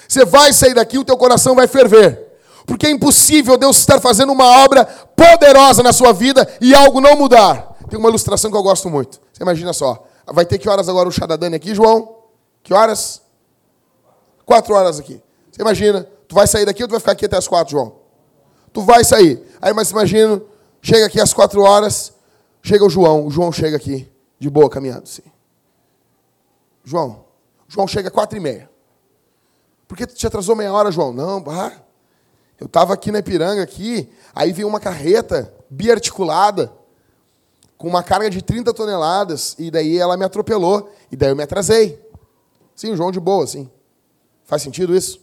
Você 0.08 0.24
vai 0.24 0.54
sair 0.54 0.74
daqui, 0.74 0.98
o 0.98 1.04
teu 1.04 1.18
coração 1.18 1.56
vai 1.56 1.68
ferver. 1.68 2.38
Porque 2.66 2.88
é 2.88 2.90
impossível 2.90 3.58
Deus 3.58 3.78
estar 3.78 4.00
fazendo 4.00 4.32
uma 4.32 4.64
obra 4.64 4.86
poderosa 4.86 5.84
na 5.84 5.92
sua 5.92 6.14
vida 6.14 6.48
e 6.62 6.74
algo 6.74 7.02
não 7.02 7.18
mudar. 7.18 7.76
Tem 7.90 8.00
uma 8.00 8.08
ilustração 8.08 8.50
que 8.50 8.56
eu 8.56 8.64
gosto 8.64 8.90
muito. 8.90 9.20
Você 9.34 9.44
imagina 9.44 9.74
só. 9.74 10.08
Vai 10.26 10.46
ter 10.46 10.58
que 10.58 10.70
horas 10.70 10.88
agora 10.88 11.10
o 11.10 11.12
chá 11.12 11.26
da 11.26 11.36
Dani 11.36 11.58
aqui, 11.58 11.76
João? 11.76 12.16
Que 12.64 12.74
horas? 12.74 13.22
Quatro 14.46 14.74
horas 14.74 15.00
aqui. 15.00 15.22
Você 15.52 15.62
imagina, 15.62 16.08
tu 16.32 16.36
vai 16.36 16.48
sair 16.48 16.66
daqui 16.66 16.82
ou 16.82 16.88
tu 16.88 16.92
vai 16.92 17.00
ficar 17.02 17.12
aqui 17.12 17.26
até 17.26 17.36
as 17.36 17.46
quatro, 17.46 17.72
João? 17.72 17.94
Tu 18.72 18.82
vai 18.84 19.04
sair. 19.04 19.46
Aí, 19.62 19.74
mas 19.74 19.92
imagina, 19.92 20.42
chega 20.82 21.06
aqui 21.06 21.20
às 21.20 21.34
quatro 21.34 21.62
horas, 21.62 22.14
chega 22.64 22.86
o 22.86 22.90
João. 22.90 23.28
O 23.28 23.30
João 23.30 23.52
chega 23.52 23.76
aqui, 23.76 24.10
de 24.40 24.50
boa, 24.50 24.70
caminhando, 24.70 25.10
sim. 25.10 25.24
João, 26.86 27.26
João 27.68 27.86
chega 27.86 28.08
às 28.08 28.14
quatro 28.14 28.38
e 28.38 28.40
meia. 28.40 28.70
Por 29.90 29.98
que 29.98 30.08
tu 30.08 30.16
te 30.16 30.26
atrasou 30.26 30.56
meia 30.56 30.72
hora, 30.72 30.90
João? 30.90 31.12
Não, 31.12 31.42
bah, 31.44 31.74
eu 32.58 32.66
estava 32.66 32.94
aqui 32.94 33.12
na 33.12 33.20
Ipiranga, 33.20 33.62
aqui, 33.62 34.10
aí 34.34 34.54
veio 34.54 34.70
uma 34.70 34.80
carreta 34.80 35.54
biarticulada, 35.70 36.72
com 37.78 37.90
uma 37.90 38.04
carga 38.04 38.30
de 38.30 38.42
30 38.42 38.74
toneladas, 38.74 39.54
e 39.60 39.70
daí 39.70 39.98
ela 39.98 40.16
me 40.16 40.24
atropelou, 40.24 40.90
e 41.12 41.18
daí 41.18 41.30
eu 41.30 41.36
me 41.36 41.44
atrasei. 41.44 42.02
Sim, 42.74 42.92
o 42.92 42.96
João 42.96 43.12
de 43.12 43.20
boa, 43.20 43.46
sim. 43.46 43.70
Faz 44.46 44.62
sentido 44.62 44.96
isso? 44.96 45.20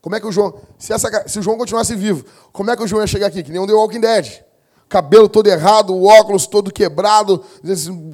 Como 0.00 0.14
é 0.14 0.20
que 0.20 0.26
o 0.26 0.32
João. 0.32 0.54
Se, 0.78 0.92
essa, 0.92 1.28
se 1.28 1.38
o 1.38 1.42
João 1.42 1.58
continuasse 1.58 1.94
vivo, 1.94 2.24
como 2.52 2.70
é 2.70 2.76
que 2.76 2.82
o 2.82 2.86
João 2.86 3.02
ia 3.02 3.06
chegar 3.06 3.26
aqui? 3.26 3.42
Que 3.42 3.50
nem 3.50 3.60
um 3.60 3.66
The 3.66 3.72
Walking 3.72 4.00
Dead. 4.00 4.42
Cabelo 4.88 5.28
todo 5.28 5.46
errado, 5.48 5.94
o 5.94 6.06
óculos 6.06 6.46
todo 6.46 6.72
quebrado, 6.72 7.44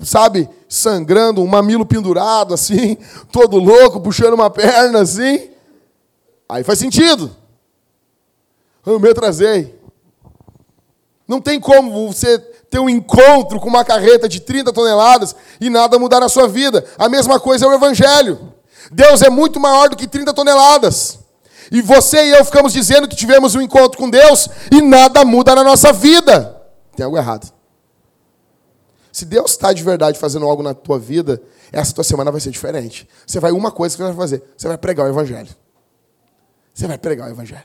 sabe? 0.02 0.48
Sangrando, 0.68 1.40
um 1.40 1.46
mamilo 1.46 1.86
pendurado, 1.86 2.52
assim, 2.52 2.96
todo 3.30 3.58
louco, 3.58 4.00
puxando 4.00 4.34
uma 4.34 4.50
perna, 4.50 5.02
assim. 5.02 5.50
Aí 6.48 6.64
faz 6.64 6.78
sentido. 6.78 7.30
Eu 8.84 8.98
me 8.98 9.08
atrasei. 9.08 9.78
Não 11.26 11.40
tem 11.40 11.58
como 11.58 12.08
você 12.08 12.38
ter 12.38 12.78
um 12.80 12.88
encontro 12.88 13.60
com 13.60 13.68
uma 13.68 13.84
carreta 13.84 14.28
de 14.28 14.40
30 14.40 14.72
toneladas 14.72 15.34
e 15.60 15.70
nada 15.70 15.98
mudar 15.98 16.20
na 16.20 16.28
sua 16.28 16.48
vida. 16.48 16.84
A 16.98 17.08
mesma 17.08 17.38
coisa 17.38 17.64
é 17.64 17.68
o 17.68 17.72
Evangelho. 17.72 18.52
Deus 18.90 19.22
é 19.22 19.30
muito 19.30 19.58
maior 19.60 19.88
do 19.88 19.96
que 19.96 20.06
30 20.06 20.34
toneladas. 20.34 21.23
E 21.70 21.80
você 21.82 22.24
e 22.24 22.30
eu 22.30 22.44
ficamos 22.44 22.72
dizendo 22.72 23.08
que 23.08 23.16
tivemos 23.16 23.54
um 23.54 23.60
encontro 23.60 23.98
com 23.98 24.08
Deus 24.08 24.48
e 24.70 24.80
nada 24.80 25.24
muda 25.24 25.54
na 25.54 25.64
nossa 25.64 25.92
vida. 25.92 26.62
Tem 26.96 27.04
algo 27.04 27.16
errado. 27.16 27.52
Se 29.12 29.24
Deus 29.24 29.52
está 29.52 29.72
de 29.72 29.82
verdade 29.82 30.18
fazendo 30.18 30.44
algo 30.44 30.62
na 30.62 30.74
tua 30.74 30.98
vida, 30.98 31.40
essa 31.70 31.94
tua 31.94 32.02
semana 32.02 32.32
vai 32.32 32.40
ser 32.40 32.50
diferente. 32.50 33.08
Você 33.26 33.38
vai 33.38 33.52
uma 33.52 33.70
coisa 33.70 33.96
que 33.96 34.02
você 34.02 34.08
vai 34.08 34.16
fazer: 34.16 34.42
você 34.56 34.66
vai 34.66 34.76
pregar 34.76 35.06
o 35.06 35.08
Evangelho. 35.08 35.54
Você 36.74 36.86
vai 36.86 36.98
pregar 36.98 37.28
o 37.28 37.30
Evangelho. 37.30 37.62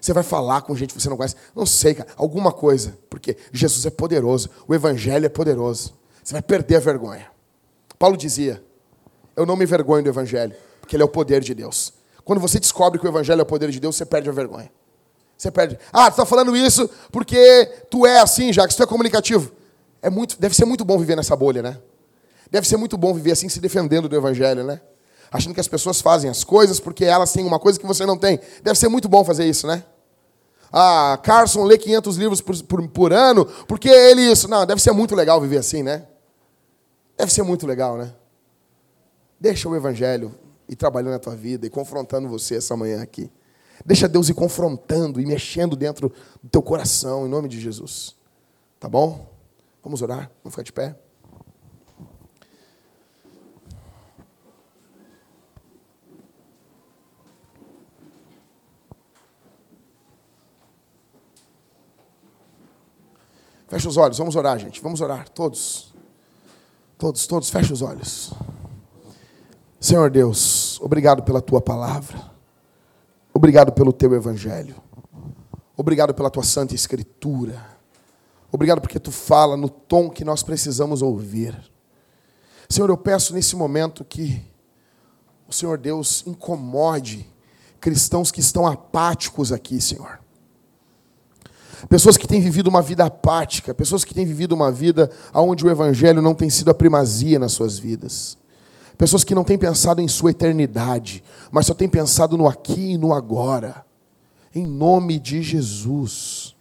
Você 0.00 0.12
vai 0.12 0.22
falar 0.22 0.62
com 0.62 0.76
gente 0.76 0.94
que 0.94 1.00
você 1.00 1.08
não 1.08 1.16
conhece. 1.16 1.34
Não 1.54 1.66
sei, 1.66 1.94
cara. 1.94 2.08
Alguma 2.16 2.52
coisa. 2.52 2.96
Porque 3.10 3.36
Jesus 3.52 3.84
é 3.86 3.90
poderoso. 3.90 4.48
O 4.68 4.74
Evangelho 4.74 5.26
é 5.26 5.28
poderoso. 5.28 5.98
Você 6.22 6.32
vai 6.32 6.42
perder 6.42 6.76
a 6.76 6.80
vergonha. 6.80 7.26
Paulo 7.98 8.16
dizia: 8.16 8.62
Eu 9.34 9.44
não 9.44 9.56
me 9.56 9.66
vergonho 9.66 10.04
do 10.04 10.08
Evangelho, 10.08 10.54
porque 10.80 10.94
ele 10.94 11.02
é 11.02 11.06
o 11.06 11.08
poder 11.08 11.40
de 11.40 11.54
Deus. 11.54 11.92
Quando 12.28 12.40
você 12.40 12.60
descobre 12.60 13.00
que 13.00 13.06
o 13.06 13.08
Evangelho 13.08 13.40
é 13.40 13.42
o 13.42 13.46
poder 13.46 13.70
de 13.70 13.80
Deus, 13.80 13.96
você 13.96 14.04
perde 14.04 14.28
a 14.28 14.32
vergonha. 14.32 14.70
Você 15.34 15.50
perde. 15.50 15.78
Ah, 15.90 16.10
tu 16.10 16.20
está 16.20 16.26
falando 16.26 16.54
isso 16.54 16.86
porque 17.10 17.64
tu 17.90 18.04
é 18.04 18.20
assim, 18.20 18.52
já 18.52 18.68
que 18.68 18.76
tu 18.76 18.82
é 18.82 18.86
comunicativo. 18.86 19.50
É 20.02 20.10
muito, 20.10 20.38
deve 20.38 20.54
ser 20.54 20.66
muito 20.66 20.84
bom 20.84 20.98
viver 20.98 21.16
nessa 21.16 21.34
bolha, 21.34 21.62
né? 21.62 21.78
Deve 22.50 22.68
ser 22.68 22.76
muito 22.76 22.98
bom 22.98 23.14
viver 23.14 23.32
assim, 23.32 23.48
se 23.48 23.60
defendendo 23.60 24.10
do 24.10 24.14
Evangelho, 24.14 24.62
né? 24.62 24.78
achando 25.32 25.54
que 25.54 25.60
as 25.60 25.68
pessoas 25.68 26.02
fazem 26.02 26.28
as 26.28 26.44
coisas 26.44 26.78
porque 26.78 27.06
elas 27.06 27.32
têm 27.32 27.46
uma 27.46 27.58
coisa 27.58 27.80
que 27.80 27.86
você 27.86 28.04
não 28.04 28.18
tem. 28.18 28.38
Deve 28.62 28.78
ser 28.78 28.88
muito 28.88 29.08
bom 29.08 29.24
fazer 29.24 29.46
isso, 29.46 29.66
né? 29.66 29.82
Ah, 30.70 31.18
Carson 31.22 31.64
lê 31.64 31.78
500 31.78 32.16
livros 32.18 32.40
por, 32.42 32.62
por, 32.64 32.88
por 32.88 33.12
ano, 33.14 33.46
porque 33.66 33.88
ele 33.88 34.20
isso. 34.20 34.48
Não, 34.48 34.66
deve 34.66 34.82
ser 34.82 34.92
muito 34.92 35.14
legal 35.14 35.40
viver 35.40 35.56
assim, 35.56 35.82
né? 35.82 36.04
Deve 37.16 37.32
ser 37.32 37.42
muito 37.42 37.66
legal, 37.66 37.96
né? 37.96 38.12
Deixa 39.40 39.66
o 39.66 39.74
evangelho 39.74 40.34
ir 40.68 40.76
trabalhando 40.76 41.12
na 41.12 41.18
tua 41.18 41.34
vida 41.34 41.66
e 41.66 41.70
confrontando 41.70 42.28
você 42.28 42.56
essa 42.56 42.76
manhã 42.76 43.02
aqui. 43.02 43.30
Deixa 43.84 44.08
Deus 44.08 44.28
ir 44.28 44.34
confrontando 44.34 45.20
e 45.20 45.26
mexendo 45.26 45.76
dentro 45.76 46.12
do 46.42 46.48
teu 46.48 46.62
coração, 46.62 47.26
em 47.26 47.30
nome 47.30 47.48
de 47.48 47.60
Jesus. 47.60 48.16
Tá 48.78 48.88
bom? 48.88 49.32
Vamos 49.82 50.02
orar? 50.02 50.30
Vamos 50.42 50.54
ficar 50.54 50.62
de 50.62 50.72
pé? 50.72 50.96
Fecha 63.68 63.88
os 63.88 63.96
olhos, 63.98 64.16
vamos 64.16 64.34
orar, 64.34 64.58
gente. 64.58 64.80
Vamos 64.80 65.00
orar, 65.00 65.28
todos. 65.28 65.94
Todos, 66.96 67.26
todos, 67.26 67.50
fecha 67.50 67.72
os 67.72 67.82
olhos. 67.82 68.32
Senhor 69.80 70.10
Deus, 70.10 70.80
obrigado 70.80 71.22
pela 71.22 71.40
tua 71.40 71.60
palavra. 71.60 72.18
Obrigado 73.32 73.72
pelo 73.72 73.92
teu 73.92 74.12
evangelho. 74.14 74.74
Obrigado 75.76 76.12
pela 76.12 76.28
tua 76.28 76.42
santa 76.42 76.74
escritura. 76.74 77.64
Obrigado 78.50 78.80
porque 78.80 78.98
tu 78.98 79.12
fala 79.12 79.56
no 79.56 79.68
tom 79.68 80.10
que 80.10 80.24
nós 80.24 80.42
precisamos 80.42 81.02
ouvir. 81.02 81.56
Senhor, 82.68 82.90
eu 82.90 82.96
peço 82.96 83.32
nesse 83.32 83.54
momento 83.54 84.04
que 84.04 84.44
o 85.46 85.52
Senhor 85.52 85.78
Deus 85.78 86.24
incomode 86.26 87.26
cristãos 87.80 88.32
que 88.32 88.40
estão 88.40 88.66
apáticos 88.66 89.52
aqui, 89.52 89.80
Senhor. 89.80 90.18
Pessoas 91.88 92.16
que 92.16 92.26
têm 92.26 92.40
vivido 92.40 92.66
uma 92.66 92.82
vida 92.82 93.04
apática, 93.04 93.72
pessoas 93.72 94.04
que 94.04 94.12
têm 94.12 94.26
vivido 94.26 94.52
uma 94.52 94.72
vida 94.72 95.08
onde 95.32 95.64
o 95.64 95.70
Evangelho 95.70 96.20
não 96.20 96.34
tem 96.34 96.50
sido 96.50 96.70
a 96.70 96.74
primazia 96.74 97.38
nas 97.38 97.52
suas 97.52 97.78
vidas. 97.78 98.36
Pessoas 98.98 99.22
que 99.22 99.34
não 99.34 99.44
têm 99.44 99.56
pensado 99.56 100.00
em 100.00 100.08
sua 100.08 100.32
eternidade, 100.32 101.22
mas 101.52 101.66
só 101.66 101.72
têm 101.72 101.88
pensado 101.88 102.36
no 102.36 102.48
aqui 102.48 102.94
e 102.94 102.98
no 102.98 103.14
agora. 103.14 103.86
Em 104.52 104.66
nome 104.66 105.20
de 105.20 105.40
Jesus. 105.40 106.56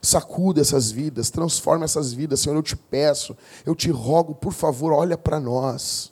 Sacuda 0.00 0.62
essas 0.62 0.90
vidas, 0.90 1.28
transforma 1.28 1.84
essas 1.84 2.14
vidas, 2.14 2.40
Senhor, 2.40 2.56
eu 2.56 2.62
te 2.62 2.74
peço, 2.74 3.36
eu 3.66 3.74
te 3.74 3.90
rogo, 3.90 4.34
por 4.34 4.54
favor, 4.54 4.94
olha 4.94 5.18
para 5.18 5.38
nós. 5.38 6.10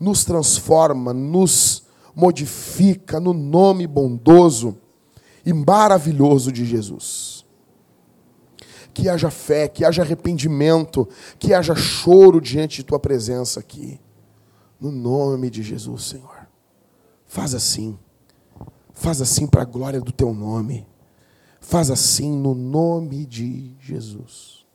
Nos 0.00 0.24
transforma, 0.24 1.12
nos 1.12 1.82
modifica 2.16 3.20
no 3.20 3.34
nome 3.34 3.86
bondoso 3.86 4.78
e 5.44 5.52
maravilhoso 5.52 6.50
de 6.50 6.64
Jesus. 6.64 7.44
Que 8.94 9.10
haja 9.10 9.30
fé, 9.30 9.68
que 9.68 9.84
haja 9.84 10.00
arrependimento, 10.00 11.06
que 11.38 11.52
haja 11.52 11.74
choro 11.74 12.40
diante 12.40 12.76
de 12.76 12.84
tua 12.84 12.98
presença 12.98 13.60
aqui. 13.60 14.00
No 14.80 14.90
nome 14.90 15.50
de 15.50 15.62
Jesus, 15.62 16.04
Senhor. 16.04 16.48
Faz 17.26 17.54
assim. 17.54 17.98
Faz 18.92 19.20
assim 19.20 19.46
para 19.46 19.62
a 19.62 19.66
glória 19.66 20.00
do 20.00 20.10
teu 20.10 20.32
nome. 20.32 20.86
Faz 21.60 21.90
assim 21.90 22.32
no 22.32 22.54
nome 22.54 23.26
de 23.26 23.76
Jesus. 23.78 24.66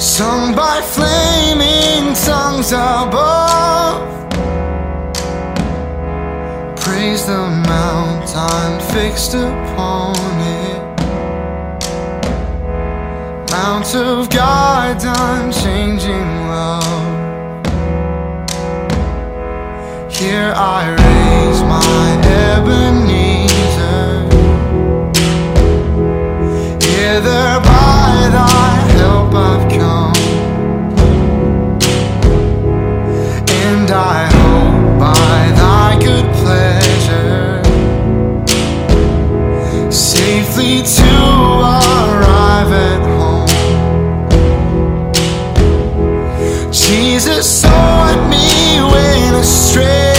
Sung 0.00 0.54
by 0.54 0.80
flaming 0.80 2.14
tongues 2.14 2.72
above. 2.72 4.00
Praise 6.80 7.26
the 7.26 7.46
mountain 7.68 8.80
fixed 8.94 9.34
upon 9.34 10.16
it. 10.40 10.80
Mount 13.52 13.94
of 13.94 14.30
God's 14.30 15.04
unchanging 15.04 16.48
love. 16.48 17.20
Here 20.10 20.54
I 20.56 20.92
raise 21.04 21.62
my 21.62 22.16
Ebenezer. 22.48 23.50
Hither 26.80 27.69
Jesus, 46.72 47.62
so 47.62 47.68
at 47.68 48.30
me. 48.30 48.40
a 49.40 49.42
stranger, 49.42 50.09